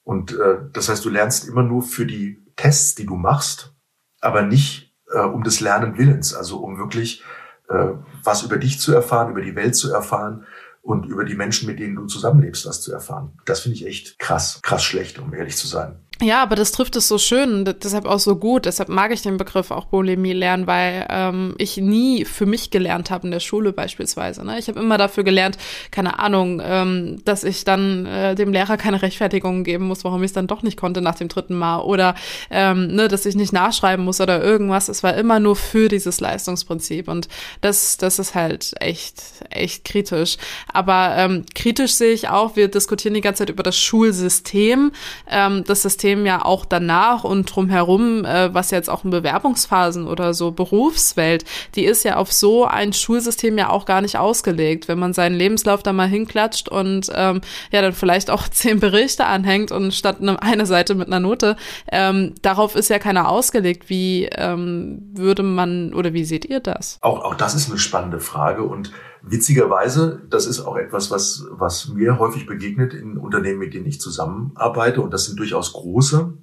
Und 0.05 0.33
äh, 0.33 0.59
das 0.73 0.89
heißt, 0.89 1.05
du 1.05 1.11
lernst 1.11 1.47
immer 1.49 1.63
nur 1.63 1.83
für 1.83 2.07
die 2.07 2.43
Tests, 2.57 2.95
die 2.95 3.07
du 3.07 3.15
machst, 3.15 3.75
aber 4.21 4.43
nicht 4.43 4.95
äh, 5.11 5.21
um 5.21 5.43
des 5.43 5.61
Lernen 5.61 5.97
Willens, 5.99 6.35
also 6.35 6.59
um 6.59 6.79
wirklich 6.79 7.23
äh, 7.69 7.93
was 8.25 8.43
über 8.43 8.57
dich 8.57 8.81
zu 8.81 8.95
erfahren, 8.95 9.31
über 9.31 9.43
die 9.43 9.55
Welt 9.57 9.77
zu 9.77 9.93
erfahren 9.93 10.47
und 10.81 11.07
über 11.07 11.25
die 11.25 11.37
Menschen, 11.37 11.69
mit 11.69 11.79
denen 11.79 11.95
du 11.95 12.07
zusammenlebst, 12.07 12.67
was 12.67 12.81
zu 12.81 12.93
erfahren. 12.93 13.39
Das 13.45 13.61
finde 13.61 13.77
ich 13.77 13.87
echt 13.87 14.19
krass, 14.19 14.61
krass 14.63 14.83
schlecht, 14.83 15.19
um 15.19 15.33
ehrlich 15.33 15.57
zu 15.57 15.67
sein. 15.67 16.01
Ja, 16.23 16.41
aber 16.41 16.55
das 16.55 16.71
trifft 16.71 16.95
es 16.95 17.09
so 17.09 17.19
schön, 17.19 17.65
deshalb 17.83 18.07
auch 18.07 18.21
so 18.21 18.37
gut. 18.37 18.67
Deshalb 18.67 18.89
mag 18.89 19.13
ich 19.13 19.23
den 19.23 19.39
Begriff 19.39 19.73
auch 19.73 19.87
Bulimie 19.87 20.33
lernen, 20.33 20.69
weil 20.69 21.05
ähm, 21.11 21.57
ich 21.59 21.79
nie 21.79 22.25
für 22.25 22.47
mich 22.47 22.71
gelernt 22.71 23.11
habe 23.11 23.27
in 23.27 23.33
der 23.33 23.41
Schule 23.41 23.73
beispielsweise. 23.73 24.45
Ne? 24.45 24.57
Ich 24.61 24.69
habe 24.69 24.79
immer 24.79 24.99
dafür 24.99 25.25
gelernt, 25.25 25.59
keine 25.91 26.21
Ahnung, 26.21 26.63
ähm, 26.65 27.21
dass 27.25 27.43
ich 27.43 27.65
dann 27.65 28.07
äh, 28.07 28.37
dem 28.37 28.53
Lehrer 28.53 28.77
keine 28.77 29.03
Rechtfertigung 29.03 29.65
geben 29.65 29.87
muss, 29.87 30.05
warum 30.05 30.23
ich 30.23 30.29
es 30.29 30.33
dann 30.33 30.47
doch 30.47 30.63
nicht 30.63 30.77
konnte 30.77 31.01
nach 31.01 31.17
dem 31.17 31.27
dritten 31.27 31.59
Mal 31.59 31.81
oder 31.81 32.15
ähm, 32.53 32.95
ne, 32.95 33.09
dass 33.09 33.27
ich 33.27 33.35
nicht 33.35 33.53
nachschreiben 33.53 34.05
muss 34.05 34.21
oder 34.21 34.41
irgendwas. 34.41 34.89
Es 34.89 35.03
war 35.03 35.15
immer 35.15 35.41
nur 35.41 35.57
für 35.57 35.89
dieses 35.89 36.21
Leistungsprinzip 36.21 37.09
und 37.09 37.27
das, 37.63 37.97
das 37.97 38.21
ist 38.21 38.37
halt 38.37 38.75
echt, 38.79 39.21
echt 39.51 39.85
kritisch. 39.85 40.37
Aber 40.73 41.15
ähm, 41.17 41.47
kritisch 41.57 41.95
sehe 41.95 42.13
ich 42.13 42.29
auch, 42.29 42.55
wir 42.55 42.69
diskutieren 42.69 43.15
die 43.15 43.21
ganze 43.21 43.41
Zeit 43.41 43.51
über 43.51 43.65
das 43.65 43.77
Schulsystem. 43.77 44.93
Ähm, 45.29 45.65
das 45.67 45.83
System 45.83 46.12
System 46.13 46.27
ja 46.27 46.45
auch 46.45 46.65
danach 46.65 47.25
und 47.25 47.47
drumherum, 47.47 48.25
äh, 48.25 48.53
was 48.53 48.71
jetzt 48.71 48.91
auch 48.91 49.05
in 49.05 49.11
Bewerbungsphasen 49.11 50.07
oder 50.07 50.35
so 50.35 50.51
Berufswelt, 50.51 51.45
die 51.75 51.85
ist 51.85 52.05
ja 52.05 52.17
auf 52.17 52.31
so 52.33 52.67
ein 52.67 52.93
Schulsystem 52.93 53.57
ja 53.57 53.71
auch 53.71 53.87
gar 53.87 54.03
nicht 54.03 54.19
ausgelegt. 54.19 54.89
Wenn 54.89 54.99
man 54.99 55.15
seinen 55.15 55.35
Lebenslauf 55.35 55.83
da 55.83 55.93
mal 55.93 56.09
hinklatscht 56.09 56.69
und 56.69 57.11
ähm, 57.15 57.41
ja 57.71 57.81
dann 57.81 57.95
vielleicht 57.95 58.31
auch 58.31 58.49
zehn 58.51 58.81
Berichte 58.81 59.25
anhängt 59.25 59.73
und 59.73 59.95
statt 59.95 60.19
eine, 60.21 60.41
eine 60.43 60.67
Seite 60.67 60.95
mit 60.95 61.07
einer 61.07 61.21
Note, 61.21 61.57
ähm, 61.91 62.35
darauf 62.43 62.77
ist 62.77 62.91
ja 62.91 62.99
keiner 62.99 63.29
ausgelegt. 63.29 63.89
Wie 63.89 64.29
ähm, 64.37 65.11
würde 65.15 65.43
man 65.43 65.95
oder 65.95 66.13
wie 66.13 66.25
seht 66.25 66.45
ihr 66.45 66.61
das? 66.61 66.99
Auch, 67.01 67.25
auch 67.25 67.35
das 67.35 67.55
ist 67.55 67.71
eine 67.71 67.79
spannende 67.79 68.21
Frage 68.21 68.63
und 68.65 68.93
Witzigerweise, 69.23 70.21
das 70.29 70.47
ist 70.47 70.61
auch 70.61 70.77
etwas, 70.77 71.11
was, 71.11 71.47
was 71.51 71.89
mir 71.89 72.19
häufig 72.19 72.47
begegnet 72.47 72.93
in 72.93 73.17
Unternehmen, 73.17 73.61
mit 73.61 73.73
denen 73.73 73.87
ich 73.87 74.01
zusammenarbeite. 74.01 75.01
Und 75.01 75.13
das 75.13 75.27
sind 75.27 75.39
durchaus 75.39 75.73
große. 75.73 76.35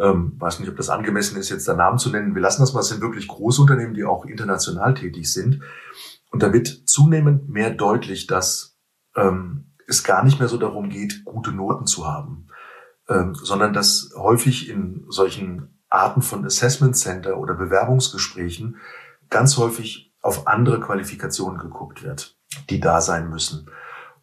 Ähm, 0.00 0.32
weiß 0.38 0.60
nicht, 0.60 0.68
ob 0.68 0.76
das 0.76 0.90
angemessen 0.90 1.36
ist, 1.36 1.50
jetzt 1.50 1.66
da 1.66 1.74
Namen 1.74 1.98
zu 1.98 2.10
nennen. 2.10 2.34
Wir 2.34 2.42
lassen 2.42 2.62
das 2.62 2.72
mal. 2.72 2.80
Es 2.80 2.88
sind 2.88 3.00
wirklich 3.00 3.26
große 3.26 3.60
Unternehmen, 3.60 3.94
die 3.94 4.04
auch 4.04 4.26
international 4.26 4.94
tätig 4.94 5.32
sind. 5.32 5.60
Und 6.30 6.42
da 6.42 6.52
wird 6.52 6.68
zunehmend 6.86 7.48
mehr 7.48 7.70
deutlich, 7.70 8.26
dass 8.26 8.76
ähm, 9.16 9.72
es 9.86 10.04
gar 10.04 10.24
nicht 10.24 10.38
mehr 10.38 10.48
so 10.48 10.56
darum 10.56 10.88
geht, 10.88 11.24
gute 11.24 11.52
Noten 11.52 11.86
zu 11.86 12.06
haben, 12.06 12.48
ähm, 13.08 13.34
sondern 13.34 13.72
dass 13.72 14.12
häufig 14.16 14.68
in 14.68 15.04
solchen 15.08 15.80
Arten 15.88 16.22
von 16.22 16.44
Assessment 16.44 16.96
Center 16.96 17.38
oder 17.38 17.54
Bewerbungsgesprächen 17.54 18.76
ganz 19.30 19.56
häufig 19.56 20.13
auf 20.24 20.46
andere 20.46 20.80
Qualifikationen 20.80 21.60
geguckt 21.60 22.02
wird, 22.02 22.38
die 22.70 22.80
da 22.80 23.02
sein 23.02 23.28
müssen. 23.28 23.70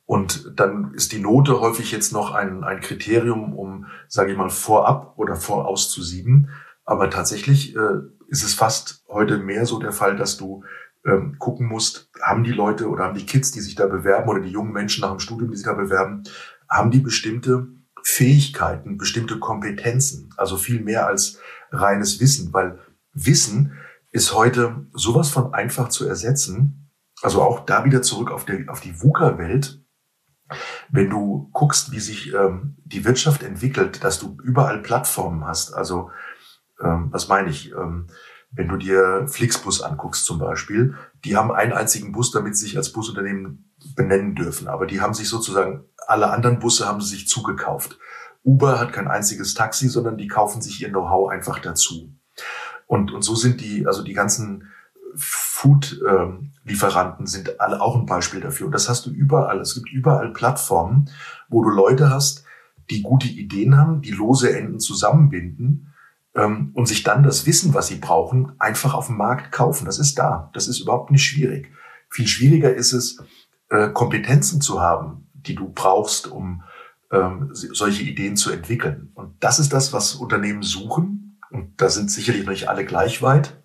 Und 0.05 0.59
dann 0.59 0.93
ist 0.95 1.11
die 1.11 1.19
Note 1.19 1.61
häufig 1.61 1.91
jetzt 1.91 2.11
noch 2.11 2.33
ein, 2.33 2.63
ein 2.63 2.81
Kriterium, 2.81 3.53
um, 3.53 3.85
sage 4.07 4.31
ich 4.31 4.37
mal, 4.37 4.49
vorab 4.49 5.13
oder 5.17 5.35
vorauszusieben. 5.35 6.49
Aber 6.85 7.11
tatsächlich 7.11 7.75
äh, 7.75 7.99
ist 8.27 8.43
es 8.43 8.55
fast 8.55 9.05
heute 9.07 9.37
mehr 9.37 9.67
so 9.67 9.77
der 9.77 9.91
Fall, 9.91 10.15
dass 10.15 10.37
du 10.37 10.63
ähm, 11.05 11.37
gucken 11.37 11.67
musst, 11.67 12.09
haben 12.19 12.43
die 12.43 12.51
Leute 12.51 12.89
oder 12.89 13.03
haben 13.03 13.17
die 13.17 13.27
Kids, 13.27 13.51
die 13.51 13.61
sich 13.61 13.75
da 13.75 13.85
bewerben 13.85 14.27
oder 14.27 14.41
die 14.41 14.49
jungen 14.49 14.73
Menschen 14.73 15.01
nach 15.01 15.11
dem 15.11 15.19
Studium, 15.19 15.51
die 15.51 15.57
sich 15.57 15.67
da 15.67 15.73
bewerben, 15.73 16.23
haben 16.67 16.89
die 16.89 16.99
bestimmte 16.99 17.67
Fähigkeiten, 18.03 18.97
bestimmte 18.97 19.37
Kompetenzen, 19.37 20.33
also 20.35 20.57
viel 20.57 20.81
mehr 20.81 21.05
als 21.05 21.39
reines 21.71 22.19
Wissen, 22.19 22.51
weil 22.53 22.79
Wissen 23.13 23.73
ist 24.11 24.33
heute 24.33 24.87
sowas 24.93 25.29
von 25.29 25.53
einfach 25.53 25.89
zu 25.89 26.07
ersetzen. 26.07 26.91
Also 27.21 27.41
auch 27.41 27.61
da 27.65 27.85
wieder 27.85 28.01
zurück 28.01 28.31
auf, 28.31 28.45
der, 28.45 28.69
auf 28.69 28.81
die 28.81 29.01
VUCA-Welt. 29.01 29.83
Wenn 30.89 31.09
du 31.09 31.49
guckst, 31.53 31.91
wie 31.91 31.99
sich 31.99 32.33
ähm, 32.33 32.77
die 32.83 33.05
Wirtschaft 33.05 33.41
entwickelt, 33.43 34.03
dass 34.03 34.19
du 34.19 34.37
überall 34.43 34.81
Plattformen 34.81 35.45
hast. 35.45 35.73
Also 35.73 36.11
ähm, 36.81 37.07
was 37.11 37.27
meine 37.27 37.49
ich? 37.49 37.71
Ähm, 37.71 38.07
wenn 38.53 38.67
du 38.67 38.75
dir 38.75 39.27
Flixbus 39.29 39.81
anguckst 39.81 40.25
zum 40.25 40.39
Beispiel, 40.39 40.95
die 41.23 41.37
haben 41.37 41.51
einen 41.51 41.71
einzigen 41.71 42.11
Bus, 42.11 42.31
damit 42.31 42.57
sie 42.57 42.65
sich 42.65 42.77
als 42.77 42.91
Busunternehmen 42.91 43.71
benennen 43.95 44.35
dürfen. 44.35 44.67
Aber 44.67 44.85
die 44.85 44.99
haben 44.99 45.13
sich 45.13 45.29
sozusagen, 45.29 45.85
alle 46.05 46.29
anderen 46.29 46.59
Busse 46.59 46.85
haben 46.85 46.99
sie 46.99 47.15
sich 47.15 47.27
zugekauft. 47.29 47.97
Uber 48.43 48.79
hat 48.79 48.91
kein 48.91 49.07
einziges 49.07 49.53
Taxi, 49.53 49.87
sondern 49.87 50.17
die 50.17 50.27
kaufen 50.27 50.61
sich 50.61 50.81
ihr 50.81 50.89
Know-how 50.89 51.29
einfach 51.29 51.59
dazu. 51.59 52.13
Und, 52.91 53.13
und 53.13 53.21
so 53.21 53.35
sind 53.35 53.61
die, 53.61 53.87
also 53.87 54.03
die 54.03 54.11
ganzen 54.11 54.67
Food-Lieferanten 55.15 57.25
sind 57.25 57.61
alle 57.61 57.79
auch 57.79 57.95
ein 57.95 58.05
Beispiel 58.05 58.41
dafür. 58.41 58.65
Und 58.65 58.73
das 58.73 58.89
hast 58.89 59.05
du 59.05 59.11
überall. 59.11 59.61
Es 59.61 59.75
gibt 59.75 59.93
überall 59.93 60.33
Plattformen, 60.33 61.09
wo 61.47 61.63
du 61.63 61.69
Leute 61.69 62.09
hast, 62.09 62.43
die 62.89 63.01
gute 63.01 63.29
Ideen 63.29 63.77
haben, 63.77 64.01
die 64.01 64.11
lose 64.11 64.53
Enden 64.53 64.81
zusammenbinden 64.81 65.93
ähm, 66.35 66.71
und 66.73 66.85
sich 66.85 67.03
dann 67.03 67.23
das 67.23 67.45
Wissen, 67.45 67.73
was 67.73 67.87
sie 67.87 67.95
brauchen, 67.95 68.51
einfach 68.59 68.93
auf 68.93 69.07
dem 69.07 69.15
Markt 69.15 69.53
kaufen. 69.53 69.85
Das 69.85 69.97
ist 69.97 70.19
da. 70.19 70.49
Das 70.53 70.67
ist 70.67 70.81
überhaupt 70.81 71.11
nicht 71.11 71.23
schwierig. 71.23 71.71
Viel 72.09 72.27
schwieriger 72.27 72.73
ist 72.73 72.91
es, 72.91 73.23
äh, 73.69 73.87
Kompetenzen 73.87 74.59
zu 74.59 74.81
haben, 74.81 75.29
die 75.33 75.55
du 75.55 75.69
brauchst, 75.69 76.27
um 76.27 76.63
ähm, 77.09 77.51
solche 77.53 78.03
Ideen 78.03 78.35
zu 78.35 78.51
entwickeln. 78.51 79.11
Und 79.13 79.35
das 79.39 79.59
ist 79.59 79.71
das, 79.71 79.93
was 79.93 80.15
Unternehmen 80.15 80.61
suchen 80.61 81.21
und 81.51 81.81
da 81.81 81.89
sind 81.89 82.11
sicherlich 82.11 82.43
noch 82.45 82.51
nicht 82.51 82.69
alle 82.69 82.85
gleich 82.85 83.21
weit. 83.21 83.61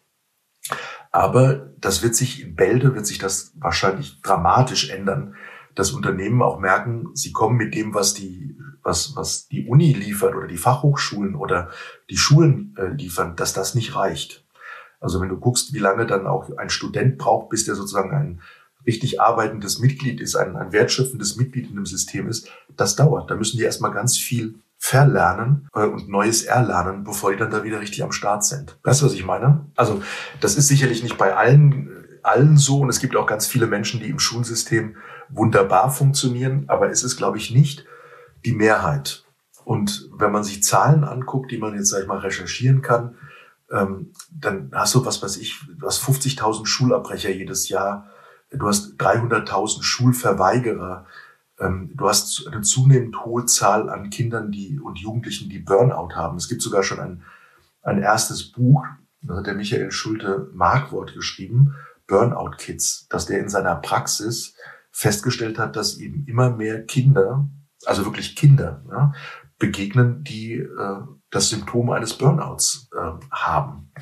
Aber 1.13 1.73
das 1.79 2.03
wird 2.03 2.15
sich 2.15 2.43
in 2.43 2.57
Bälde, 2.57 2.95
wird 2.95 3.07
sich 3.07 3.19
das 3.19 3.53
wahrscheinlich 3.57 4.21
dramatisch 4.23 4.91
ändern, 4.91 5.35
dass 5.75 5.93
Unternehmen 5.93 6.43
auch 6.43 6.59
merken, 6.59 7.11
sie 7.15 7.33
kommen 7.33 7.57
mit 7.57 7.75
dem, 7.75 7.95
was 7.95 8.15
die, 8.15 8.59
was, 8.83 9.15
was 9.15 9.47
die 9.49 9.67
Uni 9.67 9.93
liefert 9.93 10.35
oder 10.35 10.47
die 10.47 10.57
Fachhochschulen 10.57 11.35
oder 11.35 11.71
die 12.11 12.17
Schulen 12.17 12.75
äh, 12.79 12.89
liefern, 12.89 13.37
dass 13.37 13.53
das 13.53 13.75
nicht 13.75 13.95
reicht. 13.95 14.45
Also 15.01 15.21
wenn 15.21 15.29
du 15.29 15.39
guckst, 15.39 15.75
wie 15.75 15.79
lange 15.79 16.07
dann 16.07 16.27
auch 16.27 16.51
ein 16.57 16.71
Student 16.71 17.19
braucht, 17.19 17.51
bis 17.51 17.65
der 17.67 17.75
sozusagen 17.75 18.11
ein 18.13 18.41
richtig 18.87 19.21
arbeitendes 19.21 19.79
Mitglied 19.79 20.21
ist, 20.21 20.37
ein, 20.37 20.57
ein 20.57 20.73
wertschöpfendes 20.73 21.37
Mitglied 21.37 21.69
in 21.69 21.77
dem 21.77 21.87
System 21.87 22.29
ist, 22.29 22.51
das 22.77 22.97
dauert. 22.97 23.31
Da 23.31 23.35
müssen 23.35 23.59
die 23.59 23.65
erstmal 23.65 23.93
ganz 23.93 24.17
viel 24.17 24.55
verlernen 24.79 25.69
äh, 25.75 25.85
und 25.85 26.09
Neues 26.09 26.45
erlernen, 26.45 27.05
bevor 27.05 27.33
die 27.33 27.39
dann 27.39 27.51
da 27.51 27.65
wieder 27.65 27.81
richtig 27.81 28.03
am 28.03 28.13
Start 28.13 28.45
sind. 28.45 28.79
Weißt 28.83 29.03
du, 29.03 29.07
was 29.07 29.15
ich 29.15 29.25
meine? 29.25 29.67
Also 29.77 30.03
das 30.41 30.57
ist 30.57 30.69
sicherlich 30.69 31.03
nicht 31.03 31.19
bei 31.19 31.35
allen, 31.35 31.91
allen 32.23 32.57
so 32.57 32.81
und 32.81 32.89
es 32.89 33.01
gibt 33.01 33.17
auch 33.17 33.27
ganz 33.27 33.47
viele 33.47 33.67
Menschen, 33.67 34.01
die 34.01 34.11
im 34.11 34.19
Schulsystem 34.19 34.97
wunderbar 35.29 35.91
funktionieren, 35.91 36.65
aber 36.69 36.91
es 36.91 37.03
ist, 37.03 37.17
glaube 37.17 37.39
ich, 37.39 37.51
nicht 37.51 37.85
die 38.45 38.53
Mehrheit. 38.53 39.25
Und 39.65 40.09
wenn 40.17 40.31
man 40.31 40.45
sich 40.45 40.63
Zahlen 40.63 41.03
anguckt, 41.03 41.51
die 41.51 41.59
man 41.59 41.75
jetzt, 41.75 41.89
sag 41.89 42.03
ich 42.03 42.07
mal, 42.07 42.19
recherchieren 42.19 42.83
kann, 42.83 43.17
ähm, 43.71 44.13
dann 44.31 44.71
hast 44.73 44.95
du, 44.95 45.05
was 45.05 45.23
weiß 45.23 45.39
ich, 45.39 45.61
du 45.77 45.87
hast 45.87 46.03
50.000 46.05 46.67
Schulabbrecher 46.67 47.31
jedes 47.31 47.69
Jahr, 47.69 48.09
du 48.51 48.69
hast 48.69 49.01
300.000 49.01 49.83
Schulverweigerer, 49.83 51.07
du 51.59 52.09
hast 52.09 52.47
eine 52.47 52.63
zunehmend 52.63 53.25
hohe 53.25 53.47
Zahl 53.47 53.89
an 53.89 54.11
Kindern 54.11 54.53
die, 54.53 54.79
und 54.79 54.99
Jugendlichen, 54.99 55.49
die 55.49 55.59
Burnout 55.59 56.15
haben. 56.15 56.37
Es 56.37 56.49
gibt 56.49 56.63
sogar 56.63 56.83
schon 56.83 57.01
ein, 57.01 57.23
ein 57.83 58.03
erstes 58.03 58.53
Buch, 58.53 58.85
das 59.23 59.39
hat 59.39 59.47
der 59.47 59.55
Michael 59.55 59.91
Schulte 59.91 60.51
Markwort 60.53 61.15
geschrieben, 61.15 61.75
Burnout 62.07 62.57
Kids, 62.59 63.07
dass 63.09 63.27
der 63.27 63.41
in 63.41 63.49
seiner 63.49 63.77
Praxis 63.77 64.55
festgestellt 64.91 65.59
hat, 65.59 65.77
dass 65.77 65.99
eben 65.99 66.25
immer 66.27 66.51
mehr 66.51 66.85
Kinder, 66.85 67.49
also 67.85 68.05
wirklich 68.05 68.37
Kinder, 68.37 68.85
ja, 68.91 69.13
begegnen, 69.59 70.23
die 70.25 70.55
äh, 70.55 71.01
das 71.31 71.49
Symptom 71.49 71.91
eines 71.91 72.15
Burnouts 72.15 72.89
äh, 72.95 73.13
haben. 73.31 73.93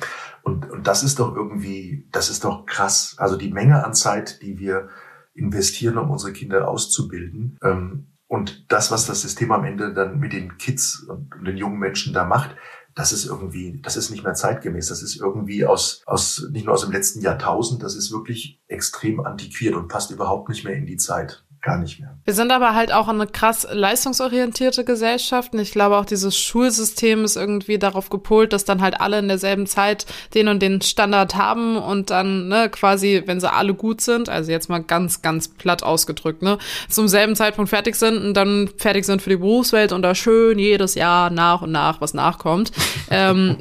Und, 0.43 0.69
und 0.69 0.87
das 0.87 1.03
ist 1.03 1.19
doch 1.19 1.35
irgendwie, 1.35 2.07
das 2.11 2.29
ist 2.29 2.43
doch 2.43 2.65
krass. 2.65 3.15
Also 3.17 3.35
die 3.35 3.51
Menge 3.51 3.83
an 3.83 3.93
Zeit, 3.93 4.41
die 4.41 4.59
wir 4.59 4.89
investieren, 5.35 5.97
um 5.97 6.09
unsere 6.09 6.33
Kinder 6.33 6.67
auszubilden. 6.67 7.57
Ähm, 7.61 8.07
und 8.27 8.65
das, 8.71 8.89
was 8.89 9.05
das 9.05 9.21
System 9.21 9.51
am 9.51 9.65
Ende 9.65 9.93
dann 9.93 10.19
mit 10.19 10.33
den 10.33 10.57
Kids 10.57 11.05
und 11.07 11.29
den 11.45 11.57
jungen 11.57 11.77
Menschen 11.77 12.13
da 12.13 12.25
macht, 12.25 12.55
das 12.95 13.11
ist 13.11 13.25
irgendwie, 13.25 13.79
das 13.83 13.97
ist 13.97 14.09
nicht 14.09 14.23
mehr 14.23 14.33
zeitgemäß. 14.33 14.87
Das 14.87 15.03
ist 15.03 15.19
irgendwie 15.19 15.65
aus, 15.65 16.01
aus, 16.05 16.47
nicht 16.51 16.65
nur 16.65 16.73
aus 16.73 16.81
dem 16.81 16.91
letzten 16.91 17.21
Jahrtausend, 17.21 17.83
das 17.83 17.95
ist 17.95 18.11
wirklich 18.11 18.61
extrem 18.67 19.19
antiquiert 19.19 19.75
und 19.75 19.89
passt 19.89 20.11
überhaupt 20.11 20.49
nicht 20.49 20.63
mehr 20.63 20.75
in 20.75 20.85
die 20.85 20.97
Zeit 20.97 21.44
gar 21.65 21.79
nicht 21.79 21.99
mehr. 21.99 22.15
Wir 22.25 22.33
sind 22.33 22.51
aber 22.51 22.75
halt 22.75 22.93
auch 22.93 23.07
eine 23.07 23.25
krass 23.25 23.67
leistungsorientierte 23.69 24.85
Gesellschaft 24.85 25.53
und 25.53 25.59
ich 25.59 25.71
glaube 25.71 25.97
auch 25.97 26.05
dieses 26.05 26.37
Schulsystem 26.37 27.25
ist 27.25 27.35
irgendwie 27.35 27.79
darauf 27.79 28.09
gepolt, 28.09 28.53
dass 28.53 28.65
dann 28.65 28.81
halt 28.81 29.01
alle 29.01 29.17
in 29.17 29.27
derselben 29.27 29.65
Zeit 29.65 30.05
den 30.35 30.47
und 30.47 30.61
den 30.61 30.81
Standard 30.81 31.35
haben 31.35 31.77
und 31.77 32.11
dann 32.11 32.47
ne, 32.47 32.69
quasi, 32.69 33.23
wenn 33.25 33.39
sie 33.39 33.51
alle 33.51 33.73
gut 33.73 34.01
sind, 34.01 34.29
also 34.29 34.51
jetzt 34.51 34.69
mal 34.69 34.83
ganz, 34.83 35.23
ganz 35.23 35.47
platt 35.47 35.81
ausgedrückt, 35.81 36.43
ne, 36.43 36.59
zum 36.87 37.07
selben 37.07 37.35
Zeitpunkt 37.35 37.69
fertig 37.69 37.95
sind 37.95 38.17
und 38.23 38.35
dann 38.35 38.69
fertig 38.77 39.05
sind 39.05 39.23
für 39.23 39.31
die 39.31 39.37
Berufswelt 39.37 39.91
und 39.91 40.03
da 40.03 40.13
schön 40.13 40.59
jedes 40.59 40.93
Jahr 40.93 41.31
nach 41.31 41.63
und 41.63 41.71
nach 41.71 41.99
was 41.99 42.13
nachkommt. 42.13 42.71
ähm, 43.09 43.57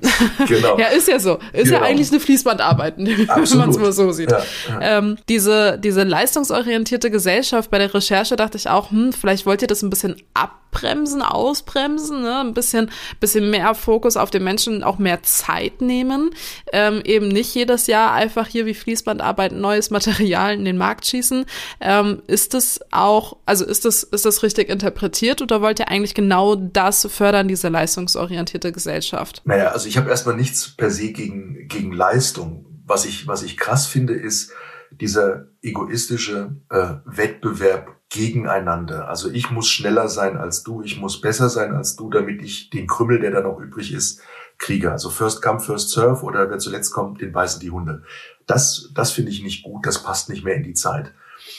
genau. 0.47 0.79
ja, 0.79 0.89
ist 0.89 1.09
ja 1.09 1.19
so. 1.19 1.39
Ist 1.55 1.65
genau. 1.65 1.79
ja 1.79 1.83
eigentlich 1.83 2.11
eine 2.11 2.21
Fließbandarbeit, 2.21 2.99
wenn 2.99 3.59
man 3.59 3.71
es 3.71 3.79
mal 3.79 3.93
so 3.93 4.13
sieht. 4.13 4.31
Ja, 4.31 4.43
ja. 4.69 4.99
Ähm, 4.99 5.17
diese, 5.31 5.79
diese 5.79 6.03
leistungsorientierte 6.03 7.11
Gesellschaft 7.11 7.71
bei 7.71 7.79
der 7.79 7.94
Recherche 7.95 8.37
dachte 8.37 8.59
ich 8.59 8.69
auch, 8.69 8.91
hm, 8.91 9.13
vielleicht 9.13 9.47
wollt 9.47 9.63
ihr 9.63 9.69
das 9.69 9.83
ein 9.83 9.91
bisschen 9.91 10.17
abbremsen, 10.35 11.23
ausbremsen, 11.23 12.23
ne? 12.23 12.41
ein 12.41 12.53
bisschen, 12.55 12.91
bisschen 13.21 13.51
mehr 13.51 13.75
Fokus 13.75 14.17
auf 14.17 14.31
den 14.31 14.45
Menschen, 14.45 14.83
auch 14.83 14.99
mehr 14.99 15.23
Zeit 15.23 15.81
nehmen, 15.81 16.31
ähm, 16.73 17.01
eben 17.05 17.29
nicht 17.29 17.55
jedes 17.55 17.87
Jahr 17.87 18.13
einfach 18.13 18.49
hier 18.49 18.67
wie 18.67 18.75
Fließbandarbeit 18.75 19.53
neues 19.53 19.91
Material 19.91 20.55
in 20.55 20.65
den 20.65 20.77
Markt 20.77 21.07
schießen. 21.07 21.47
Ähm, 21.81 22.23
ist 22.27 22.55
das 22.55 22.81
auch, 22.91 23.37
also 23.47 23.65
ist 23.65 23.85
das, 23.85 24.03
ist 24.03 24.25
das 24.25 24.43
richtig 24.43 24.69
interpretiert 24.69 25.41
oder 25.41 25.63
wollt 25.63 25.79
ihr 25.79 25.89
eigentlich 25.89 26.15
genau 26.15 26.57
das 26.57 27.07
fördern, 27.11 27.49
diese 27.49 27.69
leistungsorientierte 27.69 28.73
Gesellschaft? 28.73 29.43
Naja, 29.45 29.69
also 29.69 29.89
ich 29.89 29.97
habe 29.97 30.11
erstmal 30.11 30.37
nichts 30.37 30.75
per 30.77 30.91
se 30.91 31.13
gegen, 31.13 31.69
gegen 31.69 31.93
Leistung. 31.93 32.67
Was 32.87 33.07
ich, 33.07 33.27
was 33.27 33.43
ich 33.43 33.57
krass 33.57 33.87
finde, 33.87 34.13
ist, 34.13 34.53
dieser 35.01 35.47
egoistische 35.63 36.57
äh, 36.71 36.95
Wettbewerb 37.05 37.95
gegeneinander. 38.11 39.09
Also 39.09 39.31
ich 39.31 39.51
muss 39.51 39.69
schneller 39.69 40.09
sein 40.09 40.37
als 40.37 40.63
du, 40.63 40.83
ich 40.83 40.99
muss 40.99 41.21
besser 41.21 41.49
sein 41.49 41.75
als 41.75 41.97
du, 41.97 42.11
damit 42.11 42.43
ich 42.43 42.71
den 42.71 42.87
Krümmel, 42.87 43.21
der 43.21 43.33
da 43.33 43.41
noch 43.41 43.59
übrig 43.59 43.93
ist, 43.93 44.21
kriege. 44.59 44.93
Also 44.93 45.11
First 45.11 45.43
Come, 45.43 45.61
First 45.61 45.91
Serve 45.91 46.23
oder 46.23 46.49
wer 46.49 46.59
zuletzt 46.59 46.93
kommt, 46.93 47.21
den 47.21 47.33
beißen 47.33 47.61
die 47.61 47.71
Hunde. 47.71 48.03
Das, 48.47 48.91
das 48.95 49.11
finde 49.11 49.33
ich 49.33 49.43
nicht 49.43 49.65
gut, 49.65 49.87
das 49.87 50.03
passt 50.03 50.29
nicht 50.29 50.45
mehr 50.45 50.55
in 50.55 50.63
die 50.63 50.75
Zeit. 50.75 51.13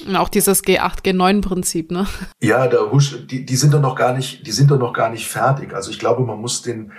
Und 0.05 0.15
auch 0.15 0.29
dieses 0.29 0.63
G8, 0.63 1.03
G9-Prinzip, 1.03 1.91
ne? 1.91 2.07
Ja, 2.41 2.67
da 2.67 2.89
husch, 2.91 3.17
die, 3.27 3.45
die 3.45 3.55
sind 3.55 3.73
doch 3.73 3.81
noch 3.81 3.95
gar 3.95 4.13
nicht, 4.13 4.47
die 4.47 4.51
sind 4.51 4.71
doch 4.71 4.79
noch 4.79 4.93
gar 4.93 5.09
nicht 5.09 5.27
fertig. 5.27 5.73
Also 5.73 5.91
ich 5.91 5.99
glaube, 5.99 6.23
man 6.23 6.39
muss 6.39 6.61
den, 6.61 6.91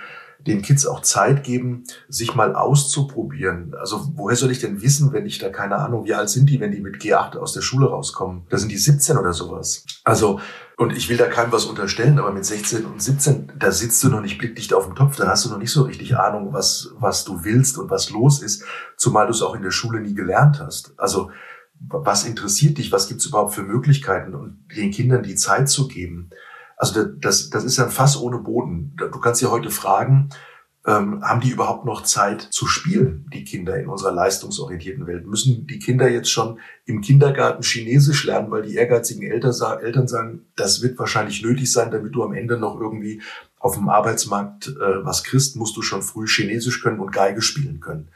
den 0.47 0.63
Kids 0.63 0.87
auch 0.87 1.03
Zeit 1.03 1.45
geben, 1.45 1.85
sich 2.09 2.35
mal 2.35 2.55
auszuprobieren. 2.55 3.75
Also 3.79 4.13
woher 4.15 4.37
soll 4.37 4.51
ich 4.51 4.61
denn 4.61 4.83
wissen, 4.83 5.13
wenn 5.13 5.27
ich 5.27 5.39
da 5.39 5.49
keine 5.49 5.77
Ahnung, 5.77 6.05
wie 6.05 6.15
alt 6.15 6.31
sind 6.31 6.49
die, 6.49 6.61
wenn 6.61 6.73
die 6.73 6.81
mit 6.81 6.97
G8 6.97 7.37
aus 7.37 7.53
der 7.53 7.61
Schule 7.61 7.87
rauskommen? 7.87 8.47
Da 8.49 8.59
sind 8.59 8.71
die 8.71 8.79
17 8.79 9.17
oder 9.17 9.33
sowas. 9.33 9.85
Also, 10.05 10.41
und 10.77 10.97
ich 10.97 11.09
will 11.09 11.17
da 11.17 11.27
keinem 11.27 11.53
was 11.53 11.65
unterstellen, 11.65 12.19
aber 12.19 12.33
mit 12.33 12.45
16 12.45 12.85
und 12.85 13.03
17, 13.03 13.53
da 13.59 13.73
sitzt 13.73 14.03
du 14.05 14.09
noch 14.09 14.21
nicht 14.21 14.39
blickdicht 14.39 14.75
auf 14.75 14.85
dem 14.85 14.95
Topf, 14.95 15.17
da 15.17 15.27
hast 15.27 15.45
du 15.47 15.51
noch 15.51 15.59
nicht 15.59 15.73
so 15.73 15.83
richtig 15.83 16.17
Ahnung, 16.17 16.53
was, 16.53 16.91
was 16.99 17.25
du 17.25 17.45
willst 17.45 17.79
und 17.79 17.91
was 17.91 18.11
los 18.11 18.43
ist, 18.43 18.65
zumal 18.97 19.27
du 19.27 19.33
es 19.33 19.43
auch 19.43 19.55
in 19.55 19.63
der 19.63 19.71
Schule 19.71 20.01
nie 20.01 20.15
gelernt 20.15 20.61
hast. 20.61 20.93
Also, 20.99 21.31
was 21.79 22.25
interessiert 22.25 22.79
dich? 22.79 22.93
Was 22.93 23.09
gibt's 23.09 23.27
überhaupt 23.27 23.55
für 23.55 23.63
Möglichkeiten? 23.63 24.35
Und 24.35 24.67
den 24.77 24.91
Kindern 24.91 25.23
die 25.23 25.35
Zeit 25.35 25.69
zu 25.69 25.89
geben. 25.89 26.31
Also 26.77 27.05
das, 27.05 27.51
das 27.51 27.65
ist 27.65 27.79
ja 27.79 27.85
ein 27.85 27.91
Fass 27.91 28.21
ohne 28.21 28.39
Boden. 28.39 28.95
Du 28.97 29.19
kannst 29.19 29.41
ja 29.43 29.51
heute 29.51 29.71
fragen, 29.71 30.29
ähm, 30.87 31.23
haben 31.25 31.41
die 31.41 31.51
überhaupt 31.51 31.85
noch 31.85 32.03
Zeit 32.05 32.41
zu 32.41 32.67
spielen, 32.67 33.29
die 33.33 33.45
Kinder 33.45 33.77
in 33.79 33.89
unserer 33.89 34.13
leistungsorientierten 34.13 35.07
Welt? 35.07 35.27
Müssen 35.27 35.67
die 35.67 35.81
Kinder 35.81 36.09
jetzt 36.09 36.31
schon 36.31 36.61
im 36.85 37.01
Kindergarten 37.01 37.63
Chinesisch 37.63 38.25
lernen, 38.25 38.51
weil 38.51 38.63
die 38.63 38.77
ehrgeizigen 38.77 39.29
Eltern, 39.29 39.53
Eltern 39.81 40.07
sagen, 40.07 40.47
das 40.55 40.83
wird 40.83 40.99
wahrscheinlich 40.99 41.43
nötig 41.43 41.73
sein, 41.73 41.91
damit 41.91 42.15
du 42.15 42.23
am 42.23 42.35
Ende 42.35 42.57
noch 42.57 42.81
irgendwie 42.81 43.21
auf 43.59 43.75
dem 43.75 43.89
Arbeitsmarkt 43.89 44.69
äh, 44.69 45.05
was 45.05 45.25
kriegst, 45.25 45.57
musst 45.57 45.77
du 45.77 45.83
schon 45.83 46.03
früh 46.03 46.27
Chinesisch 46.29 46.83
können 46.83 47.01
und 47.01 47.11
Geige 47.11 47.43
spielen 47.43 47.81
können. 47.81 48.09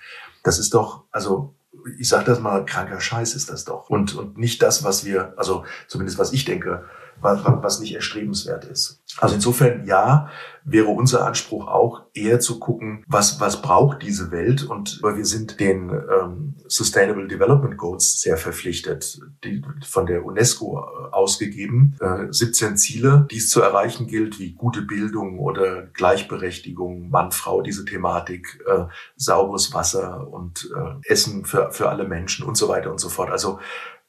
Das 0.44 0.60
ist 0.60 0.74
doch, 0.74 1.04
also 1.10 1.54
ich 1.98 2.08
sage 2.08 2.26
das 2.26 2.40
mal, 2.40 2.64
kranker 2.64 3.00
Scheiß 3.00 3.34
ist 3.34 3.50
das 3.50 3.64
doch. 3.64 3.90
Und, 3.90 4.14
und 4.14 4.38
nicht 4.38 4.62
das, 4.62 4.84
was 4.84 5.04
wir, 5.04 5.34
also 5.36 5.64
zumindest 5.88 6.18
was 6.18 6.32
ich 6.32 6.44
denke, 6.44 6.84
was, 7.20 7.40
was 7.44 7.80
nicht 7.80 7.94
erstrebenswert 7.94 8.64
ist. 8.64 9.02
Also 9.18 9.34
insofern 9.34 9.86
ja, 9.86 10.30
wäre 10.64 10.88
unser 10.88 11.26
Anspruch 11.26 11.66
auch 11.66 12.02
eher 12.14 12.40
zu 12.40 12.58
gucken, 12.58 13.04
was 13.08 13.40
was 13.40 13.62
braucht 13.62 14.02
diese 14.02 14.30
Welt 14.30 14.62
und 14.62 15.00
wir 15.02 15.24
sind 15.24 15.58
den 15.60 15.90
ähm, 15.90 16.54
Sustainable 16.68 17.26
Development 17.26 17.76
Goals 17.76 18.20
sehr 18.20 18.36
verpflichtet, 18.36 19.20
die 19.42 19.62
von 19.84 20.06
der 20.06 20.24
UNESCO 20.24 20.78
äh, 20.78 21.12
ausgegeben, 21.12 21.96
äh, 22.00 22.26
17 22.30 22.76
Ziele, 22.76 23.26
die 23.30 23.38
es 23.38 23.48
zu 23.48 23.60
erreichen 23.60 24.06
gilt, 24.06 24.38
wie 24.38 24.52
gute 24.52 24.82
Bildung 24.82 25.38
oder 25.38 25.82
Gleichberechtigung, 25.86 27.10
Mann-Frau, 27.10 27.62
diese 27.62 27.84
Thematik, 27.84 28.62
äh, 28.66 28.84
sauberes 29.16 29.74
Wasser 29.74 30.28
und 30.30 30.70
äh, 30.76 31.12
Essen 31.12 31.44
für 31.44 31.72
für 31.72 31.88
alle 31.88 32.06
Menschen 32.06 32.46
und 32.46 32.56
so 32.56 32.68
weiter 32.68 32.90
und 32.90 33.00
so 33.00 33.08
fort. 33.08 33.30
Also 33.30 33.58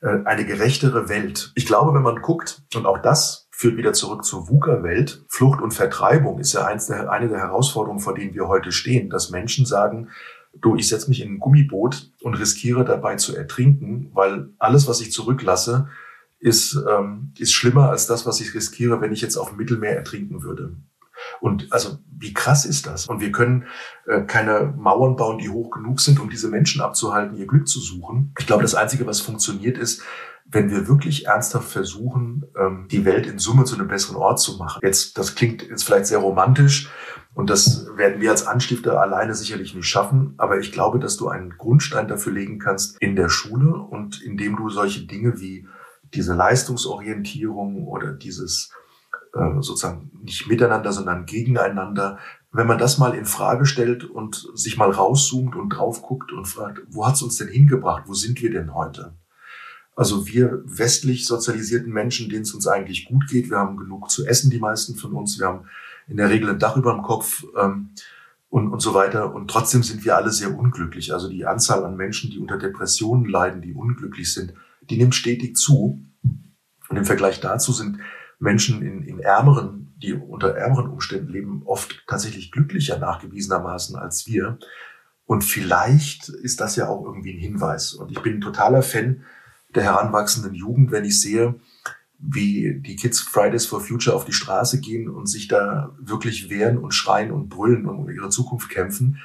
eine 0.07 0.45
gerechtere 0.45 1.09
Welt. 1.09 1.51
Ich 1.55 1.65
glaube, 1.65 1.93
wenn 1.93 2.01
man 2.01 2.21
guckt, 2.21 2.63
und 2.75 2.85
auch 2.85 2.97
das 2.97 3.47
führt 3.51 3.77
wieder 3.77 3.93
zurück 3.93 4.25
zur 4.25 4.49
VUCA-Welt, 4.49 5.23
Flucht 5.29 5.61
und 5.61 5.73
Vertreibung 5.73 6.39
ist 6.39 6.53
ja 6.53 6.65
eins 6.65 6.87
der, 6.87 7.11
eine 7.11 7.29
der 7.29 7.37
Herausforderungen, 7.37 7.99
vor 7.99 8.15
denen 8.15 8.33
wir 8.33 8.47
heute 8.47 8.71
stehen, 8.71 9.09
dass 9.09 9.29
Menschen 9.29 9.65
sagen, 9.65 10.09
du, 10.59 10.75
ich 10.75 10.87
setze 10.87 11.09
mich 11.09 11.21
in 11.21 11.33
ein 11.33 11.39
Gummiboot 11.39 12.11
und 12.21 12.33
riskiere 12.33 12.83
dabei 12.83 13.15
zu 13.15 13.35
ertrinken, 13.35 14.09
weil 14.13 14.49
alles, 14.57 14.87
was 14.87 15.01
ich 15.01 15.11
zurücklasse, 15.11 15.87
ist, 16.39 16.75
ähm, 16.89 17.33
ist 17.37 17.53
schlimmer 17.53 17.89
als 17.89 18.07
das, 18.07 18.25
was 18.25 18.41
ich 18.41 18.55
riskiere, 18.55 18.99
wenn 18.99 19.13
ich 19.13 19.21
jetzt 19.21 19.37
auf 19.37 19.49
dem 19.49 19.57
Mittelmeer 19.57 19.95
ertrinken 19.95 20.41
würde. 20.41 20.75
Und 21.41 21.73
also 21.73 21.97
wie 22.17 22.33
krass 22.33 22.65
ist 22.65 22.85
das? 22.85 23.07
Und 23.07 23.19
wir 23.19 23.31
können 23.31 23.65
äh, 24.05 24.21
keine 24.21 24.73
Mauern 24.77 25.15
bauen, 25.15 25.39
die 25.39 25.49
hoch 25.49 25.71
genug 25.71 25.99
sind, 25.99 26.19
um 26.19 26.29
diese 26.29 26.49
Menschen 26.49 26.81
abzuhalten, 26.81 27.35
ihr 27.35 27.47
Glück 27.47 27.67
zu 27.67 27.79
suchen. 27.79 28.33
Ich 28.39 28.45
glaube, 28.45 28.61
das 28.61 28.75
Einzige, 28.75 29.07
was 29.07 29.21
funktioniert, 29.21 29.77
ist, 29.77 30.03
wenn 30.45 30.69
wir 30.69 30.87
wirklich 30.87 31.25
ernsthaft 31.25 31.69
versuchen, 31.69 32.45
ähm, 32.57 32.87
die 32.91 33.05
Welt 33.05 33.25
in 33.25 33.39
Summe 33.39 33.63
zu 33.63 33.75
einem 33.75 33.87
besseren 33.87 34.17
Ort 34.17 34.39
zu 34.39 34.57
machen. 34.57 34.81
Jetzt, 34.83 35.17
das 35.17 35.33
klingt 35.33 35.67
jetzt 35.67 35.83
vielleicht 35.83 36.05
sehr 36.05 36.19
romantisch 36.19 36.89
und 37.33 37.49
das 37.49 37.87
werden 37.95 38.21
wir 38.21 38.29
als 38.31 38.45
Anstifter 38.45 39.01
alleine 39.01 39.33
sicherlich 39.33 39.73
nicht 39.73 39.87
schaffen. 39.87 40.35
Aber 40.37 40.59
ich 40.59 40.71
glaube, 40.71 40.99
dass 40.99 41.17
du 41.17 41.27
einen 41.27 41.57
Grundstein 41.57 42.07
dafür 42.07 42.33
legen 42.33 42.59
kannst 42.59 43.01
in 43.01 43.15
der 43.15 43.29
Schule 43.29 43.73
und 43.73 44.21
indem 44.21 44.57
du 44.57 44.69
solche 44.69 45.07
Dinge 45.07 45.39
wie 45.39 45.67
diese 46.13 46.35
Leistungsorientierung 46.35 47.87
oder 47.87 48.11
dieses 48.11 48.71
sozusagen 49.33 50.11
nicht 50.23 50.47
miteinander, 50.47 50.91
sondern 50.91 51.25
gegeneinander. 51.25 52.19
Wenn 52.51 52.67
man 52.67 52.77
das 52.77 52.97
mal 52.97 53.15
in 53.15 53.25
Frage 53.25 53.65
stellt 53.65 54.03
und 54.03 54.49
sich 54.55 54.77
mal 54.77 54.91
rauszoomt 54.91 55.55
und 55.55 55.69
drauf 55.69 56.01
guckt 56.01 56.33
und 56.33 56.45
fragt, 56.45 56.81
wo 56.89 57.07
hat's 57.07 57.21
uns 57.21 57.37
denn 57.37 57.47
hingebracht? 57.47 58.03
Wo 58.07 58.13
sind 58.13 58.41
wir 58.41 58.51
denn 58.51 58.73
heute? 58.73 59.13
Also 59.95 60.27
wir 60.27 60.61
westlich 60.65 61.25
sozialisierten 61.25 61.91
Menschen, 61.91 62.29
denen 62.29 62.43
es 62.43 62.53
uns 62.53 62.67
eigentlich 62.67 63.05
gut 63.05 63.27
geht, 63.27 63.49
wir 63.49 63.57
haben 63.57 63.77
genug 63.77 64.09
zu 64.09 64.25
essen, 64.25 64.49
die 64.49 64.59
meisten 64.59 64.95
von 64.95 65.13
uns, 65.13 65.39
wir 65.39 65.47
haben 65.47 65.65
in 66.07 66.17
der 66.17 66.29
Regel 66.29 66.49
ein 66.49 66.59
Dach 66.59 66.75
über 66.75 66.93
dem 66.93 67.03
Kopf 67.03 67.45
ähm, 67.61 67.89
und, 68.49 68.69
und 68.69 68.81
so 68.81 68.93
weiter. 68.93 69.33
Und 69.33 69.49
trotzdem 69.49 69.83
sind 69.83 70.03
wir 70.03 70.15
alle 70.15 70.31
sehr 70.31 70.57
unglücklich. 70.57 71.13
Also 71.13 71.29
die 71.29 71.45
Anzahl 71.45 71.85
an 71.85 71.95
Menschen, 71.95 72.31
die 72.31 72.39
unter 72.39 72.57
Depressionen 72.57 73.25
leiden, 73.25 73.61
die 73.61 73.73
unglücklich 73.73 74.33
sind, 74.33 74.53
die 74.89 74.97
nimmt 74.97 75.15
stetig 75.15 75.55
zu. 75.55 76.03
Und 76.89 76.97
im 76.97 77.05
Vergleich 77.05 77.39
dazu 77.39 77.71
sind 77.71 77.99
Menschen 78.41 78.81
in, 78.81 79.03
in 79.03 79.19
ärmeren, 79.19 79.93
die 80.01 80.13
unter 80.13 80.55
ärmeren 80.55 80.89
Umständen 80.89 81.29
leben, 81.29 81.61
oft 81.65 82.03
tatsächlich 82.07 82.51
glücklicher 82.51 82.97
nachgewiesenermaßen 82.97 83.95
als 83.95 84.25
wir. 84.27 84.57
Und 85.25 85.43
vielleicht 85.43 86.27
ist 86.27 86.59
das 86.59 86.75
ja 86.75 86.89
auch 86.89 87.05
irgendwie 87.05 87.33
ein 87.33 87.39
Hinweis. 87.39 87.93
Und 87.93 88.11
ich 88.11 88.19
bin 88.19 88.35
ein 88.35 88.41
totaler 88.41 88.81
Fan 88.81 89.23
der 89.75 89.83
heranwachsenden 89.83 90.55
Jugend, 90.55 90.91
wenn 90.91 91.05
ich 91.05 91.21
sehe, 91.21 91.55
wie 92.17 92.79
die 92.79 92.95
Kids 92.95 93.19
Fridays 93.19 93.65
for 93.65 93.79
Future 93.79 94.15
auf 94.15 94.25
die 94.25 94.33
Straße 94.33 94.79
gehen 94.81 95.07
und 95.07 95.27
sich 95.27 95.47
da 95.47 95.95
wirklich 95.99 96.49
wehren 96.49 96.77
und 96.77 96.93
schreien 96.93 97.31
und 97.31 97.49
brüllen 97.49 97.85
und 97.85 97.97
um 97.97 98.09
ihre 98.09 98.29
Zukunft 98.29 98.69
kämpfen. 98.69 99.19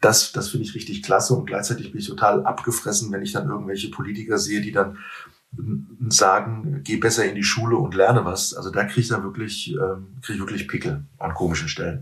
Das, 0.00 0.32
das 0.32 0.50
finde 0.50 0.64
ich 0.64 0.74
richtig 0.74 1.02
klasse 1.02 1.34
und 1.34 1.46
gleichzeitig 1.46 1.90
bin 1.90 2.00
ich 2.00 2.06
total 2.06 2.44
abgefressen, 2.44 3.10
wenn 3.12 3.22
ich 3.22 3.32
dann 3.32 3.48
irgendwelche 3.48 3.90
Politiker 3.90 4.38
sehe, 4.38 4.60
die 4.60 4.72
dann 4.72 4.98
sagen, 6.08 6.82
geh 6.84 6.96
besser 6.96 7.24
in 7.24 7.34
die 7.34 7.42
Schule 7.42 7.76
und 7.76 7.94
lerne 7.94 8.24
was. 8.24 8.54
Also 8.54 8.70
da 8.70 8.84
kriege 8.84 9.00
ich 9.00 9.08
dann 9.08 9.22
wirklich, 9.22 9.72
ähm, 9.72 10.18
krieg 10.22 10.36
ich 10.36 10.40
wirklich 10.40 10.68
Pickel 10.68 11.04
an 11.18 11.34
komischen 11.34 11.68
Stellen. 11.68 12.00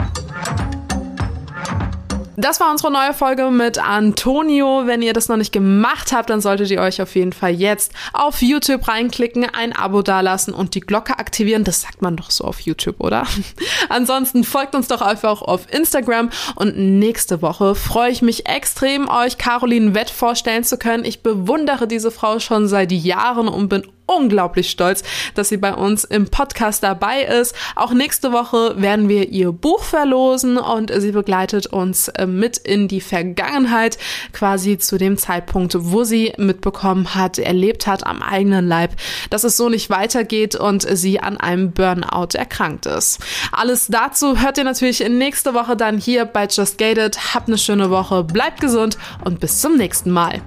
Das 2.39 2.61
war 2.61 2.70
unsere 2.70 2.93
neue 2.93 3.14
Folge 3.14 3.51
mit 3.51 3.78
Antonio. 3.78 4.82
Wenn 4.84 5.01
ihr 5.01 5.14
das 5.14 5.28
noch 5.28 5.39
nicht 5.39 5.53
gemacht 5.53 6.12
habt, 6.12 6.28
dann 6.28 6.43
solltet 6.43 6.70
ihr 6.70 6.82
euch 6.82 7.01
auf 7.01 7.14
jeden 7.14 7.32
Fall 7.32 7.53
jetzt 7.53 7.93
auf 8.12 8.43
YouTube 8.43 8.87
reinklicken, 8.87 9.47
ein 9.47 9.74
Abo 9.74 10.03
dalassen 10.03 10.53
und 10.53 10.74
die 10.74 10.80
Glocke 10.80 11.18
aktivieren. 11.18 11.64
Das 11.64 11.80
sagt 11.80 12.03
man 12.03 12.14
doch 12.16 12.30
so 12.30 12.45
auf 12.45 12.61
YouTube, 12.61 13.01
oder? 13.01 13.26
Ansonsten 13.89 14.45
folgt 14.45 14.74
uns 14.74 14.87
doch 14.87 15.01
einfach 15.01 15.41
auf 15.41 15.72
Instagram 15.72 16.28
und 16.57 16.76
nächste 16.76 17.41
Woche 17.41 17.74
freue 17.74 18.11
ich 18.11 18.20
mich 18.20 18.47
extrem, 18.47 19.09
euch 19.09 19.39
Caroline 19.39 19.95
Wett 19.95 20.11
vorstellen 20.11 20.64
zu 20.64 20.76
können. 20.76 21.07
Ich 21.07 21.22
bewundere 21.22 21.89
diese 21.89 22.11
Frau 22.11 22.39
schon 22.39 22.68
seit 22.68 22.93
Jahren 22.93 23.49
und 23.49 23.68
bin 23.68 23.82
unglaublich 24.07 24.71
stolz, 24.71 25.03
dass 25.35 25.49
sie 25.49 25.57
bei 25.57 25.75
uns 25.75 26.05
im 26.05 26.29
Podcast 26.29 26.83
dabei 26.83 27.23
ist. 27.23 27.55
Auch 27.75 27.93
nächste 27.93 28.33
Woche 28.33 28.81
werden 28.81 29.09
wir 29.09 29.29
ihr 29.31 29.53
Buch 29.53 29.83
verlosen 29.83 30.57
und 30.57 30.93
sie 30.97 31.13
begleitet 31.13 31.67
uns 31.67 32.09
äh, 32.09 32.27
mit 32.27 32.57
in 32.57 32.89
die 32.89 33.01
Vergangenheit, 33.01 33.99
quasi 34.33 34.79
zu 34.79 34.97
dem 34.97 35.19
Zeitpunkt, 35.19 35.75
wo 35.77 36.05
sie 36.05 36.33
mitbekommen 36.39 37.15
hat, 37.15 37.39
erlebt 37.39 37.87
hat 37.87 38.07
am 38.07 38.23
eigenen 38.23 38.67
Leib, 38.67 38.93
dass 39.31 39.45
es 39.45 39.57
so 39.57 39.69
nicht 39.69 39.91
weitergeht 39.91 40.55
und 40.55 40.87
sie 40.89 41.21
an 41.21 41.37
einem 41.37 41.73
Burnout 41.73 42.35
erkrankt 42.35 42.87
ist. 42.87 43.21
Alles 43.53 43.87
dazu 43.89 44.41
hört 44.41 44.59
ihr 44.59 44.65
natürlich 44.65 45.07
nächste 45.09 45.55
Woche 45.55 45.77
dann 45.77 45.99
hier 45.99 46.25
bei 46.25 46.47
Just 46.47 46.79
Gated. 46.79 47.35
Habt 47.35 47.49
eine 47.49 47.59
schöne 47.59 47.91
Woche, 47.91 48.25
bleibt 48.25 48.61
gesund 48.61 48.99
und 49.25 49.41
bis 49.41 49.61
zum 49.61 49.77
nächsten 49.77 50.11
Mal. 50.11 50.43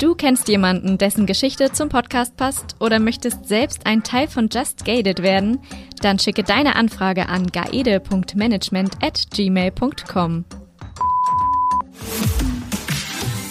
Du 0.00 0.14
kennst 0.16 0.48
jemanden, 0.48 0.98
dessen 0.98 1.24
Geschichte 1.24 1.70
zum 1.72 1.88
Podcast 1.88 2.36
passt 2.36 2.74
oder 2.80 2.98
möchtest 2.98 3.46
selbst 3.46 3.86
ein 3.86 4.02
Teil 4.02 4.26
von 4.26 4.48
Just 4.52 4.84
Gated 4.84 5.22
werden? 5.22 5.60
Dann 6.02 6.18
schicke 6.18 6.42
deine 6.42 6.74
Anfrage 6.76 7.28
an 7.28 7.46
gaede.management 7.46 8.96
at 9.00 9.24
gmail.com. 9.32 10.44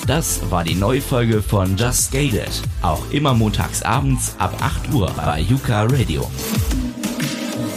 Das 0.05 0.51
war 0.51 0.65
die 0.65 0.75
neue 0.75 0.99
Folge 0.99 1.41
von 1.41 1.77
Just 1.77 2.11
Gated. 2.11 2.51
Auch 2.81 3.09
immer 3.11 3.33
montags 3.33 3.81
abends 3.81 4.35
ab 4.37 4.53
8 4.59 4.93
Uhr 4.93 5.09
bei 5.15 5.39
Yuka 5.39 5.83
Radio. 5.83 6.29